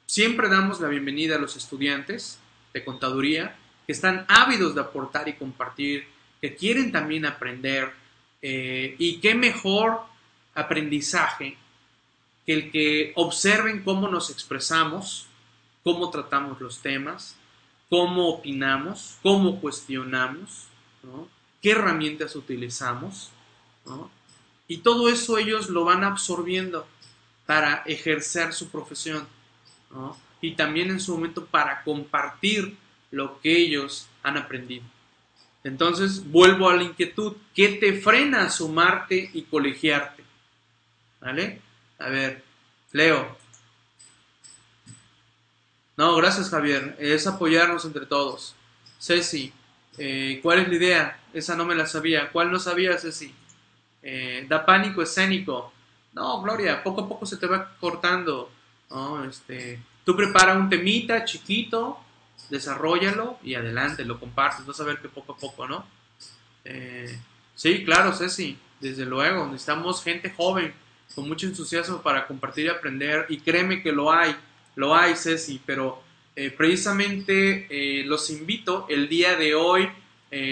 siempre 0.06 0.48
damos 0.48 0.80
la 0.80 0.88
bienvenida 0.88 1.36
a 1.36 1.38
los 1.38 1.56
estudiantes 1.56 2.40
de 2.72 2.84
contaduría 2.84 3.56
que 3.86 3.92
están 3.92 4.24
ávidos 4.28 4.74
de 4.74 4.80
aportar 4.80 5.28
y 5.28 5.34
compartir, 5.34 6.08
que 6.40 6.56
quieren 6.56 6.90
también 6.90 7.26
aprender. 7.26 7.92
Eh, 8.42 8.96
y 8.98 9.18
qué 9.20 9.34
mejor 9.34 10.00
aprendizaje 10.54 11.56
que 12.44 12.52
el 12.52 12.70
que 12.70 13.12
observen 13.16 13.82
cómo 13.82 14.08
nos 14.08 14.30
expresamos, 14.30 15.26
cómo 15.82 16.10
tratamos 16.10 16.60
los 16.60 16.80
temas, 16.80 17.36
cómo 17.88 18.28
opinamos, 18.28 19.18
cómo 19.22 19.60
cuestionamos, 19.60 20.66
qué 21.60 21.72
herramientas 21.72 22.36
utilizamos. 22.36 23.30
Y 24.68 24.78
todo 24.78 25.08
eso 25.08 25.38
ellos 25.38 25.70
lo 25.70 25.84
van 25.84 26.04
absorbiendo 26.04 26.86
para 27.46 27.82
ejercer 27.86 28.52
su 28.52 28.68
profesión. 28.68 29.26
Y 30.40 30.54
también 30.54 30.90
en 30.90 31.00
su 31.00 31.14
momento 31.14 31.46
para 31.46 31.82
compartir 31.82 32.76
lo 33.10 33.40
que 33.40 33.56
ellos 33.56 34.08
han 34.22 34.36
aprendido. 34.36 34.84
Entonces, 35.64 36.30
vuelvo 36.30 36.68
a 36.68 36.76
la 36.76 36.84
inquietud. 36.84 37.34
¿Qué 37.54 37.70
te 37.70 38.00
frena 38.00 38.42
a 38.42 38.50
sumarte 38.50 39.30
y 39.32 39.42
colegiarte? 39.42 40.22
¿Vale? 41.20 41.60
A 41.98 42.08
ver, 42.08 42.44
Leo. 42.92 43.36
No, 45.96 46.14
gracias 46.16 46.50
Javier. 46.50 46.96
Es 47.00 47.26
apoyarnos 47.26 47.84
entre 47.84 48.06
todos. 48.06 48.54
Ceci, 49.00 49.52
eh, 49.98 50.40
¿cuál 50.42 50.60
es 50.60 50.68
la 50.68 50.74
idea? 50.74 51.20
Esa 51.32 51.56
no 51.56 51.64
me 51.64 51.74
la 51.74 51.86
sabía. 51.86 52.30
¿Cuál 52.30 52.52
no 52.52 52.58
sabía, 52.58 52.98
Ceci? 52.98 53.34
Eh, 54.08 54.46
da 54.48 54.64
pánico 54.64 55.02
escénico. 55.02 55.72
No, 56.12 56.40
Gloria, 56.40 56.80
poco 56.80 57.00
a 57.00 57.08
poco 57.08 57.26
se 57.26 57.38
te 57.38 57.48
va 57.48 57.74
cortando. 57.80 58.48
Este, 59.28 59.80
tú 60.04 60.14
prepara 60.14 60.54
un 60.54 60.70
temita 60.70 61.24
chiquito, 61.24 61.98
desarrollalo 62.48 63.38
y 63.42 63.56
adelante, 63.56 64.04
lo 64.04 64.20
compartes, 64.20 64.64
vas 64.64 64.78
a 64.78 64.84
ver 64.84 65.00
que 65.00 65.08
poco 65.08 65.32
a 65.32 65.36
poco, 65.36 65.66
¿no? 65.66 65.84
Eh, 66.64 67.18
sí, 67.56 67.84
claro, 67.84 68.12
Ceci, 68.12 68.56
desde 68.80 69.04
luego, 69.04 69.46
necesitamos 69.46 70.04
gente 70.04 70.30
joven 70.30 70.72
con 71.12 71.26
mucho 71.26 71.48
entusiasmo 71.48 72.00
para 72.00 72.28
compartir 72.28 72.66
y 72.66 72.68
aprender 72.68 73.26
y 73.28 73.38
créeme 73.38 73.82
que 73.82 73.90
lo 73.90 74.12
hay, 74.12 74.36
lo 74.76 74.94
hay, 74.94 75.16
Ceci, 75.16 75.60
pero 75.66 76.00
eh, 76.36 76.52
precisamente 76.52 77.66
eh, 77.68 78.04
los 78.04 78.30
invito, 78.30 78.86
el 78.88 79.08
día 79.08 79.34
de 79.34 79.56
hoy 79.56 79.90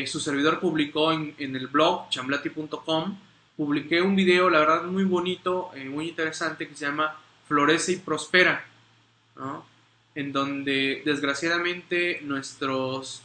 su 0.07 0.19
servidor 0.19 0.61
publicó 0.61 1.13
en, 1.13 1.35
en 1.37 1.55
el 1.57 1.67
blog 1.67 2.09
chamblati.com, 2.09 3.19
publiqué 3.57 4.03
un 4.03 4.17
video, 4.17 4.51
la 4.51 4.61
verdad, 4.61 4.85
muy 4.85 5.05
bonito, 5.05 5.71
muy 5.91 6.09
interesante, 6.09 6.69
que 6.69 6.75
se 6.75 6.87
llama 6.87 7.19
Florece 7.47 7.93
y 7.93 7.97
Prospera, 7.97 8.65
¿no? 9.37 9.65
en 10.15 10.33
donde 10.33 11.03
desgraciadamente 11.05 12.21
nuestros, 12.23 13.23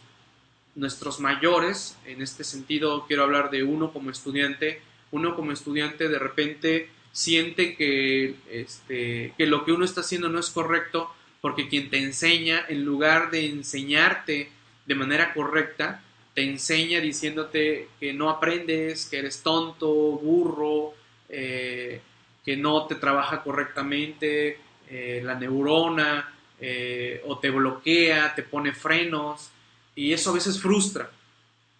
nuestros 0.76 1.20
mayores, 1.20 1.98
en 2.06 2.22
este 2.22 2.44
sentido 2.44 3.06
quiero 3.08 3.24
hablar 3.24 3.52
de 3.52 3.64
uno 3.64 3.94
como 3.94 4.10
estudiante, 4.10 4.82
uno 5.12 5.36
como 5.36 5.52
estudiante 5.52 6.08
de 6.08 6.20
repente 6.20 6.90
siente 7.12 7.76
que, 7.76 8.36
este, 8.52 9.34
que 9.38 9.46
lo 9.46 9.66
que 9.66 9.72
uno 9.72 9.86
está 9.86 10.02
haciendo 10.02 10.30
no 10.30 10.40
es 10.40 10.50
correcto 10.50 11.12
porque 11.42 11.70
quien 11.70 11.90
te 11.90 12.04
enseña, 12.04 12.66
en 12.68 12.84
lugar 12.84 13.32
de 13.32 13.46
enseñarte 13.46 14.52
de 14.86 14.96
manera 14.96 15.34
correcta, 15.34 16.04
te 16.40 16.46
enseña 16.46 17.02
diciéndote 17.02 17.90
que 18.00 18.14
no 18.14 18.30
aprendes, 18.30 19.08
que 19.08 19.20
eres 19.20 19.44
tonto, 19.44 19.92
burro, 19.94 20.94
eh, 21.28 22.00
que 22.46 22.56
no 22.56 22.88
te 22.88 22.96
trabaja 22.96 23.44
correctamente 23.44 24.58
eh, 24.90 25.22
la 25.22 25.36
neurona, 25.36 26.34
eh, 26.58 27.22
o 27.26 27.40
te 27.40 27.50
bloquea, 27.50 28.34
te 28.36 28.44
pone 28.44 28.72
frenos, 28.72 29.50
y 29.94 30.14
eso 30.14 30.30
a 30.30 30.36
veces 30.36 30.62
frustra, 30.62 31.12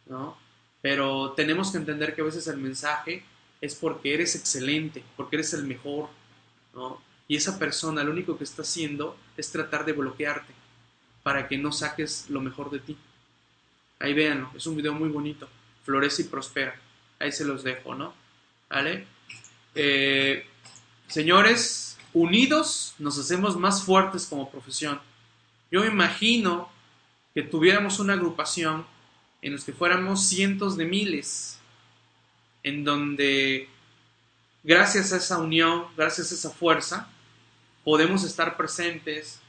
¿no? 0.08 0.38
Pero 0.82 1.32
tenemos 1.38 1.72
que 1.72 1.78
entender 1.78 2.14
que 2.14 2.20
a 2.20 2.26
veces 2.26 2.46
el 2.48 2.58
mensaje 2.58 3.24
es 3.62 3.76
porque 3.76 4.14
eres 4.14 4.36
excelente, 4.36 5.06
porque 5.16 5.38
eres 5.38 5.54
el 5.54 5.64
mejor, 5.64 6.10
¿no? 6.74 7.02
Y 7.30 7.38
esa 7.38 7.58
persona 7.58 8.04
lo 8.04 8.12
único 8.12 8.38
que 8.38 8.44
está 8.44 8.64
haciendo 8.64 9.16
es 9.38 9.54
tratar 9.54 9.86
de 9.86 9.94
bloquearte 9.94 10.52
para 11.24 11.48
que 11.48 11.58
no 11.58 11.72
saques 11.72 12.30
lo 12.30 12.42
mejor 12.42 12.70
de 12.72 12.80
ti. 12.80 12.98
Ahí 14.00 14.14
véanlo, 14.14 14.52
es 14.56 14.66
un 14.66 14.76
video 14.76 14.94
muy 14.94 15.10
bonito. 15.10 15.50
Florece 15.84 16.24
y 16.24 16.26
prospera. 16.26 16.76
Ahí 17.20 17.32
se 17.32 17.46
los 17.46 17.64
dejo, 17.64 17.96
¿no? 17.96 18.14
¿Vale? 18.70 19.06
Eh, 19.76 20.46
señores, 21.08 21.98
unidos 22.14 22.96
nos 23.00 23.18
hacemos 23.18 23.58
más 23.58 23.84
fuertes 23.84 24.26
como 24.26 24.50
profesión. 24.50 25.00
Yo 25.72 25.86
imagino 25.86 26.70
que 27.34 27.44
tuviéramos 27.44 28.00
una 28.00 28.14
agrupación 28.14 28.86
en 29.42 29.54
los 29.54 29.64
que 29.64 29.74
fuéramos 29.74 30.26
cientos 30.28 30.76
de 30.78 30.86
miles, 30.86 31.60
en 32.64 32.84
donde 32.84 33.70
gracias 34.64 35.14
a 35.14 35.18
esa 35.18 35.38
unión, 35.38 35.86
gracias 35.96 36.32
a 36.32 36.36
esa 36.36 36.50
fuerza, 36.50 37.10
podemos 37.84 38.24
estar 38.24 38.58
presentes 38.58 39.40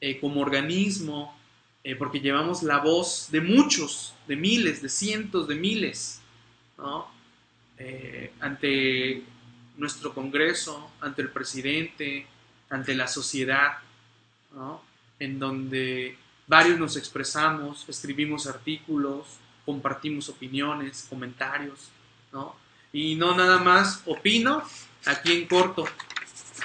eh, 0.00 0.20
como 0.20 0.40
organismo, 0.40 1.37
eh, 1.84 1.94
porque 1.96 2.20
llevamos 2.20 2.62
la 2.62 2.78
voz 2.78 3.28
de 3.30 3.40
muchos, 3.40 4.14
de 4.26 4.36
miles, 4.36 4.82
de 4.82 4.88
cientos 4.88 5.48
de 5.48 5.54
miles, 5.54 6.20
eh, 7.78 8.32
ante 8.40 9.22
nuestro 9.76 10.12
Congreso, 10.12 10.90
ante 11.00 11.22
el 11.22 11.30
presidente, 11.30 12.26
ante 12.70 12.94
la 12.94 13.06
sociedad, 13.06 13.78
en 15.18 15.38
donde 15.38 16.16
varios 16.46 16.78
nos 16.78 16.96
expresamos, 16.96 17.88
escribimos 17.88 18.46
artículos, 18.46 19.26
compartimos 19.64 20.28
opiniones, 20.28 21.06
comentarios, 21.08 21.90
y 22.92 23.14
no 23.14 23.36
nada 23.36 23.58
más 23.58 24.02
opino 24.06 24.62
aquí 25.04 25.32
en 25.32 25.46
corto, 25.46 25.84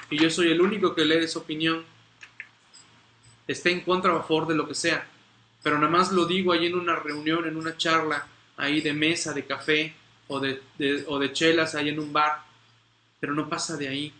y 0.09 0.19
yo 0.19 0.29
soy 0.29 0.51
el 0.51 0.61
único 0.61 0.95
que 0.95 1.05
lee 1.05 1.23
esa 1.23 1.39
opinión, 1.39 1.83
esté 3.47 3.71
en 3.71 3.81
contra 3.81 4.13
o 4.13 4.19
a 4.19 4.23
favor 4.23 4.47
de 4.47 4.55
lo 4.55 4.67
que 4.67 4.75
sea, 4.75 5.07
pero 5.61 5.77
nada 5.77 5.89
más 5.89 6.11
lo 6.11 6.25
digo 6.25 6.51
ahí 6.51 6.65
en 6.65 6.75
una 6.75 6.95
reunión, 6.95 7.47
en 7.47 7.55
una 7.55 7.77
charla, 7.77 8.27
ahí 8.57 8.81
de 8.81 8.93
mesa, 8.93 9.33
de 9.33 9.45
café 9.45 9.95
o 10.27 10.39
de, 10.39 10.61
o 11.07 11.19
de 11.19 11.33
chelas 11.33 11.75
ahí 11.75 11.89
en 11.89 11.99
un 11.99 12.11
bar, 12.11 12.43
pero 13.19 13.33
no 13.33 13.49
pasa 13.49 13.77
de 13.77 13.87
ahí. 13.87 14.13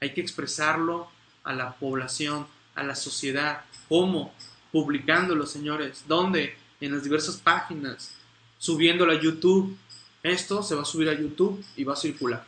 Hay 0.00 0.12
que 0.12 0.20
expresarlo 0.20 1.08
a 1.44 1.52
la 1.52 1.74
población, 1.74 2.46
a 2.74 2.82
la 2.82 2.96
sociedad. 2.96 3.64
¿Cómo? 3.88 4.34
Publicándolo, 4.72 5.46
señores. 5.46 6.04
¿Dónde? 6.08 6.56
En 6.80 6.92
las 6.92 7.04
diversas 7.04 7.36
páginas, 7.36 8.14
subiéndolo 8.58 9.12
a 9.12 9.20
YouTube. 9.20 9.76
Esto 10.22 10.62
se 10.62 10.74
va 10.74 10.82
a 10.82 10.86
subir 10.86 11.08
a 11.08 11.14
YouTube 11.14 11.64
y 11.76 11.84
va 11.84 11.92
a 11.92 11.96
circular. 11.96 12.44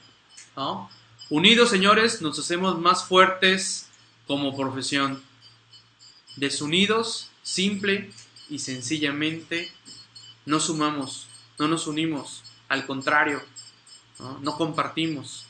¿no? 0.56 0.90
Unidos, 1.30 1.70
señores, 1.70 2.20
nos 2.22 2.38
hacemos 2.38 2.78
más 2.78 3.04
fuertes 3.04 3.88
como 4.26 4.56
profesión. 4.56 5.22
Desunidos, 6.36 7.30
simple 7.42 8.10
y 8.48 8.58
sencillamente, 8.58 9.70
no 10.46 10.60
sumamos, 10.60 11.28
no 11.58 11.68
nos 11.68 11.86
unimos. 11.86 12.42
Al 12.68 12.86
contrario, 12.86 13.42
no, 14.40 14.56
compartimos, 14.56 15.46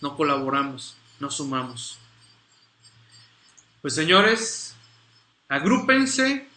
no 0.00 0.16
colaboramos, 0.16 0.96
no 1.20 1.30
sumamos. 1.30 1.98
Pues 3.82 3.94
señores, 3.94 4.74
agrúpense 5.48 6.48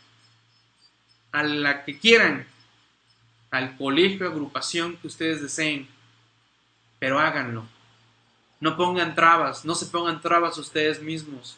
a 1.31 1.43
la 1.43 1.83
que 1.83 1.99
quieran, 1.99 2.47
al 3.51 3.77
colegio, 3.77 4.27
agrupación 4.27 4.97
que 4.97 5.07
ustedes 5.07 5.41
deseen, 5.41 5.87
pero 6.99 7.19
háganlo 7.19 7.67
no 8.59 8.75
pongan 8.75 9.15
trabas, 9.15 9.65
no 9.65 9.75
se 9.75 9.85
pongan 9.87 10.21
trabas 10.21 10.57
ustedes 10.57 11.01
mismos 11.01 11.57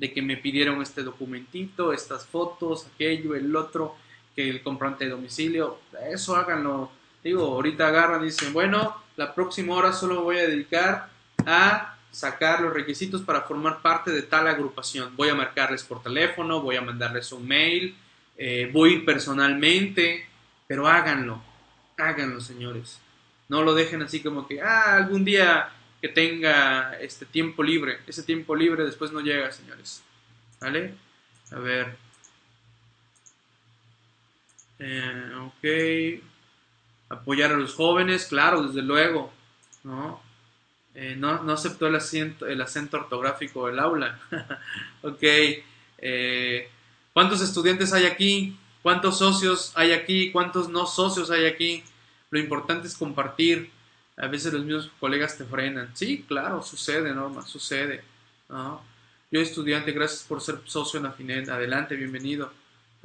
de 0.00 0.12
que 0.12 0.22
me 0.22 0.38
pidieron 0.38 0.80
este 0.80 1.02
documentito, 1.02 1.92
estas 1.92 2.26
fotos, 2.26 2.86
aquello, 2.86 3.34
el 3.34 3.54
otro, 3.54 3.96
que 4.34 4.48
el 4.48 4.62
comprante 4.62 5.04
de 5.04 5.10
domicilio, 5.10 5.78
eso 6.10 6.36
háganlo. 6.36 6.90
Digo, 7.22 7.44
ahorita 7.44 7.88
agarran 7.88 8.22
y 8.22 8.26
dicen, 8.26 8.54
bueno, 8.54 8.96
la 9.16 9.34
próxima 9.34 9.74
hora 9.74 9.92
solo 9.92 10.22
voy 10.22 10.38
a 10.38 10.48
dedicar 10.48 11.10
a 11.44 11.98
sacar 12.10 12.62
los 12.62 12.72
requisitos 12.72 13.20
para 13.20 13.42
formar 13.42 13.82
parte 13.82 14.10
de 14.10 14.22
tal 14.22 14.48
agrupación. 14.48 15.14
Voy 15.16 15.28
a 15.28 15.34
marcarles 15.34 15.84
por 15.84 16.02
teléfono, 16.02 16.62
voy 16.62 16.76
a 16.76 16.80
mandarles 16.80 17.30
un 17.30 17.46
mail, 17.46 17.94
eh, 18.38 18.70
voy 18.72 19.00
personalmente, 19.00 20.26
pero 20.66 20.88
háganlo, 20.88 21.42
háganlo, 21.98 22.40
señores. 22.40 22.98
No 23.50 23.62
lo 23.62 23.74
dejen 23.74 24.00
así 24.00 24.20
como 24.20 24.48
que, 24.48 24.62
ah, 24.62 24.96
algún 24.96 25.26
día 25.26 25.70
que 26.00 26.08
tenga 26.08 26.94
este 27.00 27.26
tiempo 27.26 27.62
libre. 27.62 28.00
Ese 28.06 28.22
tiempo 28.22 28.54
libre 28.54 28.84
después 28.84 29.12
no 29.12 29.20
llega, 29.20 29.52
señores. 29.52 30.02
¿Vale? 30.60 30.94
A 31.50 31.58
ver. 31.58 31.96
Eh, 34.78 35.32
ok. 35.40 36.22
Apoyar 37.10 37.52
a 37.52 37.56
los 37.56 37.74
jóvenes, 37.74 38.26
claro, 38.26 38.62
desde 38.62 38.82
luego. 38.82 39.32
¿No? 39.84 40.22
Eh, 40.94 41.14
no, 41.16 41.30
aceptó 41.52 41.86
el, 41.86 41.96
acento, 41.96 42.46
el 42.46 42.60
acento 42.60 42.96
ortográfico 42.96 43.66
del 43.66 43.78
aula. 43.78 44.18
ok. 45.02 45.22
Eh, 45.98 46.70
¿Cuántos 47.12 47.42
estudiantes 47.42 47.92
hay 47.92 48.06
aquí? 48.06 48.56
¿Cuántos 48.82 49.18
socios 49.18 49.72
hay 49.74 49.92
aquí? 49.92 50.32
¿Cuántos 50.32 50.68
no 50.70 50.86
socios 50.86 51.30
hay 51.30 51.46
aquí? 51.46 51.84
Lo 52.30 52.38
importante 52.38 52.86
es 52.86 52.96
compartir 52.96 53.70
a 54.20 54.26
veces 54.26 54.52
los 54.52 54.64
mismos 54.64 54.90
colegas 55.00 55.36
te 55.38 55.44
frenan. 55.44 55.90
Sí, 55.94 56.24
claro, 56.28 56.62
sucede, 56.62 57.14
Norma, 57.14 57.42
sucede. 57.46 58.02
Yo 59.30 59.40
estudiante, 59.40 59.92
gracias 59.92 60.24
por 60.24 60.40
ser 60.42 60.60
socio 60.66 61.00
en 61.00 61.06
Afinet. 61.06 61.48
Adelante, 61.48 61.96
bienvenido. 61.96 62.52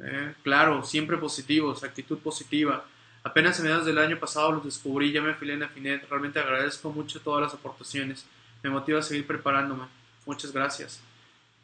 Eh, 0.00 0.34
claro, 0.42 0.84
siempre 0.84 1.16
positivos, 1.16 1.82
actitud 1.84 2.18
positiva. 2.18 2.84
Apenas 3.22 3.58
a 3.58 3.62
mediados 3.62 3.86
del 3.86 3.98
año 3.98 4.18
pasado 4.18 4.52
los 4.52 4.64
descubrí, 4.64 5.10
ya 5.10 5.22
me 5.22 5.30
afilié 5.30 5.54
en 5.54 5.62
Afinet. 5.62 6.06
Realmente 6.08 6.38
agradezco 6.38 6.90
mucho 6.92 7.20
todas 7.20 7.42
las 7.42 7.54
aportaciones. 7.54 8.26
Me 8.62 8.68
motiva 8.68 8.98
a 8.98 9.02
seguir 9.02 9.26
preparándome. 9.26 9.84
Muchas 10.26 10.52
gracias. 10.52 11.00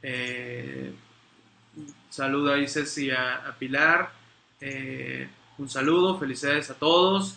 Eh, 0.02 0.92
saludo 2.08 2.54
ahí 2.54 2.66
Ceci 2.68 3.10
a, 3.10 3.48
a 3.48 3.52
Pilar. 3.56 4.12
Eh, 4.60 5.28
un 5.58 5.68
saludo, 5.68 6.18
felicidades 6.18 6.70
a 6.70 6.74
todos. 6.74 7.36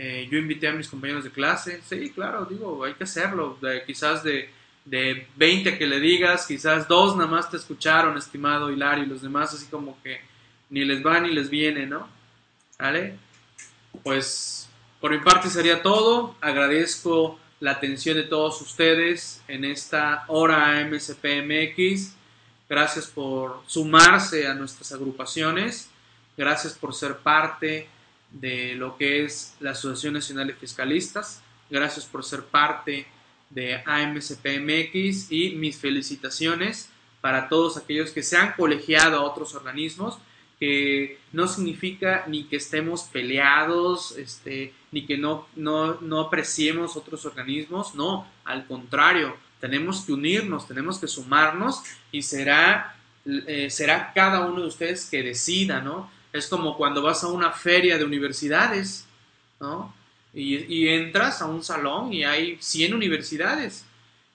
Eh, 0.00 0.28
yo 0.30 0.38
invité 0.38 0.68
a 0.68 0.72
mis 0.72 0.86
compañeros 0.86 1.24
de 1.24 1.32
clase, 1.32 1.80
sí, 1.82 2.10
claro, 2.10 2.44
digo, 2.44 2.84
hay 2.84 2.94
que 2.94 3.02
hacerlo, 3.02 3.58
quizás 3.84 4.22
de, 4.22 4.48
de 4.84 5.26
20 5.34 5.76
que 5.76 5.88
le 5.88 5.98
digas, 5.98 6.46
quizás 6.46 6.86
dos 6.86 7.16
nada 7.16 7.28
más 7.28 7.50
te 7.50 7.56
escucharon, 7.56 8.16
estimado 8.16 8.70
Hilario, 8.70 9.02
y 9.02 9.08
los 9.08 9.22
demás 9.22 9.52
así 9.54 9.66
como 9.66 10.00
que 10.04 10.20
ni 10.70 10.84
les 10.84 11.04
va 11.04 11.18
ni 11.18 11.34
les 11.34 11.50
viene, 11.50 11.84
¿no? 11.84 12.08
¿Vale? 12.78 13.18
Pues 14.04 14.68
por 15.00 15.10
mi 15.10 15.18
parte 15.18 15.50
sería 15.50 15.82
todo, 15.82 16.36
agradezco 16.40 17.40
la 17.58 17.72
atención 17.72 18.18
de 18.18 18.22
todos 18.22 18.62
ustedes 18.62 19.42
en 19.48 19.64
esta 19.64 20.26
hora 20.28 20.80
MSPMX, 20.88 22.14
gracias 22.68 23.08
por 23.08 23.64
sumarse 23.66 24.46
a 24.46 24.54
nuestras 24.54 24.92
agrupaciones, 24.92 25.90
gracias 26.36 26.74
por 26.74 26.94
ser 26.94 27.16
parte 27.16 27.88
de 28.30 28.74
lo 28.74 28.96
que 28.96 29.24
es 29.24 29.54
la 29.60 29.70
Asociación 29.70 30.14
Nacional 30.14 30.48
de 30.48 30.54
Fiscalistas. 30.54 31.42
Gracias 31.70 32.06
por 32.06 32.24
ser 32.24 32.44
parte 32.44 33.06
de 33.50 33.82
AMCPMX 33.84 35.32
y 35.32 35.54
mis 35.56 35.78
felicitaciones 35.78 36.90
para 37.20 37.48
todos 37.48 37.76
aquellos 37.76 38.10
que 38.10 38.22
se 38.22 38.36
han 38.36 38.52
colegiado 38.52 39.18
a 39.18 39.22
otros 39.22 39.54
organismos, 39.54 40.18
que 40.60 41.18
no 41.32 41.46
significa 41.48 42.24
ni 42.26 42.44
que 42.44 42.56
estemos 42.56 43.04
peleados, 43.04 44.16
este, 44.16 44.72
ni 44.92 45.06
que 45.06 45.16
no, 45.16 45.46
no, 45.56 46.00
no 46.00 46.20
apreciemos 46.20 46.96
otros 46.96 47.24
organismos, 47.26 47.94
no, 47.94 48.26
al 48.44 48.66
contrario, 48.66 49.36
tenemos 49.60 50.02
que 50.02 50.12
unirnos, 50.12 50.66
tenemos 50.66 50.98
que 50.98 51.08
sumarnos 51.08 51.82
y 52.12 52.22
será, 52.22 52.96
eh, 53.24 53.68
será 53.70 54.12
cada 54.14 54.46
uno 54.46 54.62
de 54.62 54.68
ustedes 54.68 55.06
que 55.06 55.22
decida, 55.22 55.80
¿no? 55.80 56.10
Es 56.32 56.46
como 56.48 56.76
cuando 56.76 57.02
vas 57.02 57.24
a 57.24 57.28
una 57.28 57.52
feria 57.52 57.98
de 57.98 58.04
universidades, 58.04 59.06
¿no? 59.60 59.94
Y, 60.34 60.88
entras 60.88 61.42
a 61.42 61.46
un 61.46 61.64
salón 61.64 62.12
y 62.12 62.22
hay 62.24 62.58
100 62.60 62.94
universidades. 62.94 63.84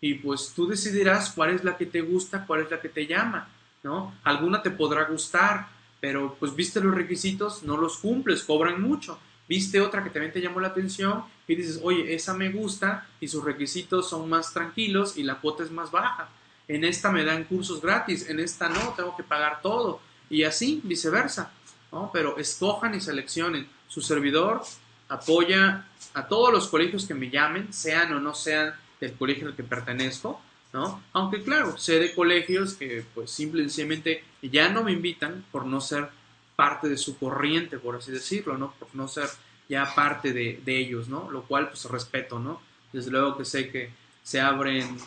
Y 0.02 0.16
pues 0.16 0.52
tú 0.54 0.68
decidirás 0.68 1.32
cuál 1.32 1.52
es 1.52 1.64
la 1.64 1.78
que 1.78 1.86
te 1.86 2.02
gusta, 2.02 2.46
cuál 2.46 2.62
es 2.62 2.72
la 2.72 2.82
que 2.82 2.90
te 2.90 3.08
llama, 3.08 3.48
¿no? 3.84 4.14
Alguna 4.24 4.62
te 4.62 4.72
podrá 4.72 5.06
gustar, 5.06 5.68
pero 6.02 6.36
pues 6.40 6.54
viste 6.56 6.82
los 6.82 6.94
requisitos, 6.94 7.64
no 7.64 7.78
los 7.78 7.98
cumples, 7.98 8.44
cobran 8.44 8.82
mucho. 8.82 9.18
Viste 9.48 9.80
otra 9.82 10.04
que 10.04 10.10
también 10.10 10.34
te 10.34 10.42
llamó 10.42 10.60
la 10.60 10.70
atención 10.70 11.24
y 11.48 11.56
dices, 11.56 11.80
oye, 11.84 12.14
esa 12.14 12.34
me 12.34 12.50
gusta 12.50 13.08
y 13.20 13.28
sus 13.28 13.44
requisitos 13.44 14.10
son 14.10 14.30
más 14.30 14.54
tranquilos 14.54 15.18
y 15.18 15.24
la 15.24 15.36
cuota 15.36 15.64
es 15.64 15.72
más 15.72 15.92
baja. 15.92 16.30
En 16.68 16.84
esta 16.84 17.12
me 17.12 17.26
dan 17.26 17.44
cursos 17.44 17.82
gratis, 17.82 18.30
en 18.30 18.40
esta 18.40 18.70
no, 18.70 18.94
tengo 18.96 19.16
que 19.16 19.24
pagar 19.24 19.62
todo. 19.62 20.00
Y 20.30 20.44
así, 20.44 20.82
viceversa. 20.84 21.52
¿No? 21.94 22.10
Pero 22.12 22.38
escojan 22.38 22.96
y 22.96 23.00
seleccionen. 23.00 23.68
Su 23.88 24.02
servidor 24.02 24.64
apoya 25.08 25.86
a 26.14 26.28
todos 26.28 26.52
los 26.52 26.68
colegios 26.68 27.06
que 27.06 27.14
me 27.14 27.30
llamen, 27.30 27.72
sean 27.72 28.12
o 28.14 28.20
no 28.20 28.34
sean 28.34 28.74
del 29.00 29.14
colegio 29.14 29.48
al 29.48 29.56
que 29.56 29.64
pertenezco, 29.64 30.42
¿no? 30.74 31.04
Aunque 31.14 31.44
claro, 31.44 31.78
sé 31.78 32.00
de 32.00 32.14
colegios 32.14 32.74
que 32.74 33.06
pues 33.14 33.30
simplemente 33.32 34.24
ya 34.42 34.70
no 34.70 34.84
me 34.84 34.92
invitan 34.92 35.46
por 35.52 35.66
no 35.66 35.80
ser 35.80 36.10
parte 36.56 36.90
de 36.90 36.98
su 36.98 37.18
corriente, 37.18 37.78
por 37.78 37.96
así 37.96 38.12
decirlo, 38.12 38.58
¿no? 38.58 38.74
Por 38.74 38.90
no 38.94 39.08
ser 39.08 39.30
ya 39.70 39.94
parte 39.96 40.34
de, 40.34 40.62
de 40.66 40.78
ellos, 40.78 41.08
¿no? 41.08 41.30
Lo 41.30 41.44
cual 41.44 41.70
pues 41.70 41.86
respeto, 41.86 42.40
¿no? 42.40 42.62
Desde 42.92 43.12
luego 43.12 43.38
que 43.38 43.46
sé 43.46 43.70
que 43.70 43.92
se 44.24 44.42
abren 44.42 44.98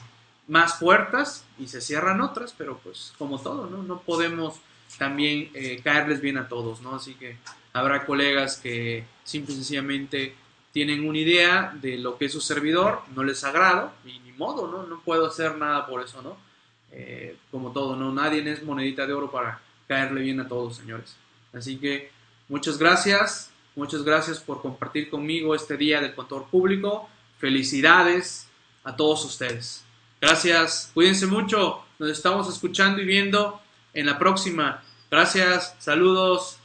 más 0.49 0.75
puertas 0.75 1.45
y 1.59 1.67
se 1.67 1.81
cierran 1.81 2.21
otras, 2.21 2.55
pero 2.57 2.79
pues 2.79 3.13
como 3.19 3.41
todo, 3.41 3.67
¿no? 3.67 3.83
No 3.83 4.01
podemos 4.01 4.61
también 4.99 5.51
eh, 5.55 5.81
caerles 5.83 6.21
bien 6.21 6.39
a 6.39 6.49
todos, 6.49 6.81
¿no? 6.81 6.95
Así 6.95 7.15
que 7.15 7.37
habrá 7.73 8.07
colegas 8.07 8.57
que 8.57 9.05
simple 9.25 9.55
y 9.55 9.57
sencillamente 9.57 10.35
tienen 10.73 11.09
una 11.09 11.19
idea 11.19 11.75
de 11.81 11.99
lo 11.99 12.19
que 12.19 12.27
es 12.27 12.33
su 12.33 12.41
servidor, 12.41 13.01
no 13.15 13.25
les 13.25 13.43
agrado 13.45 13.93
ni 14.05 14.21
modo, 14.37 14.69
¿no? 14.69 14.85
No 14.85 15.01
puedo 15.01 15.27
hacer 15.27 15.57
nada 15.57 15.87
por 15.87 16.03
eso, 16.03 16.23
¿no? 16.23 16.37
Eh, 16.93 17.37
como 17.51 17.73
todo, 17.73 17.97
¿no? 17.97 18.13
Nadie 18.13 18.49
es 18.51 18.63
monedita 18.63 19.07
de 19.07 19.13
oro 19.13 19.31
para 19.31 19.61
caerle 19.89 20.23
bien 20.23 20.41
a 20.41 20.49
todos, 20.49 20.77
señores. 20.77 21.17
Así 21.53 21.77
que 21.77 22.11
muchas 22.49 22.79
gracias, 22.79 23.51
muchas 23.75 24.03
gracias 24.03 24.39
por 24.41 24.63
compartir 24.63 25.11
conmigo 25.11 25.55
este 25.55 25.77
día 25.77 26.01
del 26.01 26.15
contador 26.15 26.47
público. 26.47 27.09
Felicidades 27.39 28.49
a 28.85 28.97
todos 28.97 29.25
ustedes. 29.25 29.85
Gracias, 30.21 30.91
cuídense 30.95 31.27
mucho, 31.27 31.85
nos 31.99 32.11
estamos 32.11 32.49
escuchando 32.49 33.03
y 33.03 33.05
viendo 33.05 33.61
en 33.97 34.07
la 34.07 34.19
próxima. 34.19 34.83
Gracias, 35.11 35.75
saludos. 35.79 36.59